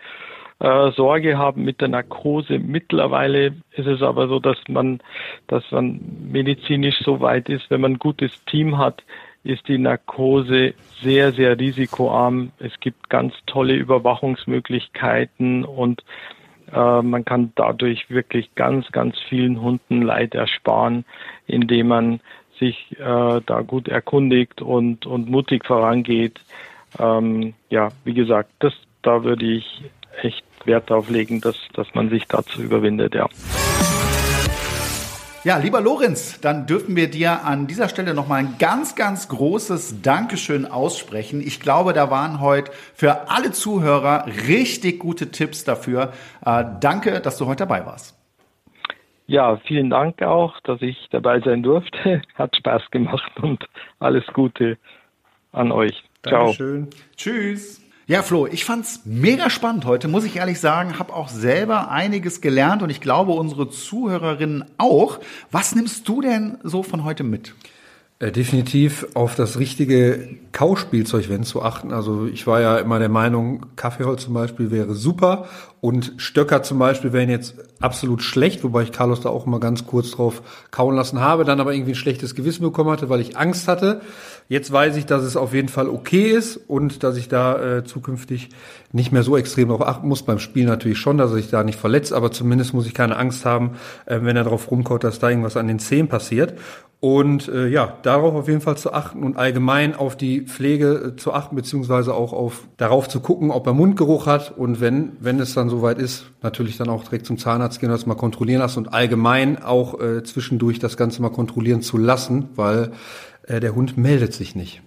äh, 0.64 0.91
Sorge 0.93 1.38
haben 1.38 1.66
mit 1.66 1.82
der 1.82 1.89
Narkose. 1.89 2.57
Mittlerweile 2.57 3.47
ist 3.74 3.86
es 3.86 4.01
aber 4.01 4.30
so, 4.30 4.39
dass 4.39 4.57
man, 4.70 5.01
dass 5.47 5.70
man 5.72 5.99
medizinisch 6.32 6.99
so 7.03 7.20
weit 7.20 7.49
ist, 7.49 7.70
wenn 7.70 7.82
man 7.82 7.93
ein 7.93 7.99
gutes 7.99 8.32
Team 8.45 8.78
hat, 8.78 9.03
ist 9.43 9.68
die 9.68 9.78
Narkose 9.78 10.74
sehr, 11.01 11.34
sehr 11.34 11.59
risikoarm. 11.59 12.53
Es 12.59 12.80
gibt 12.80 13.09
ganz 13.09 13.34
tolle 13.45 13.76
Überwachungsmöglichkeiten 13.76 15.66
und 15.66 16.01
äh, 16.72 17.01
man 17.01 17.26
kann 17.26 17.51
dadurch 17.55 18.09
wirklich 18.09 18.55
ganz, 18.55 18.89
ganz 18.93 19.20
vielen 19.28 19.61
Hunden 19.61 20.01
Leid 20.01 20.34
ersparen, 20.34 21.03
indem 21.45 21.89
man 21.89 22.22
sich 22.57 22.95
äh, 22.99 23.41
da 23.45 23.61
gut 23.68 23.89
erkundigt 23.89 24.61
und, 24.61 25.05
und 25.05 25.30
mutig 25.30 25.66
vorangeht. 25.66 26.39
Ähm, 26.97 27.53
ja, 27.70 27.89
wie 28.05 28.14
gesagt, 28.14 28.51
das, 28.59 28.74
da 29.01 29.26
würde 29.26 29.45
ich 29.45 29.84
echt 30.22 30.43
Wert 30.66 30.89
darauf 30.89 31.09
legen, 31.09 31.41
dass, 31.41 31.55
dass 31.74 31.93
man 31.93 32.09
sich 32.09 32.26
dazu 32.28 32.61
überwindet, 32.61 33.16
ja. 33.16 33.28
Ja, 35.45 35.57
lieber 35.57 35.82
Lorenz, 35.82 36.39
dann 36.39 36.68
dürfen 36.68 36.95
wir 36.95 37.11
dir 37.11 37.43
an 37.43 37.68
dieser 37.68 37.89
Stelle 37.89 38.14
nochmal 38.14 38.39
ein 38.39 38.55
ganz, 38.59 38.95
ganz 38.95 39.28
großes 39.28 40.01
Dankeschön 40.01 40.66
aussprechen. 40.66 41.41
Ich 41.41 41.59
glaube, 41.59 41.91
da 41.91 42.09
waren 42.09 42.39
heute 42.39 42.72
für 42.93 43.30
alle 43.30 43.51
Zuhörer 43.51 44.26
richtig 44.47 44.99
gute 44.99 45.32
Tipps 45.32 45.66
dafür. 45.66 46.14
Äh, 46.45 46.64
danke, 46.80 47.20
dass 47.20 47.38
du 47.38 47.45
heute 47.45 47.66
dabei 47.66 47.86
warst. 47.86 48.18
Ja, 49.28 49.57
vielen 49.57 49.89
Dank 49.89 50.22
auch, 50.22 50.61
dass 50.61 50.82
ich 50.82 51.09
dabei 51.11 51.41
sein 51.41 51.61
durfte. 51.61 52.22
Hat 52.36 52.55
Spaß 52.55 52.89
gemacht 52.91 53.32
und 53.41 53.66
alles 53.99 54.26
Gute 54.28 54.78
an 55.51 55.74
euch. 55.74 56.03
Ciao. 56.26 56.45
Dankeschön. 56.45 56.89
Tschüss. 57.18 57.82
Ja, 58.06 58.22
Flo, 58.22 58.47
ich 58.47 58.66
fand's 58.66 58.99
mega 59.06 59.49
spannend 59.49 59.86
heute, 59.86 60.10
muss 60.10 60.26
ich 60.26 60.36
ehrlich 60.36 60.60
sagen. 60.60 60.99
Hab 60.99 61.10
auch 61.10 61.30
selber 61.30 61.89
einiges 61.89 62.41
gelernt 62.41 62.82
und 62.82 62.89
ich 62.89 62.99
glaube 62.99 63.32
unsere 63.32 63.70
Zuhörerinnen 63.70 64.66
auch. 64.78 65.22
Was 65.51 65.74
nimmst 65.74 66.06
du 66.10 66.20
denn 66.20 66.58
so 66.64 66.84
von 66.84 67.06
heute 67.06 67.24
mit? 67.24 67.56
Äh, 68.20 68.32
definitiv 68.32 69.07
auf 69.16 69.36
das 69.36 69.57
richtige 69.57 70.38
Kauspielzeug, 70.51 71.30
wenn 71.30 71.43
zu 71.43 71.64
achten. 71.64 71.91
Also 71.91 72.28
ich 72.28 72.45
war 72.45 72.61
ja 72.61 72.78
immer 72.78 72.99
der 72.99 73.09
Meinung, 73.09 73.66
Kaffeeholz 73.76 74.24
zum 74.24 74.36
Beispiel 74.36 74.70
wäre 74.70 74.93
super 74.93 75.47
und 75.82 76.14
Stöcker 76.18 76.61
zum 76.61 76.78
Beispiel 76.78 77.11
wären 77.11 77.30
jetzt 77.30 77.55
absolut 77.82 78.22
schlecht, 78.22 78.64
wobei 78.64 78.84
ich 78.84 78.91
Carlos 78.91 79.20
da 79.20 79.30
auch 79.30 79.47
immer 79.47 79.59
ganz 79.59 79.88
kurz 79.88 80.11
drauf 80.11 80.41
kauen 80.70 80.95
lassen 80.95 81.20
habe, 81.20 81.43
dann 81.43 81.59
aber 81.59 81.74
irgendwie 81.74 81.93
ein 81.93 81.95
schlechtes 81.95 82.36
Gewissen 82.36 82.61
bekommen 82.61 82.91
hatte, 82.91 83.09
weil 83.09 83.20
ich 83.20 83.36
Angst 83.36 83.68
hatte. 83.68 84.01
Jetzt 84.47 84.72
weiß 84.72 84.95
ich, 84.95 85.05
dass 85.05 85.24
es 85.24 85.36
auf 85.36 85.53
jeden 85.53 85.70
Fall 85.70 85.89
okay 85.89 86.30
ist 86.30 86.55
und 86.55 87.03
dass 87.03 87.18
ich 87.18 87.28
da 87.28 87.78
äh, 87.80 87.84
zukünftig 87.84 88.49
nicht 88.91 89.11
mehr 89.11 89.24
so 89.24 89.36
extrem 89.36 89.70
darauf 89.70 89.88
achten 89.88 90.07
muss. 90.07 90.24
Beim 90.24 90.39
Spiel 90.39 90.66
natürlich 90.66 90.99
schon, 90.99 91.18
dass 91.18 91.34
ich 91.34 91.49
da 91.49 91.64
nicht 91.64 91.80
verletzt, 91.80 92.14
aber 92.14 92.32
zumindest 92.32 92.74
muss 92.74 92.86
ich 92.86 92.93
keine 92.93 93.18
Angst 93.18 93.43
haben, 93.43 93.72
äh, 94.05 94.20
wenn 94.22 94.38
er 94.38 94.43
drauf 94.43 94.70
rumkaut, 94.70 95.03
dass 95.03 95.20
da 95.20 95.30
irgendwas 95.30 95.57
an 95.57 95.68
den 95.68 95.80
Zehen 95.80 96.07
passiert. 96.07 96.53
Und 97.03 97.49
äh, 97.49 97.68
ja, 97.68 97.97
darauf 98.14 98.36
auf 98.36 98.47
jeden 98.47 98.61
Fall 98.61 98.78
zu 98.78 98.93
achten 98.93 99.24
und 99.24 99.38
allgemein 99.38 99.95
auf 99.95 100.16
die 100.16 100.41
Pflege 100.41 101.14
äh, 101.14 101.16
zu 101.16 101.34
achten, 101.34 101.55
beziehungsweise 101.55 102.14
auch 102.14 102.34
auf 102.34 102.68
darauf 102.78 103.09
zu 103.09 103.20
gucken, 103.20 103.51
ob 103.51 103.68
er 103.68 103.74
Mundgeruch 103.74 104.28
hat 104.28 104.57
und 104.57 104.80
wenn, 104.80 105.14
wenn 105.20 105.39
es 105.39 105.53
dann 105.53 105.70
soweit 105.70 105.97
ist, 105.97 106.26
natürlich 106.41 106.78
dann 106.78 106.89
auch 106.89 107.03
direkt 107.03 107.26
zum 107.26 107.38
Zahnarzt 107.38 107.80
gehen, 107.80 107.89
das 107.89 108.05
mal 108.05 108.16
kontrollieren 108.16 108.59
lassen 108.59 108.80
und 108.80 108.93
allgemein 108.93 109.61
auch 109.61 109.99
äh, 109.99 110.24
zwischendurch 110.24 110.80
das 110.80 110.97
Ganze 110.97 111.22
mal 111.22 111.30
kontrollieren 111.30 111.82
zu 111.82 111.97
lassen, 111.97 112.49
weil 112.55 112.91
äh, 113.47 113.59
der 113.59 113.76
Hund 113.76 113.97
meldet 113.97 114.34
sich 114.34 114.55
nicht. 114.55 114.82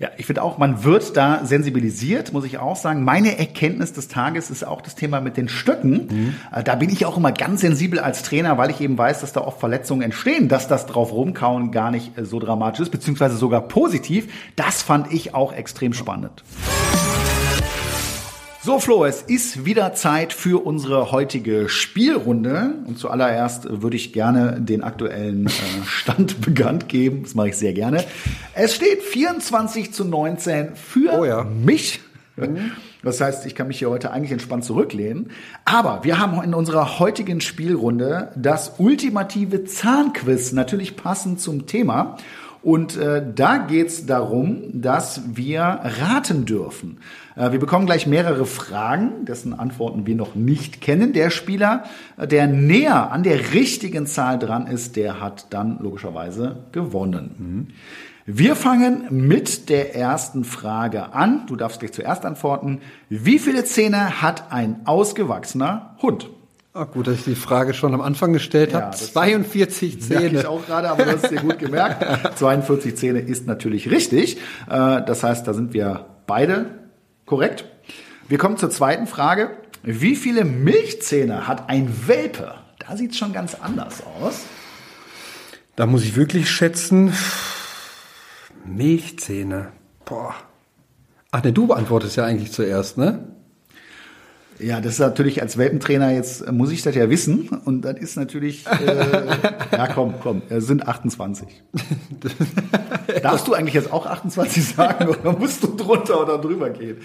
Ja, 0.00 0.10
ich 0.16 0.26
finde 0.26 0.42
auch, 0.42 0.58
man 0.58 0.84
wird 0.84 1.16
da 1.16 1.44
sensibilisiert, 1.44 2.32
muss 2.32 2.44
ich 2.44 2.58
auch 2.58 2.76
sagen. 2.76 3.02
Meine 3.02 3.36
Erkenntnis 3.36 3.92
des 3.92 4.06
Tages 4.06 4.48
ist 4.48 4.64
auch 4.64 4.80
das 4.80 4.94
Thema 4.94 5.20
mit 5.20 5.36
den 5.36 5.48
Stöcken. 5.48 6.06
Mhm. 6.08 6.34
Äh, 6.52 6.62
da 6.62 6.76
bin 6.76 6.88
ich 6.88 7.04
auch 7.04 7.16
immer 7.16 7.32
ganz 7.32 7.62
sensibel 7.62 7.98
als 7.98 8.22
Trainer, 8.22 8.58
weil 8.58 8.70
ich 8.70 8.80
eben 8.80 8.96
weiß, 8.96 9.20
dass 9.22 9.32
da 9.32 9.40
oft 9.40 9.58
Verletzungen 9.58 10.02
entstehen, 10.02 10.48
dass 10.48 10.68
das 10.68 10.86
drauf 10.86 11.12
rumkauen 11.12 11.72
gar 11.72 11.90
nicht 11.90 12.16
äh, 12.16 12.24
so 12.24 12.38
dramatisch 12.38 12.80
ist, 12.80 12.90
beziehungsweise 12.90 13.36
sogar 13.36 13.62
positiv. 13.62 14.32
Das 14.54 14.82
fand 14.82 15.12
ich 15.12 15.34
auch 15.34 15.52
extrem 15.52 15.92
spannend. 15.92 16.44
So, 18.60 18.80
Flo, 18.80 19.04
es 19.04 19.22
ist 19.22 19.64
wieder 19.64 19.94
Zeit 19.94 20.32
für 20.32 20.66
unsere 20.66 21.12
heutige 21.12 21.68
Spielrunde. 21.68 22.74
Und 22.86 22.98
zuallererst 22.98 23.82
würde 23.82 23.96
ich 23.96 24.12
gerne 24.12 24.60
den 24.60 24.82
aktuellen 24.82 25.46
äh, 25.46 25.50
Stand 25.86 26.40
bekannt 26.44 26.88
geben. 26.88 27.22
Das 27.22 27.36
mache 27.36 27.50
ich 27.50 27.56
sehr 27.56 27.72
gerne. 27.72 28.04
Es 28.54 28.74
steht 28.74 29.04
24 29.04 29.92
zu 29.92 30.04
19 30.04 30.74
für 30.74 31.20
oh 31.20 31.24
ja. 31.24 31.44
mich. 31.44 32.00
Das 33.02 33.20
heißt, 33.20 33.46
ich 33.46 33.54
kann 33.54 33.68
mich 33.68 33.78
hier 33.78 33.90
heute 33.90 34.10
eigentlich 34.10 34.32
entspannt 34.32 34.64
zurücklehnen. 34.64 35.30
Aber 35.64 36.02
wir 36.02 36.18
haben 36.18 36.42
in 36.42 36.52
unserer 36.52 36.98
heutigen 36.98 37.40
Spielrunde 37.40 38.32
das 38.34 38.74
ultimative 38.78 39.64
Zahnquiz, 39.66 40.52
natürlich 40.52 40.96
passend 40.96 41.40
zum 41.40 41.66
Thema. 41.66 42.16
Und 42.62 42.96
äh, 42.96 43.24
da 43.34 43.58
geht's 43.58 44.06
darum, 44.06 44.64
dass 44.72 45.22
wir 45.36 45.62
raten 45.62 46.44
dürfen. 46.44 46.98
Äh, 47.38 47.52
wir 47.52 47.60
bekommen 47.60 47.86
gleich 47.86 48.06
mehrere 48.06 48.44
Fragen, 48.44 49.24
dessen 49.24 49.58
Antworten 49.58 50.06
wir 50.06 50.16
noch 50.16 50.34
nicht 50.34 50.80
kennen. 50.80 51.12
Der 51.12 51.30
Spieler, 51.30 51.84
äh, 52.16 52.26
der 52.26 52.46
näher 52.46 53.12
an 53.12 53.22
der 53.22 53.54
richtigen 53.54 54.06
Zahl 54.06 54.38
dran 54.38 54.66
ist, 54.66 54.96
der 54.96 55.20
hat 55.20 55.46
dann 55.50 55.78
logischerweise 55.80 56.64
gewonnen. 56.72 57.72
Wir 58.26 58.56
fangen 58.56 59.06
mit 59.10 59.70
der 59.70 59.94
ersten 59.94 60.44
Frage 60.44 61.14
an. 61.14 61.46
Du 61.46 61.56
darfst 61.56 61.80
gleich 61.80 61.92
zuerst 61.92 62.26
antworten. 62.26 62.80
Wie 63.08 63.38
viele 63.38 63.64
Zähne 63.64 64.20
hat 64.20 64.52
ein 64.52 64.82
ausgewachsener 64.84 65.96
Hund? 66.02 66.28
Ah, 66.74 66.84
gut, 66.84 67.06
dass 67.06 67.14
ich 67.14 67.24
die 67.24 67.34
Frage 67.34 67.72
schon 67.72 67.94
am 67.94 68.02
Anfang 68.02 68.34
gestellt 68.34 68.72
ja, 68.72 68.82
habe. 68.82 68.96
42 68.96 70.02
Zähne. 70.02 70.20
Merke 70.20 70.36
ich 70.40 70.46
auch 70.46 70.66
gerade, 70.66 70.90
aber 70.90 71.04
du 71.04 71.12
hast 71.12 71.24
es 71.24 71.30
dir 71.30 71.40
gut 71.40 71.58
gemerkt. 71.58 72.04
42 72.38 72.96
Zähne 72.96 73.20
ist 73.20 73.46
natürlich 73.46 73.90
richtig. 73.90 74.36
Äh, 74.68 75.02
das 75.02 75.22
heißt, 75.22 75.48
da 75.48 75.54
sind 75.54 75.72
wir 75.72 76.04
beide 76.26 76.66
korrekt. 77.28 77.64
Wir 78.28 78.38
kommen 78.38 78.56
zur 78.56 78.70
zweiten 78.70 79.06
Frage. 79.06 79.56
Wie 79.82 80.16
viele 80.16 80.44
Milchzähne 80.44 81.46
hat 81.46 81.68
ein 81.70 82.08
Welpe? 82.08 82.54
Da 82.78 82.96
sieht 82.96 83.12
es 83.12 83.18
schon 83.18 83.32
ganz 83.32 83.54
anders 83.54 84.02
aus. 84.20 84.40
Da 85.76 85.86
muss 85.86 86.02
ich 86.02 86.16
wirklich 86.16 86.50
schätzen. 86.50 87.12
Milchzähne. 88.64 89.72
Boah. 90.04 90.34
Ach 91.30 91.44
ne, 91.44 91.52
du 91.52 91.66
beantwortest 91.66 92.16
ja 92.16 92.24
eigentlich 92.24 92.52
zuerst, 92.52 92.98
ne? 92.98 93.28
Ja, 94.58 94.80
das 94.80 94.94
ist 94.94 94.98
natürlich 94.98 95.40
als 95.40 95.56
Welpentrainer 95.56 96.10
jetzt, 96.10 96.40
äh, 96.40 96.52
muss 96.52 96.72
ich 96.72 96.82
das 96.82 96.94
ja 96.94 97.08
wissen. 97.10 97.48
Und 97.64 97.82
das 97.82 97.98
ist 97.98 98.16
natürlich, 98.16 98.66
äh, 98.66 99.36
ja 99.72 99.86
komm, 99.88 100.14
komm, 100.20 100.42
es 100.48 100.66
sind 100.66 100.86
28. 100.86 101.48
Darfst 103.22 103.46
du 103.46 103.54
eigentlich 103.54 103.74
jetzt 103.74 103.92
auch 103.92 104.06
28 104.06 104.64
sagen 104.64 105.08
oder 105.08 105.32
musst 105.32 105.62
du 105.62 105.68
drunter 105.76 106.22
oder 106.22 106.38
drüber 106.38 106.70
gehen? 106.70 106.98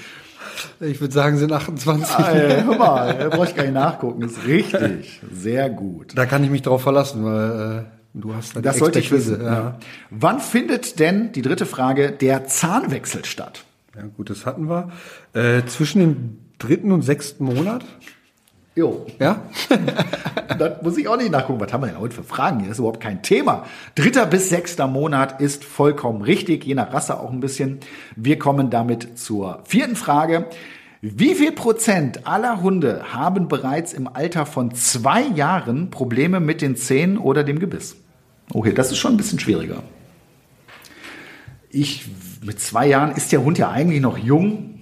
Ich 0.79 0.99
würde 1.01 1.13
sagen, 1.13 1.37
sind 1.37 1.51
28. 1.51 2.15
Ah, 2.15 2.31
ey, 2.31 2.63
hör 2.63 2.77
mal, 2.77 3.17
da 3.17 3.29
brauche 3.29 3.47
ich 3.47 3.55
gar 3.55 3.63
nicht 3.63 3.73
nachgucken. 3.73 4.23
Ist 4.23 4.45
richtig. 4.45 5.21
Sehr 5.31 5.69
gut. 5.69 6.13
Da 6.15 6.25
kann 6.25 6.43
ich 6.43 6.49
mich 6.49 6.61
drauf 6.61 6.81
verlassen, 6.81 7.23
weil 7.23 7.79
äh, 7.79 7.83
du 8.13 8.33
hast 8.35 8.55
da 8.55 8.61
Das 8.61 8.77
sollte 8.77 8.99
ich 8.99 9.11
wissen. 9.11 9.41
Ja. 9.41 9.51
Ja. 9.51 9.79
Wann 10.09 10.39
findet 10.39 10.99
denn, 10.99 11.31
die 11.31 11.41
dritte 11.41 11.65
Frage, 11.65 12.11
der 12.11 12.45
Zahnwechsel 12.45 13.25
statt? 13.25 13.63
Ja 13.95 14.03
gut, 14.15 14.29
das 14.29 14.45
hatten 14.45 14.69
wir. 14.69 14.89
Äh, 15.33 15.65
zwischen 15.65 15.99
den 15.99 16.42
dritten 16.63 16.91
und 16.91 17.01
sechsten 17.01 17.45
Monat? 17.45 17.83
Jo. 18.75 19.05
Ja? 19.19 19.43
das 20.57 20.81
muss 20.81 20.97
ich 20.97 21.07
auch 21.07 21.17
nicht 21.17 21.31
nachgucken. 21.31 21.59
Was 21.59 21.71
haben 21.71 21.83
wir 21.83 21.87
denn 21.87 21.99
heute 21.99 22.15
für 22.15 22.23
Fragen? 22.23 22.61
Hier 22.61 22.71
ist 22.71 22.79
überhaupt 22.79 23.01
kein 23.01 23.21
Thema. 23.21 23.65
Dritter 23.95 24.25
bis 24.25 24.49
sechster 24.49 24.87
Monat 24.87 25.39
ist 25.41 25.63
vollkommen 25.63 26.21
richtig, 26.21 26.65
je 26.65 26.73
nach 26.73 26.91
Rasse 26.91 27.19
auch 27.19 27.31
ein 27.31 27.39
bisschen. 27.39 27.79
Wir 28.15 28.39
kommen 28.39 28.69
damit 28.69 29.19
zur 29.19 29.59
vierten 29.65 29.95
Frage. 29.95 30.47
Wie 31.01 31.35
viel 31.35 31.51
Prozent 31.51 32.25
aller 32.25 32.61
Hunde 32.61 33.13
haben 33.13 33.47
bereits 33.47 33.93
im 33.93 34.07
Alter 34.07 34.45
von 34.45 34.73
zwei 34.73 35.21
Jahren 35.21 35.91
Probleme 35.91 36.39
mit 36.39 36.61
den 36.61 36.75
Zähnen 36.75 37.17
oder 37.17 37.43
dem 37.43 37.59
Gebiss? 37.59 37.97
Okay, 38.53 38.73
das 38.73 38.91
ist 38.91 38.97
schon 38.97 39.13
ein 39.13 39.17
bisschen 39.17 39.39
schwieriger. 39.39 39.83
Ich, 41.69 42.07
mit 42.43 42.59
zwei 42.59 42.87
Jahren 42.87 43.11
ist 43.11 43.31
der 43.31 43.43
Hund 43.43 43.57
ja 43.57 43.69
eigentlich 43.69 44.01
noch 44.01 44.17
jung. 44.17 44.72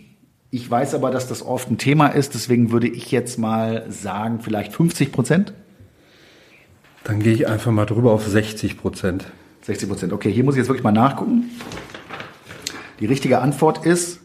Ich 0.53 0.69
weiß 0.69 0.95
aber, 0.95 1.11
dass 1.11 1.29
das 1.29 1.45
oft 1.45 1.71
ein 1.71 1.77
Thema 1.77 2.07
ist, 2.07 2.33
deswegen 2.33 2.71
würde 2.71 2.89
ich 2.89 3.09
jetzt 3.09 3.39
mal 3.39 3.85
sagen, 3.89 4.41
vielleicht 4.41 4.73
50 4.73 5.13
Prozent. 5.13 5.53
Dann 7.05 7.21
gehe 7.21 7.33
ich 7.33 7.47
einfach 7.47 7.71
mal 7.71 7.85
drüber 7.85 8.11
auf 8.11 8.27
60 8.27 8.77
Prozent. 8.77 9.25
60 9.61 9.87
Prozent. 9.87 10.13
Okay, 10.13 10.29
hier 10.29 10.43
muss 10.43 10.55
ich 10.55 10.59
jetzt 10.59 10.67
wirklich 10.67 10.83
mal 10.83 10.91
nachgucken. 10.91 11.49
Die 12.99 13.05
richtige 13.05 13.39
Antwort 13.39 13.85
ist 13.85 14.19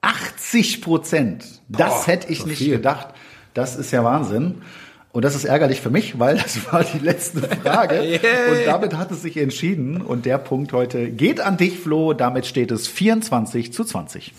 80 0.00 0.80
Prozent. 0.80 1.44
Das 1.68 1.88
Boah, 1.88 2.06
hätte 2.06 2.32
ich 2.32 2.46
nicht 2.46 2.58
viel. 2.58 2.76
gedacht. 2.76 3.08
Das 3.52 3.74
ist 3.74 3.90
ja 3.90 4.04
Wahnsinn. 4.04 4.62
Und 5.10 5.24
das 5.24 5.34
ist 5.34 5.44
ärgerlich 5.44 5.80
für 5.80 5.90
mich, 5.90 6.20
weil 6.20 6.36
das 6.36 6.72
war 6.72 6.84
die 6.84 6.98
letzte 6.98 7.40
Frage. 7.42 7.94
yeah. 8.02 8.20
Und 8.52 8.64
damit 8.64 8.96
hat 8.96 9.10
es 9.10 9.22
sich 9.22 9.36
entschieden. 9.36 10.00
Und 10.00 10.24
der 10.24 10.38
Punkt 10.38 10.72
heute 10.72 11.10
geht 11.10 11.40
an 11.40 11.56
dich, 11.56 11.80
Flo. 11.80 12.12
Damit 12.12 12.46
steht 12.46 12.70
es 12.70 12.86
24 12.86 13.72
zu 13.72 13.82
20. 13.82 14.32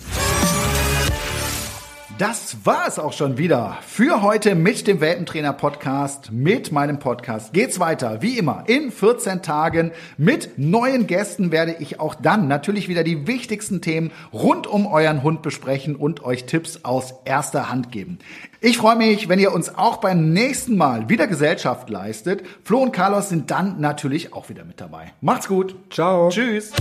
Das 2.18 2.56
war 2.64 2.88
es 2.88 2.98
auch 2.98 3.12
schon 3.12 3.38
wieder 3.38 3.78
für 3.86 4.22
heute 4.22 4.56
mit 4.56 4.88
dem 4.88 5.02
Welpentrainer 5.02 5.52
Podcast, 5.52 6.32
mit 6.32 6.72
meinem 6.72 6.98
Podcast. 6.98 7.52
Geht's 7.52 7.78
weiter, 7.78 8.22
wie 8.22 8.38
immer, 8.38 8.64
in 8.68 8.90
14 8.90 9.42
Tagen 9.42 9.92
mit 10.16 10.58
neuen 10.58 11.08
Gästen 11.08 11.52
werde 11.52 11.76
ich 11.80 12.00
auch 12.00 12.16
dann 12.16 12.48
natürlich 12.48 12.88
wieder 12.88 13.04
die 13.04 13.28
wichtigsten 13.28 13.82
Themen 13.82 14.12
rund 14.32 14.66
um 14.66 14.88
euren 14.88 15.24
Hund 15.24 15.42
besprechen 15.42 15.98
und 15.98 16.24
euch 16.24 16.46
Tipps 16.46 16.86
aus 16.86 17.16
erster 17.26 17.70
Hand 17.70 17.92
geben. 17.92 18.20
Ich 18.62 18.78
freue 18.78 18.96
mich, 18.96 19.28
wenn 19.28 19.40
ihr 19.40 19.52
uns 19.52 19.76
auch 19.76 19.98
beim 19.98 20.32
nächsten 20.32 20.78
Mal 20.78 21.10
wieder 21.10 21.28
Gesellschaft 21.28 21.90
leistet. 21.90 22.44
Flo 22.64 22.80
und 22.80 22.94
Carlos 22.94 23.28
sind 23.28 23.52
dann 23.52 23.82
natürlich 23.82 24.32
auch 24.32 24.48
wieder 24.48 24.64
mit 24.64 24.80
dabei. 24.80 25.12
Macht's 25.20 25.50
gut. 25.50 25.76
Ciao. 25.90 26.30
Tschüss. 26.30 26.72